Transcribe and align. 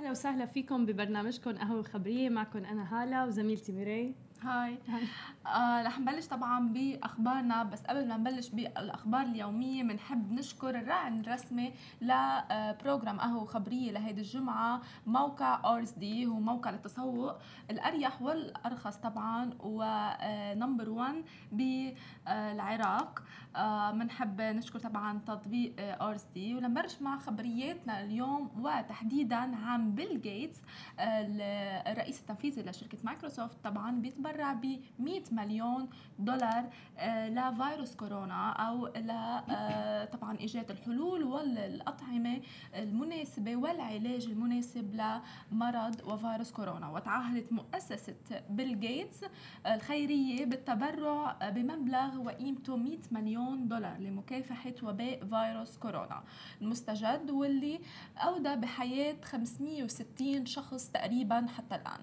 أهلا 0.00 0.10
وسهلا 0.10 0.46
فيكم 0.46 0.86
ببرنامجكم 0.86 1.52
قهوة 1.52 1.82
خبرية 1.82 2.28
معكم 2.28 2.64
أنا 2.64 3.02
هالة 3.02 3.26
وزميلتي 3.26 3.72
ميري. 3.72 4.14
Hi. 4.44 4.78
آه 5.46 5.82
رح 5.82 5.98
نبلش 6.00 6.26
طبعا 6.26 6.68
بأخبارنا 6.68 7.62
بس 7.62 7.82
قبل 7.82 8.08
ما 8.08 8.16
نبلش 8.16 8.48
بالأخبار 8.48 9.22
اليومية 9.22 9.82
بنحب 9.82 10.32
نشكر 10.32 10.70
الراعي 10.70 11.20
الرسمي 11.20 11.72
ل 12.00 12.15
program 12.15 13.20
قهوة 13.20 13.44
خبرية 13.44 13.92
لهيدي 13.92 14.20
الجمعة 14.20 14.80
موقع 15.06 15.60
اورس 15.64 15.90
دي 15.90 16.26
هو 16.26 16.40
موقع 16.40 16.70
للتسوق 16.70 17.34
الأريح 17.70 18.22
والأرخص 18.22 18.96
طبعا 18.96 19.50
و 19.60 19.79
number 19.79 20.90
1 20.90 21.24
بالعراق. 21.52 23.22
بنحب 23.94 24.40
آه 24.40 24.52
نشكر 24.52 24.78
طبعا 24.78 25.18
تطبيق 25.26 25.74
اورس 25.78 26.24
دي 26.34 26.54
ولنبلش 26.54 27.02
مع 27.02 27.18
خبرياتنا 27.18 28.04
اليوم 28.04 28.50
وتحديدا 28.58 29.36
عن 29.36 29.94
بيل 29.94 30.20
جيتس 30.20 30.62
آه 30.98 31.22
الرئيس 31.92 32.20
التنفيذي 32.20 32.62
لشركة 32.62 32.98
مايكروسوفت 33.04 33.64
طبعا 33.64 33.90
بيتبع 34.00 34.29
تبرع 34.30 34.52
ب 34.52 34.80
100 34.98 35.22
مليون 35.32 35.88
دولار 36.18 36.70
آه، 36.98 37.28
لفيروس 37.28 37.94
كورونا 37.96 38.50
أو 38.52 38.86
ل 38.86 39.10
آه، 39.10 40.04
طبعا 40.04 40.38
إيجاد 40.38 40.70
الحلول 40.70 41.24
والأطعمة 41.24 42.40
المناسبة 42.74 43.56
والعلاج 43.56 44.26
المناسب 44.26 44.94
لمرض 44.94 46.00
وفيروس 46.04 46.52
كورونا. 46.52 46.88
وتعهدت 46.90 47.52
مؤسسة 47.52 48.14
بيل 48.50 48.80
جيتس 48.80 49.24
الخيرية 49.66 50.44
بالتبرع 50.44 51.50
بمبلغ 51.50 52.18
وقيمته 52.18 52.76
100 52.76 52.98
مليون 53.10 53.68
دولار 53.68 53.98
لمكافحة 53.98 54.74
وباء 54.82 55.24
فيروس 55.24 55.76
كورونا. 55.76 56.22
المستجد 56.62 57.30
واللي 57.30 57.80
أودى 58.18 58.56
بحياة 58.56 59.16
560 59.24 60.46
شخص 60.46 60.88
تقريبا 60.88 61.46
حتى 61.56 61.74
الآن. 61.74 62.00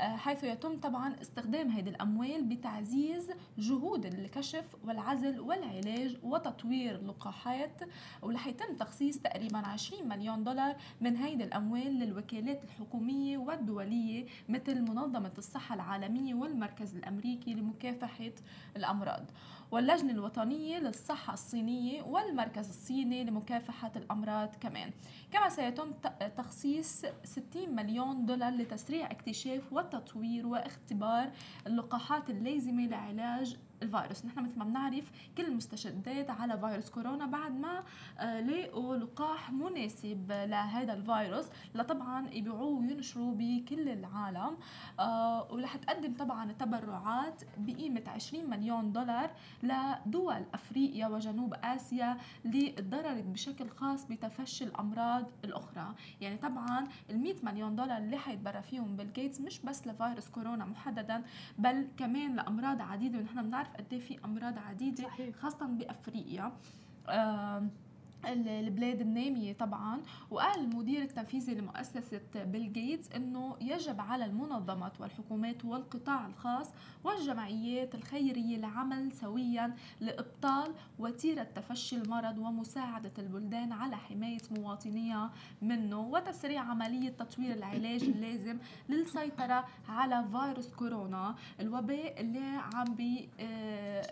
آه، 0.00 0.16
حيث 0.16 0.44
يتم 0.44 0.80
طبعا 0.80 1.16
استخدام 1.20 1.57
هذه 1.66 1.88
الأموال 1.88 2.44
بتعزيز 2.44 3.30
جهود 3.58 4.06
الكشف 4.06 4.76
والعزل 4.84 5.40
والعلاج 5.40 6.16
وتطوير 6.22 6.94
اللقاحات 6.94 7.80
ورح 8.22 8.46
يتم 8.46 8.76
تخصيص 8.76 9.18
تقريبا 9.18 9.58
20 9.58 10.08
مليون 10.08 10.44
دولار 10.44 10.76
من 11.00 11.16
هيدي 11.16 11.44
الأموال 11.44 11.98
للوكالات 11.98 12.64
الحكومية 12.64 13.38
والدولية 13.38 14.26
مثل 14.48 14.80
منظمة 14.82 15.32
الصحة 15.38 15.74
العالمية 15.74 16.34
والمركز 16.34 16.94
الأمريكي 16.96 17.54
لمكافحة 17.54 18.32
الأمراض. 18.76 19.24
واللجنة 19.70 20.12
الوطنية 20.12 20.78
للصحة 20.78 21.32
الصينية 21.32 22.02
والمركز 22.02 22.68
الصيني 22.68 23.24
لمكافحة 23.24 23.92
الأمراض 23.96 24.54
كمان. 24.60 24.90
كما 25.32 25.48
سيتم 25.48 25.92
تخصيص 26.36 27.04
60 27.24 27.74
مليون 27.74 28.26
دولار 28.26 28.52
لتسريع 28.52 29.10
اكتشاف 29.10 29.72
وتطوير 29.72 30.46
واختبار 30.46 31.30
اللقاحات 31.66 32.30
اللازمة 32.30 32.86
لعلاج 32.86 33.56
الفيروس. 33.82 34.24
نحن 34.24 34.40
مثل 34.40 34.58
ما 34.58 34.64
بنعرف 34.64 35.10
كل 35.36 35.44
المستشدات 35.44 36.30
على 36.30 36.58
فيروس 36.58 36.90
كورونا 36.90 37.26
بعد 37.26 37.52
ما 37.60 37.82
آه، 38.18 38.40
لقوا 38.40 38.96
لقاح 38.96 39.52
مناسب 39.52 40.32
لهذا 40.32 40.92
الفيروس 40.92 41.46
لطبعا 41.74 42.28
يبيعوه 42.32 42.62
وينشروه 42.78 43.34
بكل 43.38 43.88
العالم. 43.88 44.56
آه، 45.00 45.52
ورح 45.52 45.76
تقدم 45.76 46.14
طبعا 46.14 46.52
تبرعات 46.52 47.42
بقيمة 47.58 48.02
20 48.06 48.50
مليون 48.50 48.92
دولار 48.92 49.30
لدول 49.62 50.42
أفريقيا 50.54 51.06
وجنوب 51.06 51.54
آسيا 51.64 52.16
اللي 52.44 52.70
تضررت 52.70 53.24
بشكل 53.24 53.68
خاص 53.68 54.04
بتفشي 54.04 54.64
الأمراض 54.64 55.24
الأخرى. 55.44 55.94
يعني 56.20 56.36
طبعا 56.36 56.86
ال 57.10 57.18
100 57.18 57.34
مليون 57.42 57.76
دولار 57.76 57.98
اللي 57.98 58.18
حيتبرع 58.18 58.60
فيهم 58.60 58.96
بيل 58.96 59.08
مش 59.40 59.60
بس 59.60 59.86
لفيروس 59.86 60.28
كورونا 60.28 60.64
محددا 60.64 61.22
بل 61.58 61.88
كمان 61.96 62.36
لأمراض 62.36 62.82
عديدة. 62.82 63.18
ونحن 63.18 63.42
بنعرف 63.42 63.67
بنعرف 63.68 63.76
قد 63.76 63.92
إيه 63.92 64.00
في 64.00 64.24
أمراض 64.24 64.58
عديدة 64.58 65.04
صحيح. 65.04 65.36
خاصة 65.36 65.66
بأفريقيا 65.66 66.52
آه 67.08 67.66
البلاد 68.26 69.00
النامية 69.00 69.52
طبعا 69.52 70.00
وقال 70.30 70.60
المدير 70.60 71.02
التنفيذي 71.02 71.54
لمؤسسة 71.54 72.20
بيل 72.34 72.72
جيتس 72.72 73.12
أنه 73.12 73.56
يجب 73.60 74.00
على 74.00 74.24
المنظمات 74.24 75.00
والحكومات 75.00 75.64
والقطاع 75.64 76.26
الخاص 76.26 76.70
والجمعيات 77.04 77.94
الخيرية 77.94 78.56
العمل 78.56 79.12
سويا 79.12 79.74
لإبطال 80.00 80.74
وتيرة 80.98 81.42
تفشي 81.42 81.96
المرض 81.96 82.38
ومساعدة 82.38 83.12
البلدان 83.18 83.72
على 83.72 83.96
حماية 83.96 84.38
مواطنيها 84.50 85.32
منه 85.62 86.00
وتسريع 86.00 86.60
عملية 86.60 87.10
تطوير 87.10 87.54
العلاج 87.54 88.02
اللازم 88.04 88.58
للسيطرة 88.88 89.64
على 89.88 90.24
فيروس 90.32 90.74
كورونا. 90.74 91.34
الوباء 91.60 92.20
اللي 92.20 92.60
عم 92.74 92.94
بي 92.94 93.28
آه، 93.40 94.02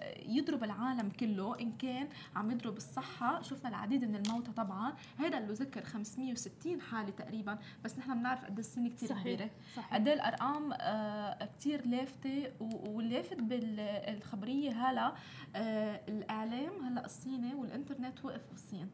العالم 0.65 1.09
كله 1.09 1.61
إن 1.61 1.73
كان 1.73 2.09
عم 2.37 2.51
يضرب 2.51 2.77
الصحة. 2.77 3.43
شفنا 3.43 3.69
العديد 3.69 3.96
العديد 3.97 4.11
من 4.11 4.27
الموتى 4.27 4.53
طبعا. 4.53 4.93
هذا 5.19 5.39
اللي 5.39 5.53
ذكر 5.53 5.85
560 5.85 6.81
حالة 6.81 7.11
تقريبا 7.11 7.59
بس 7.85 7.99
نحن 7.99 8.19
بنعرف 8.19 8.45
قد 8.45 8.59
السنة 8.59 8.89
كثير 8.89 9.09
كبيرة. 9.21 9.51
قد 9.93 10.09
الأرقام 10.09 10.73
آه 10.73 11.49
كثير 11.59 11.87
لافتة 11.87 12.53
واللافت 12.61 13.41
بالخبريه 13.41 14.71
هلا 14.71 15.13
آه 15.57 16.01
الإعلام 16.09 16.85
هلا 16.85 17.05
الصيني 17.05 17.55
والإنترنت 17.55 18.25
وقف 18.25 18.41
بالصين. 18.51 18.91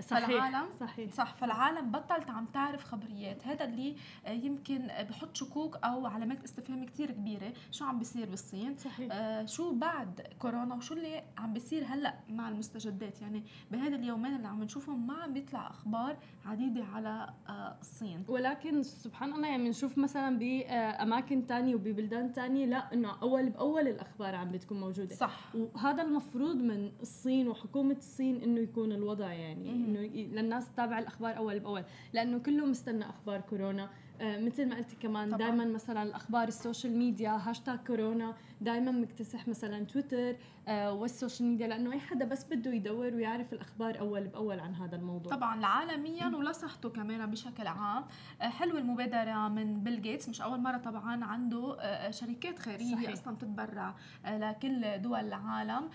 صحيح 0.00 0.26
فالعالم 0.26 0.70
صحيح. 0.80 1.12
صح 1.12 1.34
فالعالم 1.34 1.90
بطلت 1.90 2.30
عم 2.30 2.46
تعرف 2.46 2.84
خبريات. 2.84 3.46
هذا 3.46 3.64
اللي 3.64 3.96
آه، 4.26 4.30
يمكن 4.30 4.88
بحط 5.10 5.36
شكوك 5.36 5.76
أو 5.76 6.06
علامات 6.06 6.44
استفهام 6.44 6.86
كثير 6.86 7.10
كبيرة. 7.10 7.52
شو 7.72 7.84
عم 7.84 7.98
بيصير 7.98 8.30
بالصين؟ 8.30 8.76
صحيح. 8.76 9.08
آه 9.12 9.44
شو 9.46 9.74
بعد 9.74 10.20
كورونا 10.38 10.74
وشو 10.74 10.94
اللي 10.94 11.22
عم 11.38 11.52
بيصير 11.52 11.84
هلأ 11.84 12.14
مع 12.28 12.48
المستجدات؟ 12.48 13.22
يعني 13.22 13.42
بهذا 13.70 13.96
اليومين 13.96 14.36
اللي 14.36 14.48
عم 14.48 14.62
نشوفهم 14.62 15.06
ما 15.06 15.14
عم 15.14 15.32
بيطلع 15.32 15.70
أخبار 15.70 16.16
عديدة 16.46 16.84
على 16.84 17.28
آه 17.48 17.76
الصين. 17.80 18.24
ولكن 18.28 18.82
سبحان 18.82 19.32
الله 19.32 19.48
يعني 19.48 19.64
بنشوف 19.64 19.98
مثلا 19.98 20.38
باماكن 20.38 21.42
ثانية 21.42 21.74
وببلدان 21.74 22.32
ثانية 22.32 22.66
لا 22.66 22.92
إنه 22.94 23.16
أول 23.22 23.48
بأول 23.48 23.88
الأخبار 23.88 24.34
عم 24.34 24.50
بتكون 24.52 24.80
موجودة. 24.80 25.14
صح. 25.14 25.54
وهذا 25.54 26.02
المفروض 26.02 26.56
من 26.56 26.90
الصين 27.02 27.48
وحكومة 27.48 27.96
الصين 27.98 28.42
إنه 28.42 28.60
يكون 28.60 28.92
الوضع 28.92 29.32
يعني 29.32 29.87
إنه 29.88 30.00
للناس 30.40 30.72
تتابع 30.72 30.98
الأخبار 30.98 31.36
أول 31.36 31.60
بأول 31.60 31.84
لأنه 32.12 32.38
كله 32.38 32.66
مستنى 32.66 33.04
أخبار 33.04 33.40
كورونا. 33.40 33.90
مثل 34.20 34.68
ما 34.68 34.76
قلتي 34.76 34.96
كمان 34.96 35.36
دائما 35.36 35.64
مثلا 35.64 36.02
الأخبار 36.02 36.48
ال 36.48 36.55
social 36.55 36.96
media 36.96 37.30
hashtag 37.30 37.78
كورونا 37.78 38.34
دائما 38.60 38.90
مكتسح 38.90 39.48
مثلا 39.48 39.84
تويتر 39.84 40.36
آه، 40.68 40.92
وال 40.92 41.06
social 41.06 41.48
media 41.48 41.66
لأنه 41.66 41.92
أي 41.92 42.00
حدا 42.00 42.24
بس 42.24 42.44
بده 42.44 42.72
يدور 42.72 43.14
ويعرف 43.14 43.52
الأخبار 43.52 43.98
أول 43.98 44.28
بأول 44.28 44.60
عن 44.60 44.74
هذا 44.74 44.96
الموضوع. 44.96 45.32
طبعا 45.32 45.66
عالميا 45.66 46.26
ولصحته 46.26 46.88
كمان 46.88 47.30
بشكل 47.30 47.66
عام. 47.66 48.04
آه، 48.42 48.48
حلوة 48.48 48.78
المبادرة 48.78 49.48
من 49.48 49.80
بيل 49.82 50.02
جيتس. 50.02 50.28
مش 50.28 50.40
أول 50.40 50.60
مرة 50.60 50.76
طبعا 50.76 51.24
عنده 51.24 51.76
شركات 52.10 52.58
خيرية 52.58 52.94
صحيح. 52.94 53.12
أصلا 53.12 53.36
تتبرع 53.36 53.94
لكل 54.26 55.02
دول 55.02 55.20
العالم. 55.20 55.88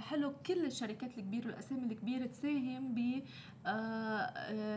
حلو 0.00 0.32
كل 0.46 0.64
الشركات 0.64 1.18
الكبيرة 1.18 1.46
والاسامي 1.46 1.92
الكبيرة 1.92 2.26
تساهم 2.26 2.94
ب 2.94 3.22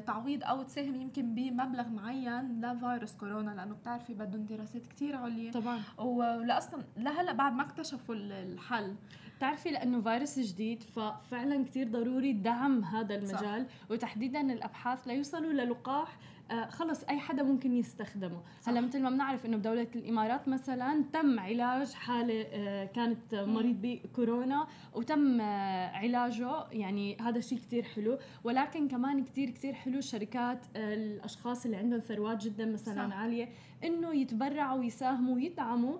تعويض 0.06 0.44
أو 0.44 0.64
تساهم 0.64 1.02
يمكن 1.02 1.36
بمبلغ 1.36 1.90
معين 1.90 2.62
لفيروس 2.66 3.16
كورونا 3.16 3.52
لأنه 3.52 3.76
بتعرفي 3.76 4.14
بدهم 4.14 4.46
دراسات 4.46 4.86
كثير 4.86 5.16
عليا. 5.16 5.52
طبعا. 5.52 5.82
ولا 5.98 6.58
أصلا 6.58 6.84
لهلأ 6.98 7.32
بعد 7.34 7.54
ما 7.54 7.64
اكتشفوا 7.64 8.16
الحل. 8.16 8.96
بتعرفي 9.38 9.70
لأنه 9.72 10.02
فيروس 10.02 10.40
جديد 10.40 10.84
ففعلا 10.84 11.66
كثير 11.66 11.88
ضروري 11.88 12.34
دعم 12.34 12.84
هذا 12.84 13.16
المجال 13.16 13.66
صح. 13.66 13.92
وتحديدا 13.92 14.42
الأبحاث 14.42 15.08
ليوصلوا 15.08 15.54
للقاح 15.54 16.08
آه 16.10 16.37
خلص 16.70 17.04
أي 17.04 17.20
حدا 17.20 17.44
ممكن 17.44 17.74
يستخدمه. 17.74 18.42
هلا 18.66 18.82
مثل 18.82 19.02
ما 19.02 19.10
بنعرف 19.10 19.46
إنه 19.46 19.58
بدولة 19.58 19.88
الإمارات 19.96 20.48
مثلا 20.48 21.04
تم 21.14 21.40
علاج 21.40 21.94
حالة 21.94 22.42
آه 22.52 22.86
كانت 22.86 23.36
مريض 23.36 23.76
بكورونا 23.82 24.68
وتم 24.94 25.42
آه 25.42 25.88
علاجه. 25.88 26.66
يعني 26.72 27.18
هذا 27.22 27.40
شيء 27.40 27.58
كتير 27.58 27.84
حلو. 27.84 28.18
ولكن 28.44 28.88
كمان 28.88 29.24
كتير 29.24 29.50
كتير 29.50 29.74
حلو 29.74 29.98
الشركات 29.98 30.66
آه، 30.76 30.94
الأشخاص 30.94 31.66
اللي 31.66 31.78
عندهم 31.78 32.00
ثروات 32.00 32.44
جدا 32.44 32.66
مثلا 32.66 33.10
صح. 33.10 33.16
عالية 33.18 33.50
إنه 33.84 34.14
يتبرعوا 34.16 34.80
ويساهموا 34.80 35.36
ويدعموا 35.36 35.94
آه، 35.94 36.00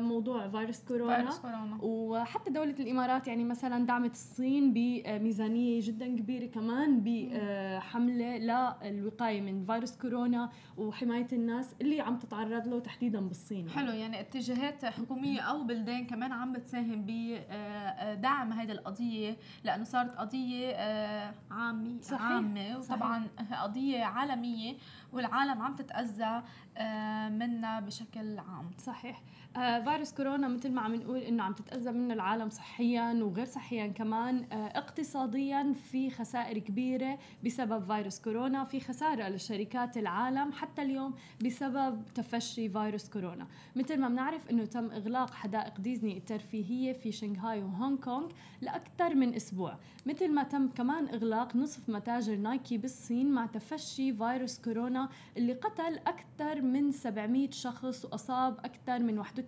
موضوع 0.00 0.48
فيروس 0.48 0.80
كورونا. 0.84 1.16
فيروس 1.16 1.38
كورونا 1.38 1.78
وحتى 1.82 2.50
دولة 2.50 2.74
الإمارات 2.80 3.28
يعني 3.28 3.44
مثلا 3.44 3.86
دعمت 3.86 4.12
الصين 4.12 4.72
بميزانية 4.72 5.80
جدا 5.82 6.06
كبيرة 6.06 6.46
كمان 6.46 7.00
بحملة 7.04 8.36
للوقاية 8.82 9.40
من 9.40 9.64
فيروس 9.66 9.96
كورونا 9.96 10.50
وحماية 10.76 11.26
الناس 11.32 11.74
اللي 11.80 12.00
عم 12.00 12.18
تتعرض 12.18 12.68
له 12.68 12.80
تحديدا 12.80 13.20
بالصين 13.20 13.68
حلو 13.70 13.92
يعني 13.92 14.20
اتجاهات 14.20 14.84
حكومية 14.84 15.40
أو 15.40 15.62
بلدان 15.64 16.06
كمان 16.06 16.32
عم 16.32 16.52
بتساهم 16.52 17.04
بدعم 17.06 18.52
هذه 18.52 18.72
القضية 18.72 19.36
لأنه 19.64 19.84
صارت 19.84 20.16
قضية 20.16 20.70
آه، 20.70 21.34
عامة 21.50 22.00
صحيح. 22.00 22.22
عامة 22.22 22.78
وطبعا 22.78 23.26
صحيح. 23.38 23.62
قضية 23.62 24.04
عالمية 24.04 24.74
والعالم 25.12 25.62
عم 25.62 25.76
تتأذى 25.76 26.42
آه، 26.76 27.28
منها 27.28 27.80
بشكل 27.80 28.38
عام 28.38 28.70
صحيح 28.78 29.22
آه 29.56 29.80
فيروس 29.84 30.12
كورونا 30.12 30.48
مثل 30.48 30.72
ما 30.72 30.80
عم 30.80 30.94
نقول 30.94 31.18
إنه 31.18 31.42
عم 31.42 31.52
تتأذى 31.52 31.92
منه 31.92 32.14
العالم 32.14 32.50
صحيا 32.50 33.22
وغير 33.22 33.44
صحيا 33.46 33.86
كمان. 33.86 34.44
آه 34.52 34.78
اقتصاديا 34.78 35.74
في 35.90 36.10
خسائر 36.10 36.58
كبيرة 36.58 37.18
بسبب 37.44 37.84
فيروس 37.84 38.20
كورونا 38.20 38.64
في 38.64 38.80
خسارة 38.80 39.28
لشركات 39.28 39.96
العالم 39.98 40.52
حتى 40.52 40.82
اليوم 40.82 41.14
بسبب 41.44 42.02
تفشي 42.14 42.68
فيروس 42.68 43.08
كورونا. 43.08 43.46
مثل 43.76 44.00
ما 44.00 44.08
بنعرف 44.08 44.50
إنه 44.50 44.64
تم 44.64 44.90
إغلاق 44.90 45.34
حدائق 45.34 45.80
ديزني 45.80 46.16
الترفيهية 46.18 46.92
في 46.92 47.12
شنغهاي 47.12 47.62
وهونغ 47.62 47.96
كونغ 47.96 48.28
لأكثر 48.60 49.14
من 49.14 49.34
أسبوع. 49.34 49.76
مثل 50.06 50.32
ما 50.32 50.42
تم 50.42 50.68
كمان 50.68 51.08
إغلاق 51.08 51.56
نصف 51.56 51.88
متاجر 51.88 52.36
نايكي 52.36 52.78
بالصين 52.78 53.32
مع 53.32 53.46
تفشي 53.46 54.12
فيروس 54.12 54.58
كورونا 54.58 55.08
اللي 55.36 55.52
قتل 55.52 55.98
أكثر 56.06 56.62
من 56.62 56.92
700 56.92 57.50
شخص 57.50 58.04
وأصاب 58.04 58.58
أكثر 58.58 58.98
من 58.98 59.18
31 59.18 59.43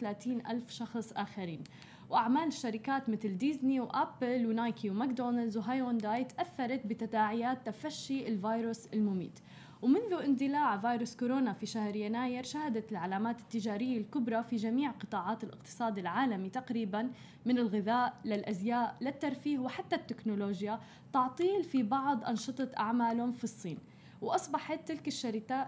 ألف 0.50 0.70
شخص 0.70 1.12
آخرين. 1.12 1.64
وأعمال 2.10 2.48
الشركات 2.48 3.08
مثل 3.08 3.38
ديزني 3.38 3.80
وأبل 3.80 4.46
ونايكي 4.46 4.90
وماكدونالدز 4.90 5.56
وهايونداي 5.56 6.24
تأثرت 6.24 6.86
بتداعيات 6.86 7.66
تفشي 7.66 8.28
الفيروس 8.28 8.86
المميت. 8.86 9.38
ومنذ 9.82 10.12
اندلاع 10.12 10.78
فيروس 10.78 11.16
كورونا 11.16 11.52
في 11.52 11.66
شهر 11.66 11.96
يناير 11.96 12.44
شهدت 12.44 12.92
العلامات 12.92 13.40
التجارية 13.40 13.98
الكبرى 13.98 14.42
في 14.42 14.56
جميع 14.56 14.90
قطاعات 14.90 15.44
الاقتصاد 15.44 15.98
العالمي 15.98 16.50
تقريبا 16.50 17.10
من 17.46 17.58
الغذاء 17.58 18.14
للأزياء 18.24 18.96
للترفيه 19.00 19.58
وحتى 19.58 19.96
التكنولوجيا 19.96 20.80
تعطيل 21.12 21.64
في 21.64 21.82
بعض 21.82 22.24
أنشطة 22.24 22.68
أعمالهم 22.78 23.32
في 23.32 23.44
الصين. 23.44 23.78
وأصبحت 24.22 24.88
تلك 24.88 25.08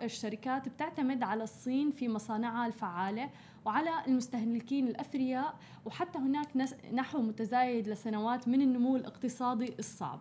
الشركات 0.03 0.69
بتعتمد 0.69 1.23
على 1.23 1.43
الصين 1.43 1.91
في 1.91 2.09
مصانعها 2.09 2.67
الفعالة 2.67 3.31
وعلى 3.65 3.91
المستهلكين 4.07 4.89
الأثرياء 4.89 5.55
وحتى 5.85 6.19
هناك 6.19 6.49
نحو 6.93 7.23
متزايد 7.23 7.89
لسنوات 7.89 8.49
من 8.49 8.63
النمو 8.63 8.97
الاقتصادي 8.97 9.75
الصعب. 9.79 10.21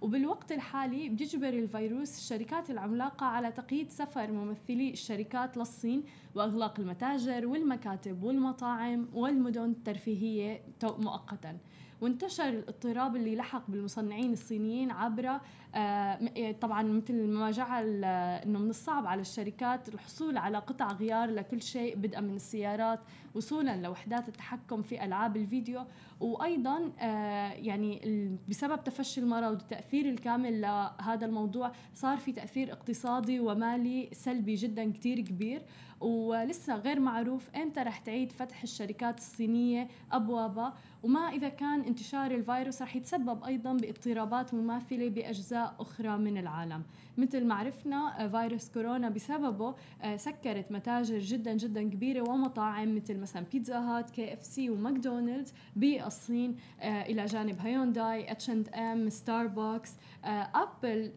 وبالوقت 0.00 0.52
الحالي 0.52 1.08
بيجبر 1.08 1.48
الفيروس 1.48 2.18
الشركات 2.18 2.70
العملاقة 2.70 3.26
على 3.26 3.52
تقييد 3.52 3.90
سفر 3.90 4.32
ممثلي 4.32 4.90
الشركات 4.90 5.56
للصين 5.56 6.02
وإغلاق 6.34 6.80
المتاجر 6.80 7.46
والمكاتب 7.46 8.22
والمطاعم 8.22 9.08
والمدن 9.14 9.70
الترفيهية 9.70 10.62
مؤقتا. 10.84 11.58
وانتشر 12.00 12.48
الاضطراب 12.48 13.16
اللي 13.16 13.36
لحق 13.36 13.70
بالمصنعين 13.70 14.32
الصينيين 14.32 14.90
عبر 14.90 15.40
آه، 15.74 16.52
طبعا 16.60 16.82
مثل 16.82 17.26
ما 17.26 17.50
جعل 17.50 18.04
آه، 18.04 18.44
إنه 18.44 18.58
من 18.58 18.70
الصعب 18.70 19.06
على 19.06 19.20
الشركات 19.20 19.88
الحصول 19.88 20.36
على 20.36 20.58
قطع 20.58 20.92
غيار 20.92 21.30
لكل 21.30 21.62
شيء 21.62 21.96
بدءا 21.96 22.20
من 22.20 22.36
السيارات 22.36 23.00
وصولا 23.34 23.76
لوحدات 23.76 24.28
التحكم 24.28 24.82
في 24.82 25.04
ألعاب 25.04 25.36
الفيديو. 25.36 25.84
وأيضا 26.20 26.92
آه، 26.98 27.52
يعني 27.52 28.00
بسبب 28.48 28.84
تفشي 28.84 29.20
المرض 29.20 29.50
والتاثير 29.50 30.08
الكامل 30.08 30.60
لهذا 30.60 31.26
الموضوع 31.26 31.72
صار 31.94 32.18
في 32.18 32.32
تأثير 32.32 32.72
اقتصادي 32.72 33.40
ومالي 33.40 34.08
سلبي 34.12 34.54
جدا 34.54 34.92
كتير 34.92 35.20
كبير. 35.20 35.62
ولسه 36.00 36.76
غير 36.76 37.00
معروف 37.00 37.50
إمتى 37.56 37.80
رح 37.80 37.98
تعيد 37.98 38.32
فتح 38.32 38.62
الشركات 38.62 39.18
الصينية 39.18 39.88
أبوابها. 40.12 40.74
وما 41.02 41.20
إذا 41.20 41.48
كان 41.48 41.80
انتشار 41.80 42.30
الفيروس 42.30 42.82
رح 42.82 42.96
يتسبب 42.96 43.44
أيضا 43.44 43.72
باضطرابات 43.72 44.54
مماثلة 44.54 45.08
بأجزاء 45.08 45.74
أخرى 45.80 46.18
من 46.18 46.38
العالم. 46.38 46.82
مثل 47.18 47.44
ما 47.46 47.54
عرفنا 47.54 48.24
آه، 48.24 48.28
فيروس 48.28 48.70
كورونا 48.70 49.08
بسببه 49.08 49.74
آه، 50.02 50.16
سكرت 50.16 50.72
متاجر 50.72 51.18
جدا 51.18 51.52
جدا 51.52 51.82
كبيرة 51.82 52.30
ومطاعم 52.30 52.96
مثل 52.96 53.20
مثلا 53.20 53.44
Pizza 53.52 53.78
Hut 53.78 54.10
KFC 54.10 54.70
و 54.70 54.77
McDonald's 54.77 55.52
بالصين 55.76 56.56
آه، 56.80 57.02
إلى 57.02 57.24
جانب 57.24 57.58
Hyundai 57.60 58.50
H&M 58.50 59.08
Starbucks 59.08 59.92
Apple 60.24 61.12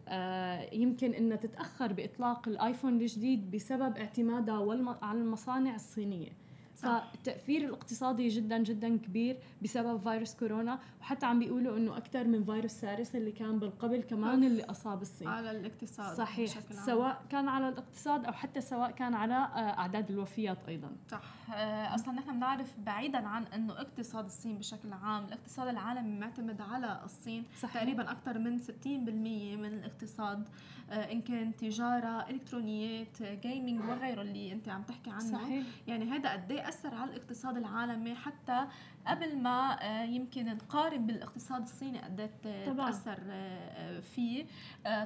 يمكن 0.72 1.14
إنها 1.14 1.36
تتأخر 1.36 1.92
بإطلاق 1.92 2.48
ال 2.48 2.55
iPhone 2.55 3.00
الجديد 3.00 3.50
بسبب 3.50 3.96
اعتمادها 3.96 4.96
على 5.02 5.18
المصانع 5.18 5.74
الصينية. 5.74 6.41
فالتأثير 6.82 7.64
الاقتصادي 7.64 8.28
جدا 8.28 8.58
جدا 8.58 8.96
كبير 8.96 9.36
بسبب 9.62 10.00
فيروس 10.00 10.34
كورونا 10.34 10.78
وحتى 11.00 11.26
عم 11.26 11.38
بيقولوا 11.38 11.76
إنه 11.76 11.96
أكثر 11.96 12.24
من 12.24 12.44
فيروس 12.44 12.70
سارس 12.70 13.16
اللي 13.16 13.32
كان 13.32 13.58
بالقبل 13.58 14.02
كمان 14.02 14.44
اللي 14.44 14.64
أصاب 14.64 15.02
الصين. 15.02 15.28
على 15.28 15.50
الاقتصاد 15.50 16.16
صحيح. 16.16 16.50
بشكل 16.58 16.76
عام. 16.76 16.86
سواء 16.86 17.22
كان 17.30 17.48
على 17.48 17.68
الاقتصاد 17.68 18.24
أو 18.24 18.32
حتى 18.32 18.60
سواء 18.60 18.90
كان 18.90 19.14
على 19.14 19.34
آه، 19.34 19.78
أعداد 19.78 20.10
الوفيات 20.10 20.58
أيضا. 20.68 20.90
صح. 21.10 21.22
آه، 21.54 21.94
أصلا 21.94 22.14
نحن 22.14 22.32
بنعرف 22.36 22.74
بعيدا 22.86 23.18
عن 23.28 23.44
إنه 23.44 23.72
اقتصاد 23.72 24.24
الصين 24.24 24.58
بشكل 24.58 24.92
عام 24.92 25.24
الاقتصاد 25.24 25.68
العالمي 25.68 26.18
معتمد 26.20 26.60
على 26.60 27.00
الصين 27.04 27.44
صحيح. 27.60 27.74
تقريبا 27.74 28.10
أكثر 28.10 28.38
من 28.38 28.58
60% 28.58 29.56
من 29.56 29.64
الاقتصاد. 29.64 30.48
آه، 30.90 31.12
إن 31.12 31.20
كان 31.20 31.56
تجارة 31.56 32.30
إلكترونيات 32.30 33.22
جيمنج 33.22 33.80
وغيره 33.80 34.22
اللي 34.22 34.52
أنت 34.52 34.68
عم 34.68 34.82
تحكي 34.82 35.10
عنه. 35.10 35.32
صحيح. 35.32 35.66
يعني 35.86 36.04
هذا 36.04 36.32
قد 36.32 36.52
إيه 36.52 36.68
اثر 36.72 36.94
على 36.94 37.10
الاقتصاد 37.10 37.56
العالمي 37.56 38.14
حتى 38.14 38.66
قبل 39.06 39.38
ما 39.38 39.82
آه، 39.82 40.04
يمكن 40.04 40.46
نقارن 40.46 41.06
بالاقتصاد 41.06 41.62
الصيني 41.62 41.98
قد 42.00 42.30
إيه 42.46 42.72
تأثر 42.72 43.18
آه، 43.30 44.00
فيه. 44.00 44.44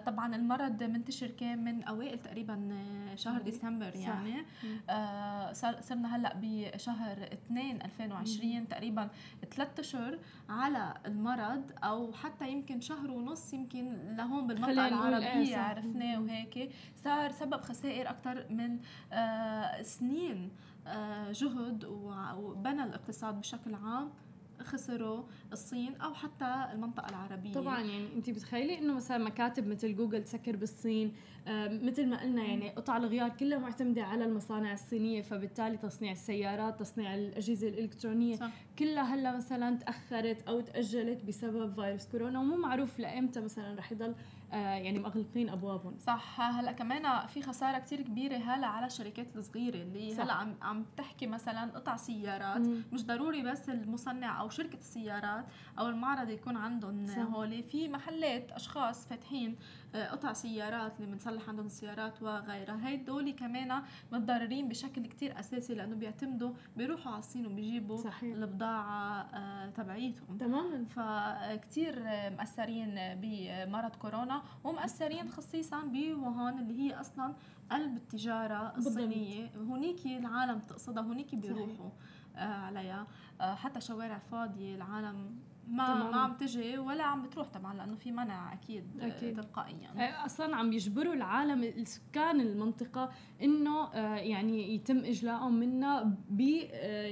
طبعا 0.07 0.37
المرض 0.37 0.83
منتشر 0.83 1.31
كان 1.31 1.65
من 1.65 1.83
أوائل 1.85 2.19
تقريبا 2.19 2.77
شهر 3.15 3.43
ديسمبر 3.43 3.97
يعني. 3.97 4.45
صرنا 5.81 6.17
هلأ 6.17 6.33
بشهر 6.43 7.29
2 7.33 7.83
2020 7.83 8.69
تقريبا 8.69 9.09
ثلاث 9.55 9.79
أشهر 9.79 10.19
على 10.49 10.95
المرض 11.07 11.73
أو 11.85 12.13
حتى 12.13 12.51
يمكن 12.51 12.81
شهر 12.81 13.11
ونص 13.11 13.55
يمكن 13.55 14.17
لهون 14.17 14.47
بالمنطقة 14.47 14.89
العربية 14.89 15.57
عرفناه 15.57 16.21
وهيك. 16.21 16.71
صار 16.97 17.31
سبب 17.31 17.61
خسائر 17.61 18.11
أكثر 18.11 18.47
من 18.51 18.79
آه، 19.13 19.83
سنين. 19.83 20.51
آه، 20.51 20.76
جهد 21.33 21.85
وبنى 22.39 22.85
الاقتصاد 22.85 23.41
بشكل 23.41 23.75
عام 23.75 24.11
خسروا 24.63 25.23
الصين 25.53 25.95
أو 25.95 26.15
حتى 26.15 26.67
المنطقة 26.73 27.09
العربية 27.09 27.53
طبعا 27.53 27.81
يعني 27.81 28.15
انت 28.17 28.31
بتخيلي 28.31 28.79
إنه 28.79 28.95
مثلا 28.95 29.25
مكاتب 29.25 29.67
مثل 29.67 29.97
جوجل 29.97 30.25
تسكر 30.25 30.57
بالصين 30.57 31.13
آه 31.49 31.69
مثل 31.69 32.07
ما 32.07 32.23
قلنا 32.23 32.45
يعني 32.45 32.71
قطع 32.71 32.97
الغيار 32.97 33.29
كلها 33.29 33.59
معتمدة 33.59 34.03
على 34.03 34.25
المصانع 34.25 34.73
الصينية 34.73 35.23
فبالتالي 35.23 35.77
تصنيع 35.77 36.13
السيارات 36.13 36.81
تصنيع 36.81 37.15
الأجهزة 37.15 37.69
الإلكترونية 37.69 38.37
صح. 38.37 38.51
كلها 38.79 39.15
هلأ 39.15 39.37
مثلا 39.37 39.77
تأخرت 39.77 40.49
أو 40.49 40.61
تأجلت 40.61 41.25
بسبب 41.25 41.75
فيروس 41.75 42.07
كورونا 42.07 42.41
ومو 42.41 42.57
معروف 42.57 42.99
لايمتى 42.99 43.41
مثلا 43.41 43.79
رح 43.79 43.93
يضل 43.93 44.09
آه، 44.09 44.15
يعني 44.53 44.99
مغلقين 44.99 45.49
أبوابهم. 45.49 45.99
صح. 45.99 46.41
هلأ 46.41 46.73
كمان 46.73 47.27
في 47.27 47.43
خسارة 47.43 47.79
كتير 47.79 48.03
كبيرة 48.03 48.37
هلأ 48.37 48.67
على 48.67 48.87
الشركات 48.87 49.37
الصغيرة 49.37 49.77
اللي 49.77 50.15
صح. 50.15 50.23
هلأ 50.23 50.33
عم 50.33 50.55
عم 50.63 50.85
تحكي 50.97 51.27
مثلا 51.27 51.71
قطع 51.73 51.97
سيارات. 51.97 52.61
مم. 52.67 52.83
مش 52.93 53.07
ضروري 53.07 53.43
بس 53.43 53.69
المصنع 53.69 54.41
أو 54.41 54.49
شركة 54.49 54.79
السيارات 54.79 55.45
أو 55.79 55.89
المعرض 55.89 56.31
يكون 56.31 56.57
عندهم 56.57 57.11
هول 57.11 57.63
في 57.63 57.89
محلات 57.89 58.53
أشخاص 58.53 59.07
فاتحين 59.07 59.57
آه، 59.57 59.86
قطع 59.95 60.33
سيارات 60.33 61.01
اللي 61.01 61.13
بنصلح 61.13 61.49
عندهم 61.49 61.67
السيارات 61.67 62.23
وغيرها. 62.23 62.95
هدول 62.95 63.31
كمان 63.31 63.83
متضررين 64.13 64.69
بشكل 64.69 65.07
كتير 65.07 65.41
أساسي 65.41 65.75
لأنه 65.75 65.97
بيعتمدوا 65.97 66.53
بيروحوا 66.77 67.13
على 67.13 67.19
الصين 67.19 67.47
وبيجيبوا 67.47 67.97
صحيح. 67.97 68.23
البضاعة 68.37 69.21
آه، 69.21 69.71
تبعيتهم. 69.71 70.39
تماما. 70.39 70.85
فكتير 70.85 72.03
مأثرين 72.31 72.95
بمرض 72.97 73.97
كورونا 73.97 74.43
ومأثرين 74.65 75.29
خصيصا 75.29 75.81
بوهان 75.85 76.59
اللي 76.59 76.79
هي 76.81 77.01
أصلا 77.01 77.35
قلب 77.71 77.97
التجارة 77.97 78.77
الصينية. 78.77 79.51
هونيك 79.57 80.07
العالم 80.07 80.59
تقصدها 80.59 81.03
هونيك 81.03 81.35
بيروحوا 81.35 81.91
آه، 82.37 82.41
عليها. 82.41 83.07
حتى 83.41 83.81
شوارع 83.81 84.19
فاضية 84.19 84.75
العالم 84.75 85.37
ما 85.69 85.85
تمام. 85.87 86.11
ما 86.11 86.21
عم 86.21 86.33
تجي 86.33 86.79
ولا 86.79 87.05
عم 87.05 87.23
بتروح 87.23 87.49
طبعا 87.49 87.75
لأنه 87.75 87.97
في 87.97 88.13
منع 88.13 88.53
أكيد, 88.53 88.85
أكيد. 89.01 89.37
تلقائيا. 89.41 90.25
أصلا 90.27 90.57
عم 90.57 90.73
يجبروا 90.73 91.15
العالم 91.15 91.65
السكان 91.65 92.41
المنطقة 92.41 93.11
إنه 93.43 93.95
آه، 93.95 94.17
يعني 94.17 94.75
يتم 94.75 94.99
اجلاءهم 94.99 95.55
منها 95.55 96.13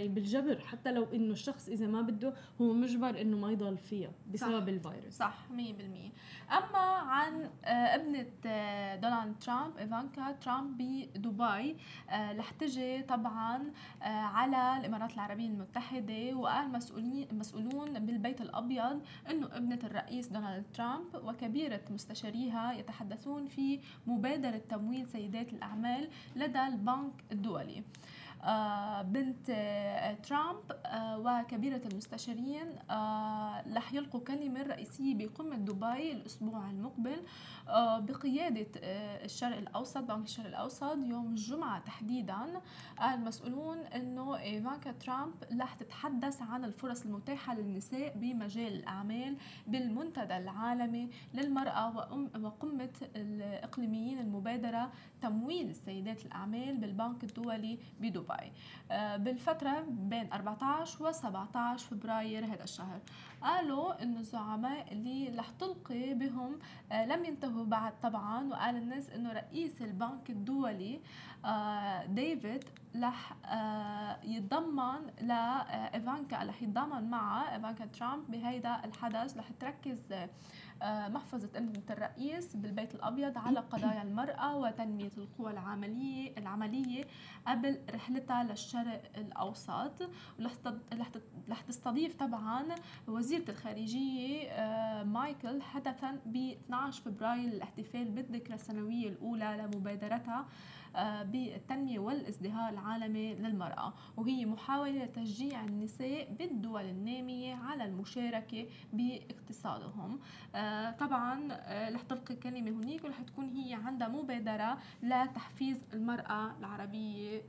بالجبر 0.08 0.58
حتى 0.60 0.92
لو 0.92 1.04
إنه 1.04 1.32
الشخص 1.32 1.68
إذا 1.68 1.86
ما 1.86 2.02
بده 2.02 2.34
هو 2.60 2.72
مجبر 2.72 3.20
إنه 3.20 3.36
ما 3.36 3.50
يضل 3.50 3.78
فيها 3.78 4.10
بسبب 4.32 4.60
صح. 4.60 4.68
الفيروس 4.68 5.14
صح 5.14 5.46
100% 5.50 5.52
أما 6.52 6.78
عن 6.78 7.50
ابنة 7.64 8.26
دونالد 8.96 9.38
ترامب 9.38 9.76
إيفانكا 9.78 10.32
ترامب 10.32 10.76
بدبي 10.76 11.76
رح 12.12 12.50
تجي 12.50 13.02
طبعا 13.02 13.72
على 14.02 14.76
الإمارات 14.80 15.14
العربية 15.14 15.46
المتحدة 15.46 16.34
وقال 16.34 16.72
مسؤولين 16.72 17.28
مسؤولون 17.32 18.06
بالبيت 18.06 18.40
الأبيض 18.40 19.02
أنه 19.30 19.46
ابنة 19.52 19.78
الرئيس 19.84 20.28
دونالد 20.28 20.64
ترامب 20.74 21.06
وكبيرة 21.24 21.80
مستشاريها 21.90 22.72
يتحدثون 22.72 23.46
في 23.46 23.80
مبادرة 24.06 24.62
تمويل 24.68 25.08
سيدات 25.08 25.52
الأعمال 25.52 26.08
لدى 26.36 26.62
البنك 26.62 27.12
الدولي. 27.32 27.82
بنت 29.02 29.50
آه، 29.50 30.14
ترامب 30.14 30.72
آه، 30.86 31.18
وكبيرة 31.18 31.80
المستشارين 31.92 32.66
رح 33.76 33.92
يلقوا 33.94 34.20
كلمة 34.20 34.62
رئيسية 34.62 35.14
بقمة 35.14 35.56
دبي 35.56 36.12
الأسبوع 36.12 36.70
المقبل 36.70 37.16
بقيادة 37.98 38.66
الشرق 39.24 39.56
الأوسط 39.56 39.98
بنك 39.98 40.24
الشرق 40.24 40.46
الأوسط 40.46 40.96
يوم 40.96 41.26
الجمعة 41.30 41.78
تحديدا 41.80 42.60
المسؤولون 43.14 43.78
أنه 43.78 44.38
إيفانكا 44.38 44.92
ترامب 44.92 45.34
رح 45.60 45.74
تتحدث 45.74 46.42
عن 46.42 46.64
الفرص 46.64 47.02
المتاحة 47.02 47.54
للنساء 47.54 48.16
بمجال 48.16 48.72
الأعمال 48.72 49.36
بالمنتدى 49.66 50.36
العالمي 50.36 51.10
للمرأة 51.34 51.88
وقمة 52.42 52.90
الإقليميين 53.16 54.18
المبادرة 54.18 54.90
تمويل 55.22 55.70
السيدات 55.70 56.26
الأعمال 56.26 56.76
بالبنك 56.76 57.24
الدولي 57.24 57.78
بدبي. 58.00 58.33
آه، 58.90 59.16
بالفترة 59.16 59.84
بين 59.88 60.32
14 60.32 61.04
و 61.04 61.12
17 61.12 61.86
فبراير 61.86 62.44
هذا 62.44 62.64
الشهر. 62.64 63.00
قالوا 63.42 64.02
إنه 64.02 64.20
الزعماء 64.20 64.92
اللي 64.92 65.28
رح 65.38 65.50
تلقي 65.50 66.14
بهم 66.14 66.58
آه، 66.92 67.06
لم 67.06 67.24
ينتهوا 67.24 67.64
بعد 67.64 68.00
طبعا 68.00 68.48
وقال 68.48 68.76
الناس 68.76 69.10
إنه 69.10 69.32
رئيس 69.32 69.82
البنك 69.82 70.30
الدولي 70.30 71.00
آه، 71.44 72.06
ديفيد 72.06 72.64
رح 72.96 73.32
يتضمن 74.24 75.10
لايفانكا 75.20 76.44
رح 76.44 76.62
يتضامن 76.62 77.10
مع 77.10 77.54
إيفانكا 77.54 77.86
ترامب 77.86 78.30
بهيدا 78.30 78.84
الحدث 78.84 79.36
رح 79.38 79.50
تركز 79.60 80.00
محفظة 80.84 81.48
ابنة 81.56 81.82
الرئيس 81.90 82.56
بالبيت 82.56 82.94
الأبيض 82.94 83.38
على 83.38 83.60
قضايا 83.72 84.02
المرأة 84.02 84.56
وتنمية 84.56 85.10
القوى 85.18 85.50
العملية 85.50 86.34
العملية 86.38 87.04
قبل 87.46 87.80
رحلتها 87.94 88.42
للشرق 88.42 89.02
الأوسط. 89.16 90.10
رح 91.48 91.60
تستضيف 91.60 92.14
طبعا 92.14 92.64
وزيرة 93.08 93.50
الخارجية 93.50 94.48
آه، 94.50 95.02
مايكل 95.02 95.62
حدثا 95.62 96.20
ب 96.26 96.36
12 96.36 97.02
فبراير 97.02 97.50
للاحتفال 97.50 98.04
بالذكرى 98.04 98.54
السنوية 98.54 99.08
الأولى 99.08 99.68
لمبادرتها. 99.74 100.38
آه، 100.38 100.46
بالتنمية 101.22 101.98
والازدهار 101.98 102.72
العالمي 102.72 103.34
للمرأة. 103.34 103.92
وهي 104.16 104.46
محاولة 104.46 105.04
لتشجيع 105.04 105.64
النساء 105.64 106.32
بالدول 106.38 106.84
النامية 106.84 107.54
على 107.54 107.84
المشاركة 107.84 108.66
باقتصادهم. 108.92 110.20
آه، 110.54 110.90
طبعا 110.90 111.48
آه، 111.52 111.90
رح 111.90 112.02
تلقي 112.02 112.36
كلمة 112.36 112.70
هنيك 112.70 113.04
ورح 113.04 113.22
تكون 113.22 113.48
هي 113.48 113.74
عندها 113.74 114.08
مبادرة 114.08 114.78
لتحفيز 115.02 115.80
المرأة 115.92 116.58
العربية 116.58 117.42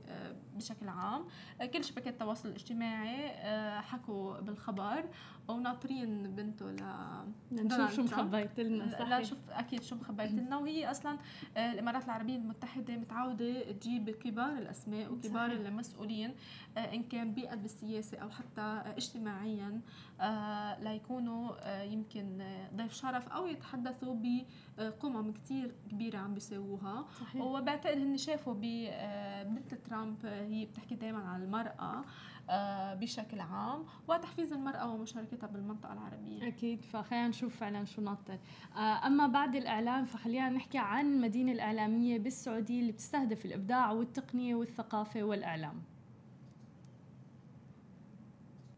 بشكل 0.56 0.88
عام. 0.88 1.24
كل 1.72 1.84
شبكات 1.84 2.06
التواصل 2.12 2.48
الاجتماعي 2.48 3.28
حكوا 3.82 4.40
بالخبر. 4.40 5.04
وناطرين 5.48 6.34
بنته 6.36 6.70
ل 6.70 6.82
نشوف 7.52 7.94
شو 7.96 8.02
مخبيت 8.02 8.60
لنا 8.60 8.84
لا 8.84 9.22
شوف 9.22 9.38
أكيد 9.50 9.82
شو 9.82 9.96
مخبيت 9.96 10.32
لنا. 10.32 10.56
وهي 10.56 10.90
أصلا 10.90 11.18
الإمارات 11.56 12.04
العربية 12.04 12.36
المتحدة 12.36 12.96
متعودة 12.96 13.72
تجيب 13.72 14.10
كبار 14.10 14.58
الأسماء 14.58 15.12
وكبار 15.12 15.48
صحيح. 15.50 15.66
المسؤولين 15.66 16.34
آه، 16.76 16.94
إن 16.94 17.02
كان 17.02 17.34
بقلب 17.34 17.64
السياسة 17.64 18.18
أو 18.18 18.30
حتى 18.30 18.82
اجتماعيا 18.96 19.80
آه، 20.20 20.80
ليكونوا 20.80 21.52
آه، 21.60 21.82
يمكن 21.82 22.42
ضيف 22.76 22.92
شرف 22.92 23.28
أو 23.28 23.46
يتحدثوا 23.46 24.14
بقمم 24.78 25.32
كتير 25.32 25.74
كبيرة 25.90 26.18
عم 26.18 26.34
بيسووها 26.34 27.04
صحيح. 27.20 27.42
وبعتقد 27.42 27.98
هن 27.98 28.16
شافوا 28.16 28.54
ببنت 28.56 29.74
ترامب 29.74 30.26
هي 30.26 30.64
بتحكي 30.64 30.94
دائما 30.94 31.18
عن 31.18 31.42
المرأة. 31.42 31.72
آه، 31.80 32.04
بشكل 32.94 33.40
عام 33.40 33.84
وتحفيز 34.08 34.52
المرأة 34.52 34.92
ومشاركتها 34.94 35.46
بالمنطقة 35.46 35.92
العربية. 35.92 36.48
أكيد 36.48 36.84
فخلينا 36.84 37.28
نشوف 37.28 37.56
فعلا 37.56 37.84
شو 37.84 38.02
ناطر. 38.02 38.38
آه، 38.76 39.06
أما 39.06 39.26
بعد 39.26 39.56
الإعلام 39.56 40.04
فخلينا 40.04 40.48
نحكي 40.48 40.78
عن 40.78 41.06
المدينة 41.06 41.52
الإعلامية 41.52 42.18
بالسعودية 42.18 42.80
اللي 42.80 42.92
بتستهدف 42.92 43.44
الإبداع 43.46 43.90
والتقنية 43.92 44.54
والثقافة 44.54 45.22
والإعلام. 45.22 45.82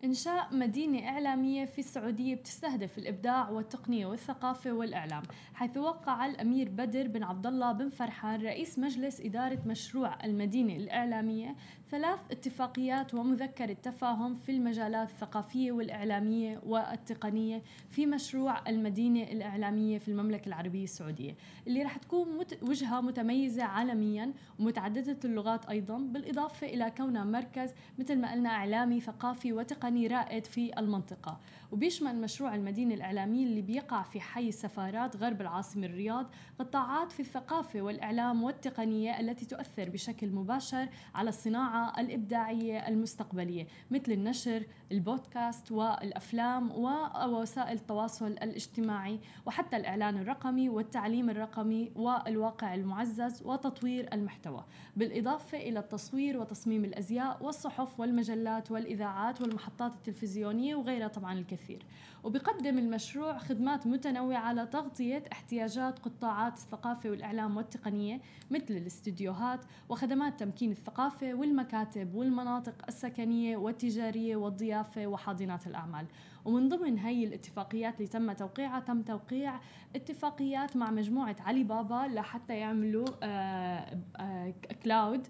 إنشاء 0.05 0.49
مدينة 0.53 1.09
إعلامية 1.09 1.65
في 1.65 1.79
السعودية 1.79 2.35
بتستهدف 2.35 2.99
الإبداع 2.99 3.51
والتقنية 3.51 4.07
والثقافة 4.07 4.73
والإعلام 4.73 5.23
حيث 5.55 5.77
وقع 5.77 6.27
الأمير 6.27 6.69
بدر 6.69 7.09
بن 7.09 7.23
عبد 7.23 7.47
الله 7.47 7.73
بن 7.73 7.89
فرحان 7.89 8.43
رئيس 8.43 8.79
مجلس 8.79 9.21
إدارة 9.21 9.59
مشروع 9.67 10.25
المدينة 10.25 10.77
الإعلامية 10.77 11.57
ثلاث 11.91 12.19
اتفاقيات 12.31 13.15
ومذكرة 13.15 13.73
تفاهم 13.83 14.35
في 14.35 14.53
المجالات 14.53 15.11
الثقافية 15.11 15.73
والإعلامية 15.73 16.61
والتقنية 16.67 17.63
في 17.91 18.07
مشروع 18.07 18.69
المدينة 18.69 19.23
الإعلامية 19.23 19.99
في 19.99 20.09
المملكة 20.09 20.49
العربية 20.49 20.85
السعودية 20.85 21.35
اللي 21.67 21.83
رح 21.83 21.97
تكون 21.97 22.39
مت 22.39 22.59
وجهة 22.63 23.01
متميزة 23.01 23.65
عالميا 23.65 24.33
ومتعددة 24.61 25.19
اللغات 25.25 25.67
أيضا 25.67 25.99
بالإضافة 25.99 26.67
إلى 26.67 26.93
كونها 26.97 27.25
مركز 27.25 27.71
مثل 27.99 28.19
ما 28.19 28.33
قلنا 28.33 28.49
إعلامي 28.49 29.01
ثقافي 29.01 29.53
وتقني 29.53 29.88
رائد 29.97 30.47
في 30.47 30.79
المنطقة. 30.79 31.39
وبيشمل 31.73 32.21
مشروع 32.21 32.55
المدينة 32.55 32.95
الإعلامية 32.95 33.45
اللي 33.45 33.63
بيقع 33.63 34.03
في 34.03 34.21
حي 34.21 34.49
السفارات 34.49 35.17
غرب 35.17 35.41
العاصمة 35.41 35.87
الرياض 35.87 36.27
قطاعات 36.59 37.13
في 37.13 37.21
الثقافة 37.21 37.83
والإعلام 37.83 38.43
والتقنية 38.43 39.21
التي 39.21 39.47
تؤثر 39.47 39.89
بشكل 39.89 40.31
مباشر 40.31 40.89
على 41.15 41.29
الصناعة 41.29 42.01
الإبداعية 42.01 42.89
المستقبلية 42.89 43.67
مثل 43.91 44.13
النشر 44.13 44.63
البودكاست 44.93 45.73
والأفلام 45.73 46.71
ووسائل 46.71 47.77
التواصل 47.77 48.27
الاجتماعي 48.27 49.21
وحتى 49.47 49.77
الإعلان 49.77 50.17
الرقمي 50.19 50.69
والتعليم 50.69 51.31
الرقمي 51.31 51.93
والواقع 51.97 52.75
المعزز 52.75 53.43
وتطوير 53.43 54.09
المحتوى. 54.13 54.65
بالإضافة 54.97 55.59
إلى 55.59 55.79
التصوير 55.79 56.41
وتصميم 56.41 56.85
الأزياء 56.85 57.45
والصحف 57.45 58.01
والمجلات 58.01 58.71
والإذاعات 58.71 59.41
والمحطات. 59.41 59.78
التلفزيونية 59.87 60.75
وغيرها 60.75 61.09
طبعا 61.09 61.39
الكثير. 61.39 61.83
وبقدم 62.25 62.79
المشروع 62.79 63.39
خدمات 63.39 63.87
متنوعة 63.87 64.53
لتغطية 64.53 65.25
احتياجات 65.33 65.99
قطاعات 65.99 66.53
الثقافة 66.57 67.11
والإعلام 67.11 67.57
والتقنية 67.57 68.21
مثل 68.51 68.71
الاستديوهات 68.77 69.61
وخدمات 69.89 70.41
تمكين 70.41 70.71
الثقافة 70.71 71.35
والمكاتب 71.35 72.15
والمناطق 72.15 72.75
السكنية 72.89 73.57
والتجارية 73.57 74.37
والضيافة 74.37 75.07
وحاضنات 75.07 75.67
الأعمال. 75.67 76.07
ومن 76.45 76.69
ضمن 76.69 76.99
هي 76.99 77.25
الاتفاقيات 77.25 77.95
اللي 77.97 78.07
تم 78.09 78.33
توقيعها 78.33 78.81
تم 78.81 79.03
توقيع 79.03 79.61
اتفاقيات 79.97 80.77
مع 80.77 80.91
مجموعة 80.91 81.37
علي 81.41 81.65
بابا 81.65 82.09
لحتى 82.15 82.55
يعملوا 82.55 83.07
آه 83.23 83.99
آه 84.17 84.55
cloud 84.83 85.27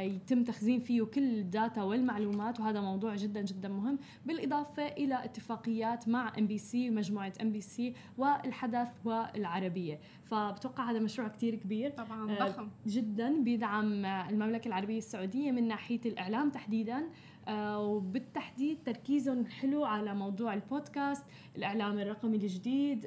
يتم 0.00 0.44
تخزين 0.44 0.80
فيه 0.80 1.02
كل 1.02 1.38
ال 1.38 1.47
data 1.47 1.82
والمعلومات 1.82 2.60
وهذا 2.60 2.80
موضوع 2.80 3.14
جدا 3.14 3.40
جدا 3.42 3.68
مهم. 3.68 3.98
بالإضافة 4.26 4.86
إلى 4.86 5.24
اتفاقيات 5.24 6.08
مع 6.08 6.32
ام 6.38 6.46
بي 6.46 6.58
سي 6.58 6.90
مجموعة 6.90 7.32
ام 7.42 7.52
بي 7.52 7.60
سي 7.60 7.94
والحدث 8.18 8.88
والعربية. 9.04 9.98
فبتوقع 10.24 10.90
هذا 10.90 10.98
مشروع 10.98 11.28
كتير 11.28 11.54
كبير. 11.54 11.90
طبعا 11.90 12.30
آه، 12.30 12.48
ضخم. 12.48 12.68
جدا 12.86 13.42
بيدعم 13.42 14.04
المملكة 14.04 14.68
العربية 14.68 14.98
السعودية 14.98 15.52
من 15.52 15.68
ناحية 15.68 16.00
الإعلام 16.06 16.50
تحديدا. 16.50 17.02
آه، 17.48 17.80
وبالتحديد 17.82 18.78
تركيزهم 18.84 19.46
حلو 19.46 19.84
على 19.84 20.14
موضوع 20.14 20.54
البودكاست 20.54 21.24
الإعلام 21.56 21.98
الرقمي 21.98 22.36
الجديد. 22.36 23.06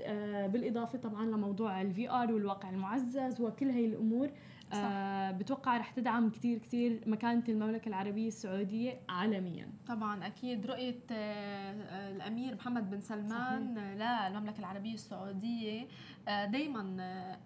بالإضافة 0.54 0.98
طبعا 0.98 1.26
لموضوع 1.26 1.82
ال 1.82 2.10
VR 2.10 2.34
والواقع 2.34 2.70
المعزز 2.70 3.42
وكل 3.42 3.70
هي 3.70 3.86
الأمور. 3.86 4.30
آه 4.74 5.32
بتوقع 5.32 5.78
رح 5.78 5.92
تدعم 5.92 6.30
كثير 6.30 6.58
كثير 6.58 7.02
مكانة 7.06 7.44
المملكة 7.50 7.90
العربية 7.90 8.28
السعودية 8.28 9.00
عالميا. 9.10 9.68
طبعا 9.88 10.28
أكيد. 10.28 10.66
رؤية 10.66 11.00
آه 11.12 12.12
الأمير 12.12 12.56
محمد 12.56 12.90
بن 12.90 13.02
سلمان 13.02 13.76
صحيح. 13.76 14.30
للمملكه 14.30 14.60
العربية 14.60 14.94
السعودية 14.94 15.88
آه 16.28 16.46
دائما 16.46 16.98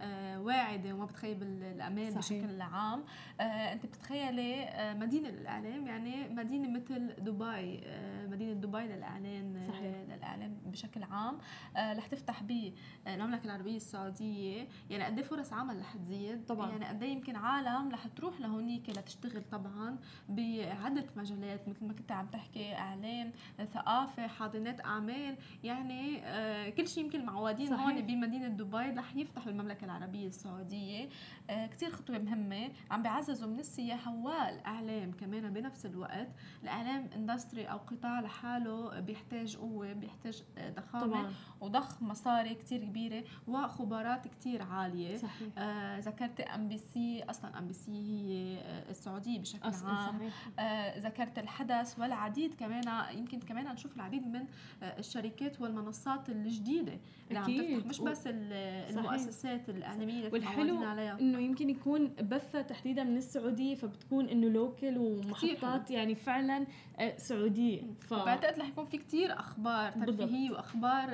آه 0.01 0.41
واعدة 0.41 0.93
وما 0.93 1.05
بتخيب 1.05 1.43
الآمال 1.43 2.21
صحيح. 2.21 2.43
بشكل 2.45 2.61
عام. 2.61 3.03
آه 3.39 3.43
أنت 3.43 3.85
بتتخيلي 3.85 4.63
آه 4.63 4.93
مدينة 4.93 5.29
للاعلام 5.29 5.87
يعني 5.87 6.29
مدينة 6.29 6.69
مثل 6.69 7.15
دبي 7.19 7.81
آه 7.85 8.27
مدينة 8.27 8.53
دبي 8.53 8.77
للإعلان 8.83 9.55
آه،. 9.57 10.15
للإعلام 10.15 10.57
بشكل 10.65 11.03
عام. 11.03 11.37
آه 11.77 11.93
رح 11.93 12.07
تفتح 12.07 12.43
بالمملكه 12.43 13.45
العربية 13.45 13.75
السعودية. 13.75 14.67
يعني 14.89 15.03
قد 15.03 15.17
إيه 15.17 15.25
فرص 15.25 15.53
عمل 15.53 15.79
رح 15.79 15.95
تزيد؟ 15.95 16.45
طبعا. 16.45 16.71
يعني 16.71 16.85
قد 16.85 17.03
يمكن 17.13 17.35
عالم 17.35 17.89
رح 17.91 18.07
تروح 18.07 18.39
لهونيك 18.39 18.89
لتشتغل 18.89 19.43
طبعا 19.51 19.97
بعدة 20.29 21.05
مجالات 21.17 21.67
مثل 21.69 21.85
ما 21.85 21.93
كنت 21.93 22.11
عم 22.11 22.27
تحكي 22.27 22.75
إعلام 22.75 23.31
ثقافة 23.73 24.27
حاضنات 24.27 24.85
أعمال. 24.85 25.35
يعني 25.63 26.25
آه 26.25 26.69
كل 26.69 26.87
شيء 26.87 27.03
يمكن 27.03 27.25
معودين 27.25 27.73
هون 27.73 28.01
بمدينة 28.01 28.47
دبي 28.47 28.77
رح 28.77 29.15
يفتحوا 29.15 29.51
المملكة 29.51 29.85
العربية 29.85 30.27
السعودية. 30.27 31.09
آه 31.49 31.65
كثير 31.67 31.91
خطوة 31.91 32.17
مهمة. 32.17 32.69
عم 32.91 33.01
بيعززوا 33.01 33.47
من 33.47 33.59
السياحة 33.59 34.15
والاعلام 34.15 35.11
كمان 35.11 35.53
بنفس 35.53 35.85
الوقت. 35.85 36.29
الإعلام 36.63 37.09
اندستري 37.15 37.65
أو 37.65 37.77
قطاع 37.77 38.19
لحاله 38.21 38.99
بيحتاج 38.99 39.57
قوة 39.57 39.93
بيحتاج 39.93 40.43
آه، 40.57 40.69
ضخامة 40.69 41.05
طبعا. 41.05 41.33
وضخ 41.61 42.01
مصاري 42.01 42.55
كثير 42.55 42.79
كبيرة 42.83 43.23
وخبرات 43.47 44.27
كثير 44.27 44.61
عالية. 44.61 45.17
صحيح. 45.17 45.47
آه 45.57 45.99
ذكرت 45.99 46.41
إم 46.41 46.67
بي 46.67 46.77
سي 46.77 47.02
أصلا 47.29 47.59
أم 47.59 47.67
بي 47.67 47.73
سي 47.73 47.91
هي 47.91 48.57
آه، 48.57 48.89
السعودية 48.91 49.39
بشكل 49.39 49.69
عام. 49.85 50.19
آه 50.59 50.99
ذكرت 50.99 51.39
الحدث 51.39 51.99
والعديد 51.99 52.53
كمان 52.53 52.83
يمكن 53.17 53.39
كمان 53.39 53.65
نشوف 53.73 53.95
العديد 53.95 54.27
من 54.27 54.45
آه 54.83 54.99
الشركات 54.99 55.61
والمنصات 55.61 56.29
الجديدة 56.29 56.99
اللي 57.27 57.39
عم 57.39 57.57
تفتح 57.57 57.85
مش 57.87 57.99
بس 58.01 58.23
المؤسسات 58.27 59.69
الإعلامية 59.69 60.17
اللي 60.17 60.29
والحلو 60.29 60.83
عليها 60.83 61.19
إنه 61.19 61.39
يمكن 61.39 61.69
يكون 61.69 62.07
بثها 62.07 62.61
تحديدا 62.61 63.03
من 63.03 63.17
السعودية 63.17 63.75
فبتكون 63.75 64.29
إنه 64.29 64.47
local 64.47 64.97
ومحطات 64.97 65.91
يعني 65.91 66.15
فعلا 66.15 66.65
آه، 66.99 67.17
سعودية. 67.17 67.81
ف... 67.99 68.13
بعتقد 68.13 68.59
رح 68.59 68.67
يكون 68.67 68.85
في 68.85 68.97
كتير 68.97 69.39
أخبار 69.39 69.91
ترفيهية 69.91 70.51
وأخبار 70.51 71.07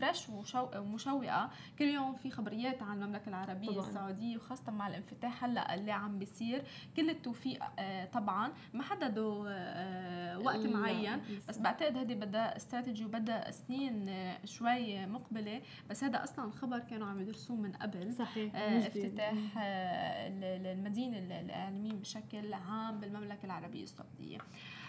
فريش 0.00 0.28
ومشوقة. 0.28 1.50
كل 1.78 1.84
يوم 1.84 2.14
في 2.14 2.30
خبريات 2.30 2.82
عن 2.82 3.02
المملكة 3.02 3.28
العربية 3.28 3.68
طبعاً. 3.70 3.88
السعودية 3.88 4.36
وخاصة 4.36 4.72
مع 4.72 4.88
الإنفتاح 4.88 5.21
هلأ 5.28 5.74
اللي 5.74 5.92
عم 5.92 6.18
بيصير 6.18 6.64
كل 6.96 7.10
التوفيق 7.10 7.64
آه، 7.78 8.04
طبعا. 8.04 8.52
ما 8.74 8.82
حددوا 8.82 9.44
آه، 9.48 10.38
وقت 10.38 10.66
معين. 10.66 11.20
بس 11.48 11.58
بعتقد 11.58 11.96
هذه 11.96 12.14
بدها 12.14 12.56
استراتيجي 12.56 13.04
وبدها 13.04 13.50
سنين 13.50 14.10
شوي 14.44 15.06
مقبلة. 15.06 15.62
بس 15.90 16.04
هذا 16.04 16.24
أصلا 16.24 16.44
الخبر 16.44 16.78
كانوا 16.78 17.06
عم 17.06 17.20
يدرسوه 17.20 17.56
من 17.56 17.72
قبل. 17.72 18.12
صحيح 18.12 18.56
افتتاح 18.56 19.34
المدينة 19.56 21.18
الإعلامية 21.18 21.92
بشكل 21.92 22.54
عام 22.54 23.00
بالمملكة 23.00 23.44
العربية 23.46 23.82
السعودية. 23.82 24.38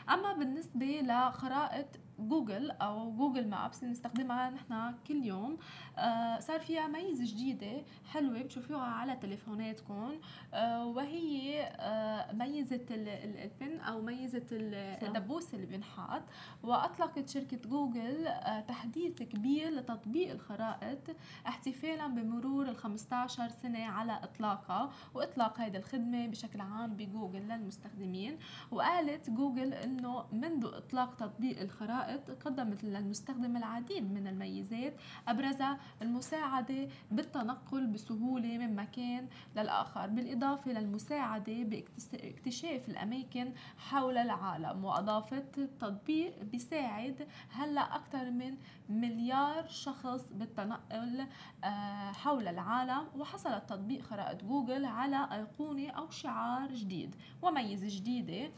أما 0.09 0.33
بالنسبة 0.33 0.85
لخرائط 0.85 1.87
جوجل 2.19 2.71
أو 2.71 3.11
Google 3.11 3.47
Maps 3.47 3.79
اللي 3.83 3.91
نستخدمها 3.91 4.49
نحن 4.49 4.93
كل 5.07 5.25
يوم. 5.25 5.57
آه 5.97 6.39
صار 6.39 6.59
فيها 6.59 6.87
ميزة 6.87 7.25
جديدة 7.25 7.83
حلوة 8.11 8.41
بتشوفوها 8.41 8.81
على 8.85 9.15
تليفوناتكم. 9.15 10.11
آه 10.53 10.85
وهي 10.85 11.63
آه 11.79 12.31
ميزة 12.33 12.85
ال 12.91 13.13
pin 13.13 13.79
أو 13.79 14.01
ميزة 14.01 14.47
الدبوس 14.51 15.53
اللي 15.53 15.65
بينحط 15.65 16.23
وأطلقت 16.63 17.29
شركة 17.29 17.69
جوجل 17.69 18.27
تحديث 18.67 19.23
كبير 19.23 19.69
لتطبيق 19.69 20.31
الخرائط 20.31 20.99
احتفالا 21.47 22.07
بمرور 22.07 22.69
ال 22.69 22.77
15 22.77 23.49
سنة 23.49 23.85
على 23.85 24.19
إطلاقها. 24.23 24.91
وإطلاق 25.13 25.59
هذه 25.59 25.77
الخدمة 25.77 26.27
بشكل 26.27 26.61
عام 26.61 26.93
بجوجل 26.95 27.39
للمستخدمين. 27.47 28.37
وقالت 28.71 29.29
جوجل 29.29 29.73
إنه 29.73 30.25
منذ 30.31 30.65
إطلاق 30.65 31.15
تطبيق 31.15 31.59
الخرائط 31.61 32.02
قدمت 32.45 32.83
للمستخدم 32.83 33.57
العديد 33.57 34.11
من 34.11 34.27
الميزات 34.27 34.93
ابرزها 35.27 35.79
المساعدة 36.01 36.87
بالتنقل 37.11 37.87
بسهولة 37.87 38.57
من 38.57 38.75
مكان 38.75 39.27
للآخر 39.55 40.07
بالإضافة 40.07 40.71
للمساعدة 40.71 41.63
باكتشاف 41.63 42.89
الأماكن 42.89 43.53
حول 43.77 44.17
العالم 44.17 44.85
وأضافت 44.85 45.57
التطبيق 45.57 46.43
بيساعد 46.43 47.27
هلأ 47.49 47.95
أكثر 47.95 48.31
من 48.31 48.57
مليار 48.89 49.67
شخص 49.67 50.29
بالتنقل 50.33 51.25
آه، 51.63 52.11
حول 52.11 52.47
العالم 52.47 53.07
وحصل 53.17 53.65
تطبيق 53.65 54.01
خرائط 54.01 54.43
جوجل 54.43 54.85
على 54.85 55.27
أيقونة 55.31 55.89
أو 55.89 56.09
شعار 56.09 56.73
جديد 56.73 57.15
وميزة 57.41 57.87
جديدة 57.97 58.45
آه، 58.45 58.51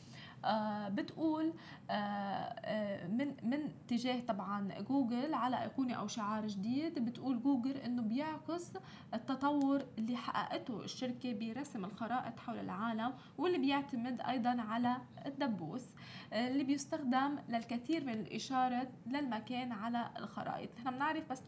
بتقول 0.89 1.53
آه، 1.89 1.93
آه، 1.93 3.07
من 3.07 3.33
من 3.43 3.59
تجاه 3.87 4.19
طبعا 4.19 4.69
جوجل 4.79 5.33
على 5.33 5.63
إيقونة 5.63 5.93
أو 5.93 6.07
شعار 6.07 6.47
جديد 6.47 6.99
بتقول 6.99 7.43
جوجل 7.43 7.77
إنه 7.77 8.01
بيعكس 8.01 8.71
التطور 9.13 9.85
اللي 9.97 10.17
حققته 10.17 10.83
الشركة 10.83 11.33
برسم 11.33 11.85
الخرائط 11.85 12.39
حول 12.39 12.59
العالم 12.59 13.13
واللي 13.37 13.57
بيعتمد 13.57 14.21
أيضا 14.21 14.61
على 14.61 14.97
الدبوس 15.25 15.85
اللي 16.33 16.63
بيستخدم 16.63 17.39
للكثير 17.49 18.05
من 18.05 18.13
الاشاره 18.13 18.87
للمكان 19.07 19.71
على 19.71 20.09
الخرائط. 20.17 20.69
نحن 20.79 20.95
بنعرف 20.95 21.31
بس 21.31 21.43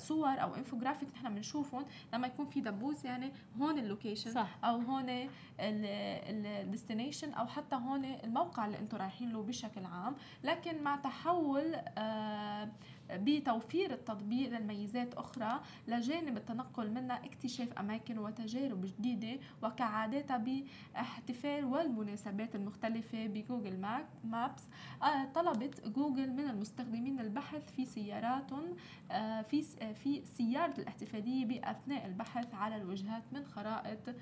صور 0.00 0.42
أو 0.42 0.54
انفوجرافيك 0.54 1.08
نحن 1.14 1.34
بنشوفهم 1.34 1.84
لما 2.14 2.26
يكون 2.26 2.46
في 2.46 2.60
دبوس 2.60 3.04
يعني 3.04 3.32
هون 3.60 3.78
ال 3.78 3.85
location 3.85 4.44
أو 4.64 4.78
هون 4.78 5.28
ال 5.60 5.74
destination 5.74 7.32
أو 7.32 7.46
حتى 7.46 7.76
هون 7.76 7.91
هون 7.92 8.04
الموقع 8.04 8.66
اللي 8.66 8.78
أنتم 8.78 8.96
رايحين 8.96 9.32
له 9.32 9.42
بشكل 9.42 9.84
عام 9.84 10.14
لكن 10.44 10.82
مع 10.82 10.96
تحول 10.96 11.74
آه، 11.98 12.68
بتوفير 13.10 13.92
التطبيق 13.92 14.50
للميزات 14.50 15.14
أخرى 15.14 15.60
لجانب 15.88 16.36
التنقل 16.36 16.90
منها 16.90 17.24
اكتشاف 17.24 17.72
أماكن 17.72 18.18
وتجارب 18.18 18.86
جديدة 18.86 19.40
وكعادتها 19.62 20.36
باحتفال 20.36 21.64
والمناسبات 21.64 22.54
المختلفة 22.54 23.26
ب 23.26 23.34
Google 23.34 23.80
Maps. 24.24 24.62
آه، 25.02 25.24
طلبت 25.34 25.88
جوجل 25.88 26.30
من 26.30 26.50
المستخدمين 26.50 27.20
البحث 27.20 27.72
في 27.72 27.84
سياراتهم 27.84 28.76
آه، 29.10 29.42
في 29.42 29.62
في 29.94 30.22
سيارة 30.24 30.74
الاحتفالية 30.80 31.44
بأثناء 31.44 32.06
البحث 32.06 32.54
على 32.54 32.76
الوجهات 32.76 33.22
من 33.32 33.44
خرائط 33.44 34.14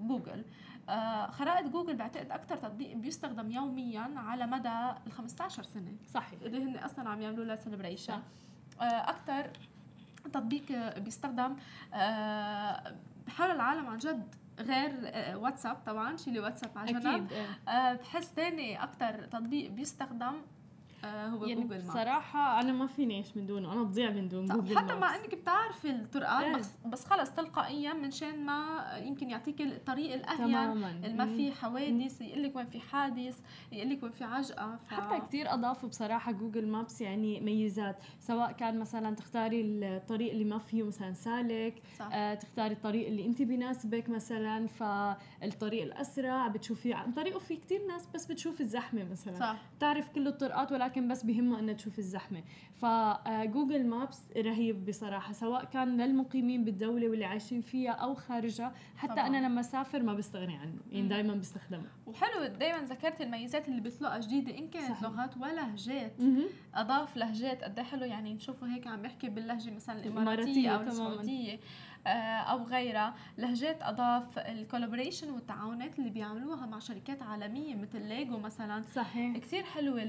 جوجل. 0.00 0.44
خرائط 1.30 1.66
جوجل 1.66 1.96
بعتقد 1.96 2.30
أكثر 2.30 2.56
تطبيق 2.56 2.96
بيستخدم 2.96 3.50
يوميا 3.50 4.10
على 4.16 4.46
مدى 4.46 4.68
ال 5.06 5.12
15 5.12 5.62
سنة. 5.62 5.92
صحيح. 6.14 6.40
اللي 6.42 6.62
هن 6.64 6.76
أصلا 6.76 7.08
عم 7.08 7.22
يعملوا 7.22 7.44
لها 7.44 7.56
celebration 7.56 8.20
آه 8.80 8.84
أكثر 8.84 9.50
تطبيق 10.24 10.98
بيستخدم 10.98 11.56
آه 11.94 12.94
حول 13.28 13.50
العالم 13.50 13.86
عن 13.86 13.98
جد 13.98 14.34
غير 14.58 14.92
آه، 15.04 15.36
واتساب 15.36 15.76
طبعا 15.86 16.16
شيلي 16.16 16.40
واتساب 16.40 16.78
على 16.78 16.92
جنب 16.92 17.32
آه 17.68 17.92
بحس 17.92 18.24
ثاني 18.36 18.82
أكثر 18.82 19.24
تطبيق 19.26 19.70
بيستخدم 19.70 20.32
آه، 21.04 21.26
هو 21.26 21.44
يعني 21.46 21.62
Google 21.62 21.76
Maps 21.76 21.92
صراحة 21.92 22.60
أنا 22.60 22.72
ما 22.72 22.86
فيني 22.86 23.14
أعيش 23.14 23.36
من 23.36 23.46
دونه 23.46 23.72
أنا 23.72 23.82
بضيع 23.82 24.10
من 24.10 24.28
دون 24.28 24.46
جوجل 24.46 24.78
حتى 24.78 24.94
مع 24.94 25.16
إنك 25.16 25.34
بتعرفي 25.34 25.90
الطرقات 25.90 26.44
إيه. 26.44 26.90
بس, 26.90 27.04
خلص 27.06 27.30
تلقائيا 27.30 27.92
من 27.92 28.10
شان 28.10 28.44
ما 28.44 28.84
يمكن 29.02 29.30
يعطيك 29.30 29.60
الطريق 29.60 30.14
الأهين 30.14 31.16
ما 31.16 31.26
في 31.26 31.52
حوادث 31.52 32.20
يقول 32.20 32.42
لك 32.42 32.56
وين 32.56 32.66
في 32.66 32.80
حادث 32.80 33.40
يقول 33.72 33.90
لك 33.90 34.02
وين 34.02 34.12
في 34.12 34.24
عجقة 34.24 34.76
ف... 34.76 34.94
حتى 34.94 35.20
كثير 35.26 35.54
أضافوا 35.54 35.88
بصراحة 35.88 36.32
Google 36.32 36.66
Maps 36.68 37.00
يعني 37.00 37.40
ميزات 37.40 37.96
سواء 38.20 38.52
كان 38.52 38.78
مثلا 38.78 39.14
تختاري 39.16 39.60
الطريق 39.60 40.32
اللي 40.32 40.44
ما 40.44 40.58
فيه 40.58 40.82
مثلا 40.82 41.12
سالك 41.12 41.82
صح. 41.98 42.08
آه 42.12 42.34
تختاري 42.34 42.74
الطريق 42.74 43.06
اللي 43.06 43.26
أنت 43.26 43.42
بيناسبك 43.42 44.08
مثلا 44.08 44.66
فالطريق 44.66 45.82
الأسرع 45.82 46.48
بتشوفي 46.48 46.94
عن 46.94 47.12
طريقه 47.12 47.38
في 47.38 47.56
كثير 47.56 47.86
ناس 47.86 48.08
بس 48.14 48.26
بتشوف 48.26 48.60
الزحمة 48.60 49.04
مثلا 49.04 49.34
صح. 49.38 49.56
تعرف 49.80 50.08
كل 50.08 50.26
الطرقات 50.26 50.72
ولا 50.72 50.87
ولكن 50.88 51.08
بس 51.08 51.24
بهمها 51.24 51.60
انها 51.60 51.74
تشوف 51.74 51.98
الزحمة. 51.98 52.42
ف 52.74 52.90
Google 52.90 53.86
Maps 53.86 54.20
رهيب 54.36 54.86
بصراحة 54.86 55.32
سواء 55.32 55.64
كان 55.64 56.00
للمقيمين 56.00 56.64
بالدولة 56.64 57.08
واللي 57.08 57.24
عايشين 57.24 57.60
فيها 57.60 57.90
أو 57.90 58.14
خارجها 58.14 58.72
حتى 58.96 59.12
طبعا. 59.12 59.26
أنا 59.26 59.46
لما 59.46 59.60
أسافر 59.60 60.02
ما 60.02 60.14
بستغني 60.14 60.56
عنه 60.56 60.78
يعني 60.92 61.08
دائما 61.08 61.34
بستخدمه. 61.34 61.86
وحلو 62.06 62.46
دائما 62.46 62.84
ذكرت 62.84 63.20
الميزات 63.20 63.68
اللي 63.68 63.80
بيطلقها 63.80 64.18
جديدة 64.20 64.58
إن 64.58 64.68
كانت 64.68 64.88
صحيح. 64.88 65.02
لغات 65.02 65.36
ولهجات 65.36 66.12
أضاف 66.74 67.16
لهجات 67.16 67.64
قد 67.64 67.78
إيه 67.78 67.84
حلو 67.86 68.04
يعني 68.04 68.34
نشوفه 68.34 68.74
هيك 68.74 68.86
عم 68.86 69.04
يحكي 69.04 69.28
باللهجة 69.28 69.70
مثلا 69.70 69.98
الإماراتية 70.02 70.70
أو 70.70 70.80
السعودية. 70.82 71.58
أو 72.06 72.64
غيرها. 72.64 73.14
لهجات 73.38 73.82
أضاف 73.82 74.38
ال 74.38 74.45
collaboration 74.45 75.30
والتعاونات 75.30 75.98
اللي 75.98 76.10
بيعملوها 76.10 76.66
مع 76.66 76.78
شركات 76.78 77.22
عالمية 77.22 77.74
مثل 77.74 78.02
ليجو 78.02 78.38
مثلا. 78.38 78.82
صحيح. 78.82 79.36
كثير 79.36 79.64
حلوة 79.64 80.00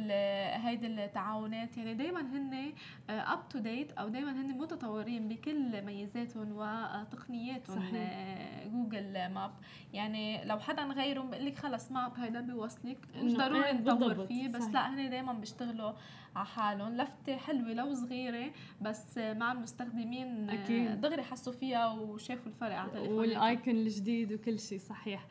هيدي 0.54 0.88
التعاونات. 0.88 1.78
يعني 1.78 1.93
دائما 1.93 2.21
هن 2.21 2.73
up 3.10 3.49
to 3.49 3.60
date 3.60 3.91
أو 3.91 4.08
دائما 4.08 4.32
هن 4.32 4.58
متطورين 4.58 5.28
بكل 5.28 5.82
ميزاتهم 5.86 6.52
وتقنياتهم 6.52 7.84
Google 8.65 9.29
Map 9.29 9.51
يعني 9.93 10.45
لو 10.45 10.60
حدا 10.60 10.84
غيرهم 10.84 11.30
بقول 11.30 11.45
لك 11.45 11.58
خلص 11.58 11.91
map 11.91 12.12
هيدا 12.19 12.41
بيوصلك. 12.41 12.97
مش 13.15 13.34
ضروري 13.34 13.65
إيه، 13.65 13.73
نطور 13.73 14.25
فيه 14.28 14.47
بس 14.47 14.62
صحيح. 14.62 14.73
لا 14.73 14.89
هن 14.93 15.10
دائما 15.10 15.34
بيشتغلوا 15.34 15.91
على 16.39 16.47
حالهم. 16.47 16.97
لفتة 16.97 17.38
حلوة 17.38 17.73
لو 17.73 17.93
صغيرة 17.93 18.52
بس 18.82 19.17
مع 19.17 19.52
المستخدمين 19.52 20.49
أكيد. 20.49 21.02
دغري 21.02 21.23
حسوا 21.23 21.54
فيها 21.54 21.91
وشافوا 21.91 22.52
الفرق 22.52 22.75
على 22.75 22.99
وال 22.99 23.25
icon 23.25 23.75
الجديد 23.75 24.34
وكل 24.34 24.60
شيء 24.60 24.80
صحيح. 24.80 25.25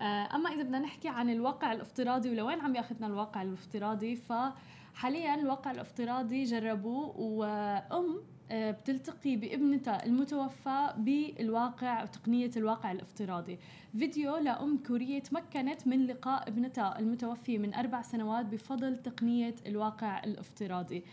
آه، 0.00 0.34
أما 0.34 0.50
إذا 0.50 0.62
بدنا 0.62 0.78
نحكي 0.78 1.08
عن 1.08 1.30
الواقع 1.30 1.72
الافتراضي 1.72 2.30
ولوين 2.30 2.60
عم 2.60 2.76
ياخذنا 2.76 3.06
الواقع 3.06 3.42
الافتراضي 3.42 4.16
فحاليا 4.16 5.34
الواقع 5.34 5.70
الافتراضي 5.70 6.44
جربوه 6.44 7.16
وأم 7.16 7.44
آه، 7.92 8.22
بتلتقي 8.52 9.36
بابنتها 9.36 10.06
المتوفى 10.06 10.94
بالواقع 10.96 12.02
وتقنية 12.02 12.50
الواقع 12.56 12.92
الافتراضي. 12.92 13.58
فيديو 13.98 14.36
لأم 14.36 14.78
كورية 14.86 15.18
تمكنت 15.18 15.86
من 15.86 16.06
لقاء 16.06 16.48
ابنتها 16.48 16.98
المتوفية 16.98 17.58
من 17.58 17.74
أربع 17.74 18.02
سنوات 18.02 18.46
بفضل 18.46 19.02
تقنية 19.02 19.54
الواقع 19.66 20.24
الافتراضي. 20.24 20.96
آه 20.96 21.04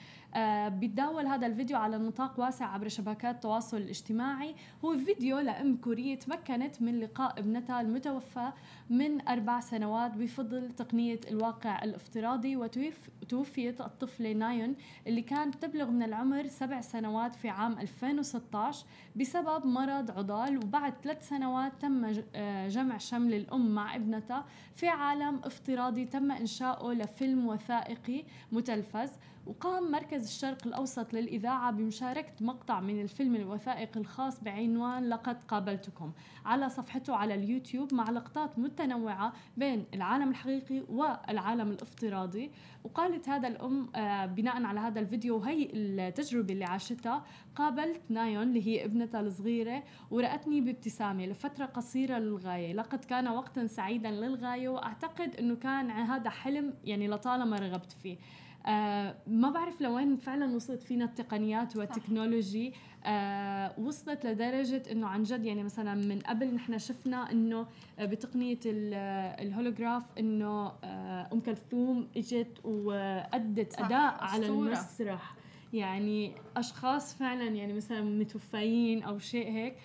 بيتداول 0.69 1.27
هذا 1.27 1.47
الفيديو 1.47 1.77
على 1.77 1.97
نطاق 1.97 2.39
واسع 2.39 2.65
عبر 2.65 2.87
شبكات 2.87 3.35
التواصل 3.35 3.77
الاجتماعي. 3.77 4.55
هو 4.85 4.97
فيديو 4.97 5.39
لأم 5.39 5.77
كورية 5.77 6.19
تمكنت 6.19 6.81
من 6.81 6.99
لقاء 6.99 7.39
ابنتها 7.39 7.81
المتوفى 7.81 8.51
من 8.89 9.27
أربع 9.27 9.59
سنوات 9.59 10.11
بفضل 10.17 10.71
تقنية 10.71 11.19
الواقع 11.29 11.83
الافتراضي 11.83 12.55
وتوفيت 12.55 13.81
الطفلة 13.81 14.31
نايون 14.33 14.75
اللي 15.07 15.21
كانت 15.21 15.55
تبلغ 15.55 15.89
من 15.89 16.03
العمر 16.03 16.47
سبع 16.47 16.81
سنوات 16.81 17.35
في 17.35 17.49
عام 17.49 17.79
2016 17.79 18.85
بسبب 19.15 19.65
مرض 19.65 20.11
عضال. 20.11 20.57
وبعد 20.57 20.93
ثلاث 21.03 21.29
سنوات 21.29 21.71
تم 21.79 22.13
آه، 22.35 22.67
جمع 22.67 22.97
شمل 22.97 23.33
الأم 23.33 23.75
مع 23.75 23.95
ابنتها 23.95 24.45
في 24.75 24.87
عالم 24.87 25.41
افتراضي. 25.43 26.05
تم 26.05 26.31
إنشاؤه 26.31 26.93
لفيلم 26.93 27.47
وثائقي 27.47 28.23
متلفز. 28.51 29.09
وقام 29.45 29.91
مركز 29.91 30.23
الشرق 30.23 30.67
الأوسط 30.67 31.13
للإذاعة 31.13 31.71
بمشاركة 31.71 32.33
مقطع 32.41 32.79
من 32.79 33.01
الفيلم 33.01 33.35
الوثائقي 33.35 33.99
الخاص 33.99 34.43
بعنوان 34.43 35.09
لقد 35.09 35.43
قابلتكم 35.43 36.11
على 36.45 36.69
صفحته 36.69 37.15
على 37.15 37.35
اليوتيوب 37.35 37.93
مع 37.93 38.09
لقطات 38.09 38.59
متنوعة 38.59 39.33
بين 39.57 39.85
العالم 39.93 40.29
الحقيقي 40.29 40.83
والعالم 40.89 41.71
الافتراضي. 41.71 42.51
وقالت 42.83 43.29
هذا 43.29 43.47
الأم 43.47 43.89
آه، 43.95 44.25
بناء 44.25 44.63
على 44.63 44.79
هذا 44.79 44.99
الفيديو 44.99 45.37
وهي 45.37 45.69
التجربة 45.73 46.53
اللي 46.53 46.65
عاشتها 46.65 47.23
قابلت 47.55 48.01
نايون 48.09 48.43
اللي 48.43 48.67
هي 48.67 48.85
ابنتها 48.85 49.21
الصغيرة 49.21 49.83
ورأتني 50.11 50.61
بابتسامة 50.61 51.25
لفترة 51.25 51.65
قصيرة 51.65 52.17
للغاية. 52.17 52.73
لقد 52.73 53.05
كان 53.05 53.27
وقتا 53.27 53.67
سعيدا 53.67 54.11
للغاية 54.11 54.69
وأعتقد 54.69 55.35
أنه 55.35 55.55
كان 55.55 55.91
هذا 55.91 56.29
حلم 56.29 56.73
يعني 56.83 57.07
لطالما 57.07 57.57
رغبت 57.57 57.91
فيه. 57.91 58.17
آه 58.65 59.15
ما 59.27 59.49
بعرف 59.49 59.81
لوين 59.81 60.15
فعلا 60.17 60.55
وصلت 60.55 60.83
فينا 60.83 61.05
التقنيات 61.05 61.75
والتكنولوجي. 61.75 62.73
آه 63.05 63.79
وصلت 63.79 64.25
لدرجة 64.25 64.83
إنه 64.91 65.07
عن 65.07 65.23
جد 65.23 65.45
يعني 65.45 65.63
مثلا 65.63 65.95
من 65.95 66.19
قبل 66.19 66.53
نحن 66.55 66.77
شفنا 66.77 67.31
إنه 67.31 67.67
بتقنية 67.99 68.59
الهولوجراف 68.65 70.03
إنه 70.19 70.71
آه 70.83 71.29
أم 71.33 71.39
كلثوم 71.39 72.07
إجت 72.17 72.65
وأدت 72.65 73.79
أداء 73.79 74.17
على 74.23 74.45
المسرح. 74.69 75.35
يعني 75.73 76.31
أشخاص 76.57 77.15
فعلا 77.15 77.43
يعني 77.45 77.73
مثلا 77.73 78.01
متوفيين 78.01 79.03
أو 79.03 79.19
شيء 79.19 79.51
هيك. 79.51 79.73
آه، 79.73 79.77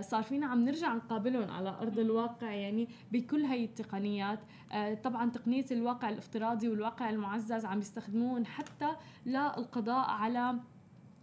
صار 0.00 0.22
فينا 0.22 0.46
عم 0.46 0.64
نرجع 0.64 0.94
نقابلهم 0.94 1.50
على 1.50 1.68
أرض 1.68 1.98
الواقع 1.98 2.52
يعني 2.52 2.88
بكل 3.12 3.44
هي 3.44 3.64
التقنيات. 3.64 4.38
آه، 4.72 4.94
طبعا 4.94 5.30
تقنية 5.30 5.64
الواقع 5.70 6.08
الافتراضي 6.08 6.68
والواقع 6.68 7.10
المعزز 7.10 7.64
عم 7.64 7.78
يستخدمون 7.78 8.46
حتى 8.46 8.88
للقضاء 9.26 10.10
على 10.10 10.54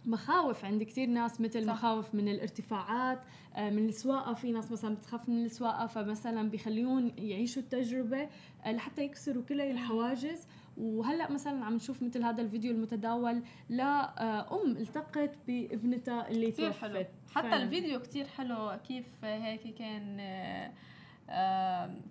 مخاوف 0.06 0.64
عند 0.64 0.82
كثير 0.82 1.08
ناس 1.08 1.40
مثل 1.40 1.66
صح. 1.66 1.72
مخاوف 1.72 2.14
من 2.14 2.28
الارتفاعات 2.28 3.20
آه، 3.56 3.70
من 3.70 3.88
السواقة. 3.88 4.34
في 4.34 4.52
ناس 4.52 4.72
مثلا 4.72 4.94
بتخاف 4.94 5.28
من 5.28 5.44
السواقة 5.44 5.86
فمثلا 5.86 6.50
بيخليون 6.50 7.12
يعيشوا 7.18 7.62
التجربة 7.62 8.28
لحتى 8.66 9.02
يكسروا 9.04 9.42
كل 9.42 9.60
الحواجز. 9.60 10.46
وهلأ 10.78 11.32
مثلا 11.32 11.64
عم 11.64 11.74
نشوف 11.74 12.02
مثل 12.02 12.22
هذا 12.22 12.42
الفيديو 12.42 12.72
المتداول 12.72 13.42
لأم 13.68 14.76
التقت 14.76 15.30
بابنتها 15.46 16.28
اللي 16.28 16.50
توفت 16.52 16.80
حلو. 16.80 17.04
حتى 17.30 17.48
فعلا. 17.48 17.62
الفيديو 17.62 18.00
كتير 18.00 18.26
حلو 18.26 18.78
كيف 18.88 19.24
هيك 19.24 19.74
كان 19.74 20.20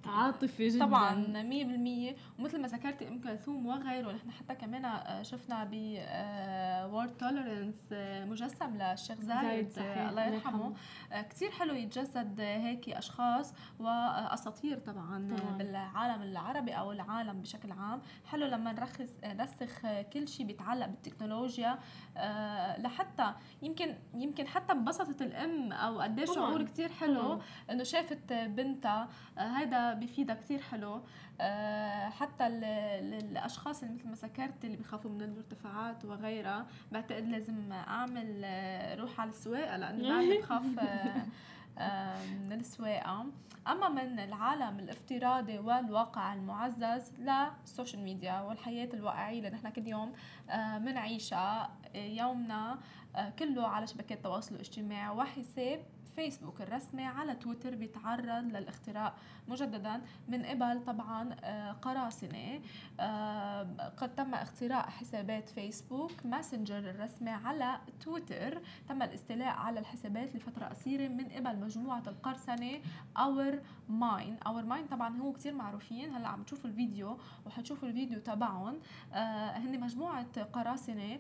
عاطفي 0.06 0.68
جدا. 0.68 0.86
طبعا 0.86 1.14
100% 1.16 2.40
ومثل 2.40 2.62
ما 2.62 2.68
ذكرتي 2.68 3.08
أم 3.08 3.22
كلثوم 3.22 3.66
وغيره 3.66 4.12
نحن 4.12 4.32
حتى 4.32 4.56
كمان 4.56 4.86
آه، 4.86 5.22
شفنا 5.22 5.64
ب 5.72 5.74
وورد 6.94 7.18
توليرنس 7.18 7.76
مجسم 8.30 8.78
للشيخ 8.78 9.22
زايد, 9.22 9.70
زايد 9.70 9.88
آه، 9.88 10.10
الله 10.10 10.26
يرحمه. 10.26 10.74
آه، 11.12 11.22
كثير 11.22 11.52
حلو 11.52 11.74
يتجسد 11.74 12.40
هيك 12.40 12.90
أشخاص 12.90 13.54
وأساطير 13.80 14.80
طبعا, 14.80 15.36
طبعا. 15.38 15.58
بالعالم 15.58 16.22
العربي 16.22 16.72
أو 16.72 16.92
العالم 16.92 17.42
بشكل 17.42 17.72
عام. 17.72 18.02
حلو 18.26 18.46
لما 18.46 18.72
نرخص 18.72 19.10
نرسخ 19.24 19.82
كل 20.14 20.28
شيء 20.28 20.46
بيتعلق 20.46 20.86
بالتكنولوجيا. 20.86 21.80
لحتى 22.78 23.34
يمكن 23.62 23.96
يمكن 24.14 24.48
حتى 24.48 24.74
انبسطت 24.74 25.22
الأم 25.22 25.72
أو 25.72 26.00
قديش 26.00 26.30
شعور 26.30 26.64
كثير 26.64 26.90
حلو 26.90 27.42
إنه 27.72 27.84
شافت 27.84 28.34
بنتها 28.34 29.07
هذا 29.36 29.94
بفيدها 29.94 30.36
كثير 30.36 30.62
حلو. 30.62 31.02
آه، 31.42 32.10
حتى 32.10 32.48
الأشخاص 32.48 33.84
اللي 33.84 33.94
مثل 33.96 34.08
ما 34.08 34.16
ذكرت 34.16 34.66
اللي 34.66 34.78
بخافوا 34.78 35.12
من 35.12 35.22
الارتفاعات 35.22 36.06
وغيرها 36.06 36.68
بعتقد 36.92 37.28
لازم 37.28 37.72
أعمل 37.72 38.42
آه، 38.46 38.96
روح 38.96 39.22
على 39.22 39.30
السواقة 39.30 39.78
لأنه 39.78 40.10
بعد 40.10 40.26
بخاف 40.42 40.64
آه، 41.78 42.26
من 42.50 42.60
السواقة. 42.60 43.26
أما 43.68 43.90
من 43.90 44.20
العالم 44.20 44.80
الافتراضي 44.80 45.60
والواقع 45.60 46.34
المعزز 46.34 47.12
للسوشيال 47.20 48.02
ميديا 48.04 48.42
والحياة 48.42 48.90
الواقعية 48.94 49.38
اللي 49.38 49.50
نحن 49.50 49.70
كل 49.70 49.88
يوم 49.88 50.14
بنعيشها 50.78 51.70
يومنا 51.96 52.80
كله 53.40 53.68
على 53.68 53.88
شبكات 53.88 54.18
التواصل 54.18 54.56
الاجتماعي 54.56 55.10
وحساب 55.10 55.80
فيسبوك 56.18 56.62
الرسمي 56.62 57.06
على 57.06 57.36
تويتر 57.36 57.76
بيتعرض 57.76 58.46
للاختراق 58.46 59.16
مجددا 59.48 60.02
من 60.28 60.46
قبل 60.46 60.86
طبعا 60.86 61.36
آه، 61.44 61.72
قراصنة 61.72 62.60
آه، 63.00 63.92
قد 63.98 64.16
تم 64.16 64.34
اختراق 64.34 64.90
حسابات 64.90 65.50
فيسبوك 65.50 66.12
ماسنجر 66.26 66.78
الرسمي 66.78 67.30
على 67.30 67.80
تويتر. 68.02 68.62
تم 68.90 69.02
الاستيلاء 69.04 69.56
على 69.56 69.80
الحسابات 69.80 70.36
لفترة 70.36 70.66
قصيرة 70.66 71.08
من 71.08 71.26
قبل 71.30 71.60
مجموعة 71.60 72.04
القرصنة 72.08 72.80
OurMine 73.18 74.38
OurMine 74.48 74.86
طبعا 74.88 75.18
هو 75.22 75.34
كتير 75.34 75.54
معروفين. 75.54 76.16
هلأ 76.16 76.28
عم 76.28 76.44
تشوفوا 76.44 76.70
الفيديو 76.70 77.18
وحتشوفوا 77.46 77.88
الفيديو 77.88 78.20
تبعهم. 78.20 78.80
آه 79.14 79.58
هن 79.58 79.80
مجموعة 79.80 80.44
قراصنة 80.44 81.20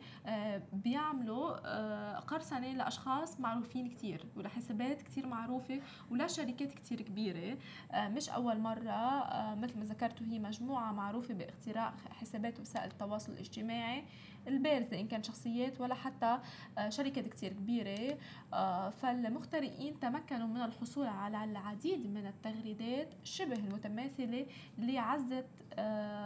بيعملوا 0.73 2.19
قرصنة 2.19 2.73
لأشخاص 2.73 3.39
معروفين 3.39 3.89
كتير 3.89 4.25
ولحسابات 4.36 4.87
كتير 4.93 5.28
معروفة 5.28 5.82
ولا 6.12 6.28
شركات 6.28 6.71
كتير 6.73 7.02
كبيرة. 7.02 7.58
آه 7.91 8.08
مش 8.08 8.30
أول 8.30 8.60
مرة 8.60 8.91
آه 8.91 9.56
مثل 9.56 9.80
ما 9.80 9.86
ذكرتوا 9.86 10.26
هي 10.28 10.39
مجموعة 10.39 10.91
معروفة 10.91 11.34
باختراق 11.34 11.93
حسابات 12.12 12.60
وسائل 12.60 12.91
التواصل 12.91 13.32
الاجتماعي 13.32 14.04
البارزة 14.47 15.00
إن 15.00 15.08
كان 15.08 15.23
شخصيات 15.23 15.82
ولا 15.82 15.95
حتى 15.95 16.39
آه، 16.78 16.89
شركات 16.89 17.28
كتير 17.28 17.54
كبيرة. 17.54 18.17
آه، 18.54 18.89
فالمخترقين 18.89 20.00
تمكنوا 20.00 20.47
من 20.47 20.62
الحصول 20.62 21.08
على 21.08 21.43
العديد 21.43 22.13
من 22.13 22.28
التغريدات 22.28 23.08
شبه 23.23 23.56
المتماثلة 23.56 24.45
اللي 24.78 24.97
عزت 24.97 25.45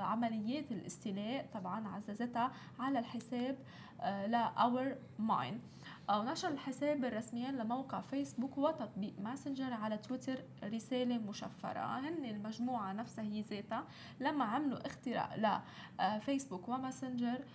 عمليات 0.01 0.71
الاستيلاء 0.71 1.45
طبعا 1.53 1.87
عززتها 1.87 2.51
على 2.79 2.99
الحساب 2.99 3.57
ل 4.03 4.45
OurMine 4.45 5.59
ونشر 6.09 6.47
الحساب 6.47 7.05
الرسمي 7.05 7.51
لموقع 7.51 8.01
فيسبوك 8.01 8.57
وتطبيق 8.57 9.13
ماسنجر 9.19 9.73
على 9.73 9.97
تويتر 9.97 10.43
رسالة 10.63 11.17
مشفرة. 11.17 11.99
هن 11.99 12.25
المجموعة 12.25 12.93
نفسها 12.93 13.23
هي 13.23 13.41
ذاتها 13.41 13.83
لما 14.19 14.45
عملوا 14.45 14.87
اختراق 14.87 15.61
لفيسبوك 15.99 16.69
وماسنجر 16.69 17.45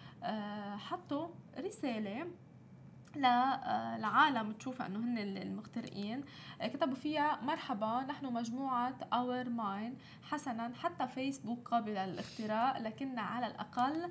حطوا 0.78 1.28
رسالة 1.58 2.26
لعالم 3.98 4.52
تشوفها 4.52 4.86
إنه 4.86 4.98
هن 4.98 5.18
المخترقين 5.18 6.24
كتبوا 6.62 6.94
فيها 6.94 7.40
مرحبا 7.42 8.04
نحن 8.08 8.32
مجموعة 8.32 8.94
OurMine 9.12 9.96
حسنا 10.22 10.72
حتى 10.74 11.08
فيسبوك 11.08 11.68
قابل 11.68 11.92
للاختراق 11.92 12.78
لكن 12.78 13.18
على 13.18 13.46
الأقل 13.46 14.10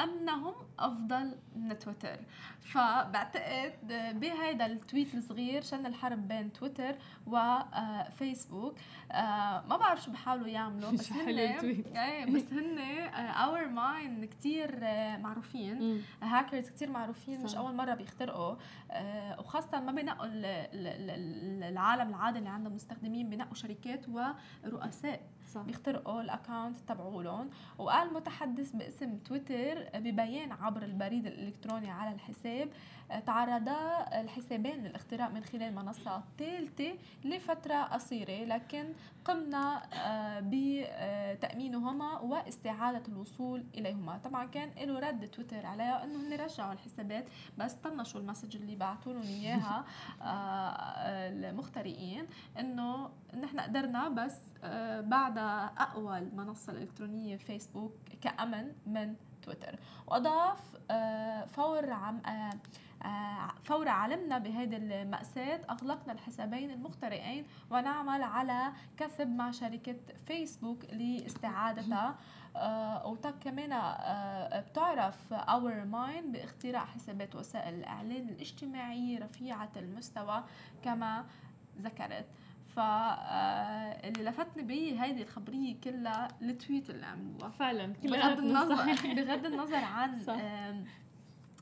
امنهم 0.00 0.54
أفضل 0.78 1.34
من 1.56 1.78
تويتر. 1.78 2.18
فبعتقد 2.60 3.72
بهذا 4.20 4.66
ال 4.66 4.74
tweet 4.74 5.14
الصغير 5.14 5.62
شن 5.62 5.86
الحرب 5.86 6.28
بين 6.28 6.52
تويتر 6.52 6.96
وفيسبوك 7.26 8.78
آه، 9.12 9.14
آه، 9.14 9.66
ما 9.66 9.76
بعرف 9.76 10.02
شو 10.02 10.10
بحاولوا 10.10 10.48
يعملوا 10.48 10.90
بس 10.92 11.12
هن 11.12 11.38
إيه 11.38 12.26
بس 12.26 12.52
هن 12.52 12.78
OurMine 13.18 14.24
كثير 14.24 14.80
معروفين. 15.18 16.02
هاكرز 16.22 16.70
كثير 16.70 16.90
معروفين 16.90 17.42
مش 17.44 17.54
أول 17.54 17.74
مرة 17.74 17.94
بيخترقوا. 17.94 18.56
آه، 18.90 19.40
وخاصة 19.40 19.80
ما 19.80 19.92
بينقوا 19.92 20.26
العالم 21.68 22.08
العادي 22.08 22.38
اللي 22.38 22.50
عندهم 22.50 22.74
مستخدمين 22.74 23.30
بينقوا 23.30 23.54
شركات 23.54 24.06
ورؤساء. 24.08 25.20
صح. 25.46 25.60
بيخترقوا 25.62 26.20
ال 26.20 26.27
account 26.27 26.76
تبعولهم 26.88 27.50
وقال 27.78 28.14
متحدث 28.14 28.72
باسم 28.72 29.18
تويتر 29.18 29.84
ببيان 29.94 30.52
عبر 30.52 30.82
البريد 30.82 31.26
الإلكتروني 31.26 31.90
على 31.90 32.14
الحساب 32.14 32.68
تعرضا 33.26 34.06
الحسابين 34.20 34.84
للاختراق 34.84 35.30
من 35.30 35.44
خلال 35.44 35.74
منصة 35.74 36.22
ثالثة 36.38 36.98
لفترة 37.24 37.82
قصيرة 37.82 38.44
لكن 38.44 38.92
قمنا 39.24 39.82
آه، 39.94 40.42
بتأمينهما 40.44 42.20
واستعادة 42.20 43.02
الوصول 43.08 43.64
إليهما. 43.74 44.18
طبعا 44.18 44.44
كان 44.46 44.70
له 44.88 44.98
رد 44.98 45.28
تويتر 45.28 45.66
عليها 45.66 46.04
أنه 46.04 46.20
هن 46.20 46.32
رجعوا 46.32 46.72
الحسابات 46.72 47.28
بس 47.58 47.72
طنشوا 47.72 48.20
المسج 48.20 48.56
اللي 48.56 48.76
بعثوا 48.76 49.12
لهم 49.12 49.22
إياها 49.22 49.84
آه، 50.22 51.28
المخترقين 51.28 52.26
أنه 52.58 53.10
نحن 53.42 53.60
قدرنا 53.60 54.08
بس 54.08 54.40
آه، 54.64 55.00
بعد 55.00 55.38
أقوى 55.78 56.18
المنصة 56.18 56.72
الإلكترونية 56.72 57.36
فيسبوك 57.36 57.94
كأمن 58.20 58.72
من 58.86 59.14
تويتر. 59.42 59.78
وأضاف 60.06 60.76
فور 61.46 61.90
عم 61.92 62.20
آه، 62.26 62.50
فور 63.64 63.88
علمنا 63.88 64.38
بهذه 64.38 64.76
المأساة 64.76 65.60
أغلقنا 65.70 66.12
الحسابين 66.12 66.70
المخترقين 66.70 67.44
ونعمل 67.70 68.22
عن 68.22 68.72
كثب 68.96 69.28
مع 69.28 69.50
شركة 69.50 69.96
فيسبوك 70.26 70.84
لاستعادتها 70.92 72.16
آه 72.56 73.06
وطب 73.06 73.34
كمان 73.40 73.72
آه 73.72 74.60
بتعرف 74.60 75.32
OurMine 75.32 76.32
باختراق 76.32 76.84
حسابات 76.84 77.34
وسائل 77.34 77.74
الإعلام 77.74 78.28
الاجتماعية 78.28 79.18
رفيعة 79.18 79.70
المستوى 79.76 80.44
كما 80.82 81.24
ذكرت. 81.78 82.26
فاللي 82.76 84.20
آه، 84.20 84.30
لفتني 84.30 84.62
به 84.62 85.04
هيدي 85.04 85.22
الخبرية 85.22 85.80
كلها 85.80 86.28
ال 86.42 86.50
tweet 86.50 86.90
اللي 86.90 87.06
عملوها. 87.06 87.50
فعلا 87.50 87.86
بغض 88.04 88.38
النظر 88.38 88.74
بغض 89.16 89.46
النظر 89.46 89.84
عن 89.84 90.22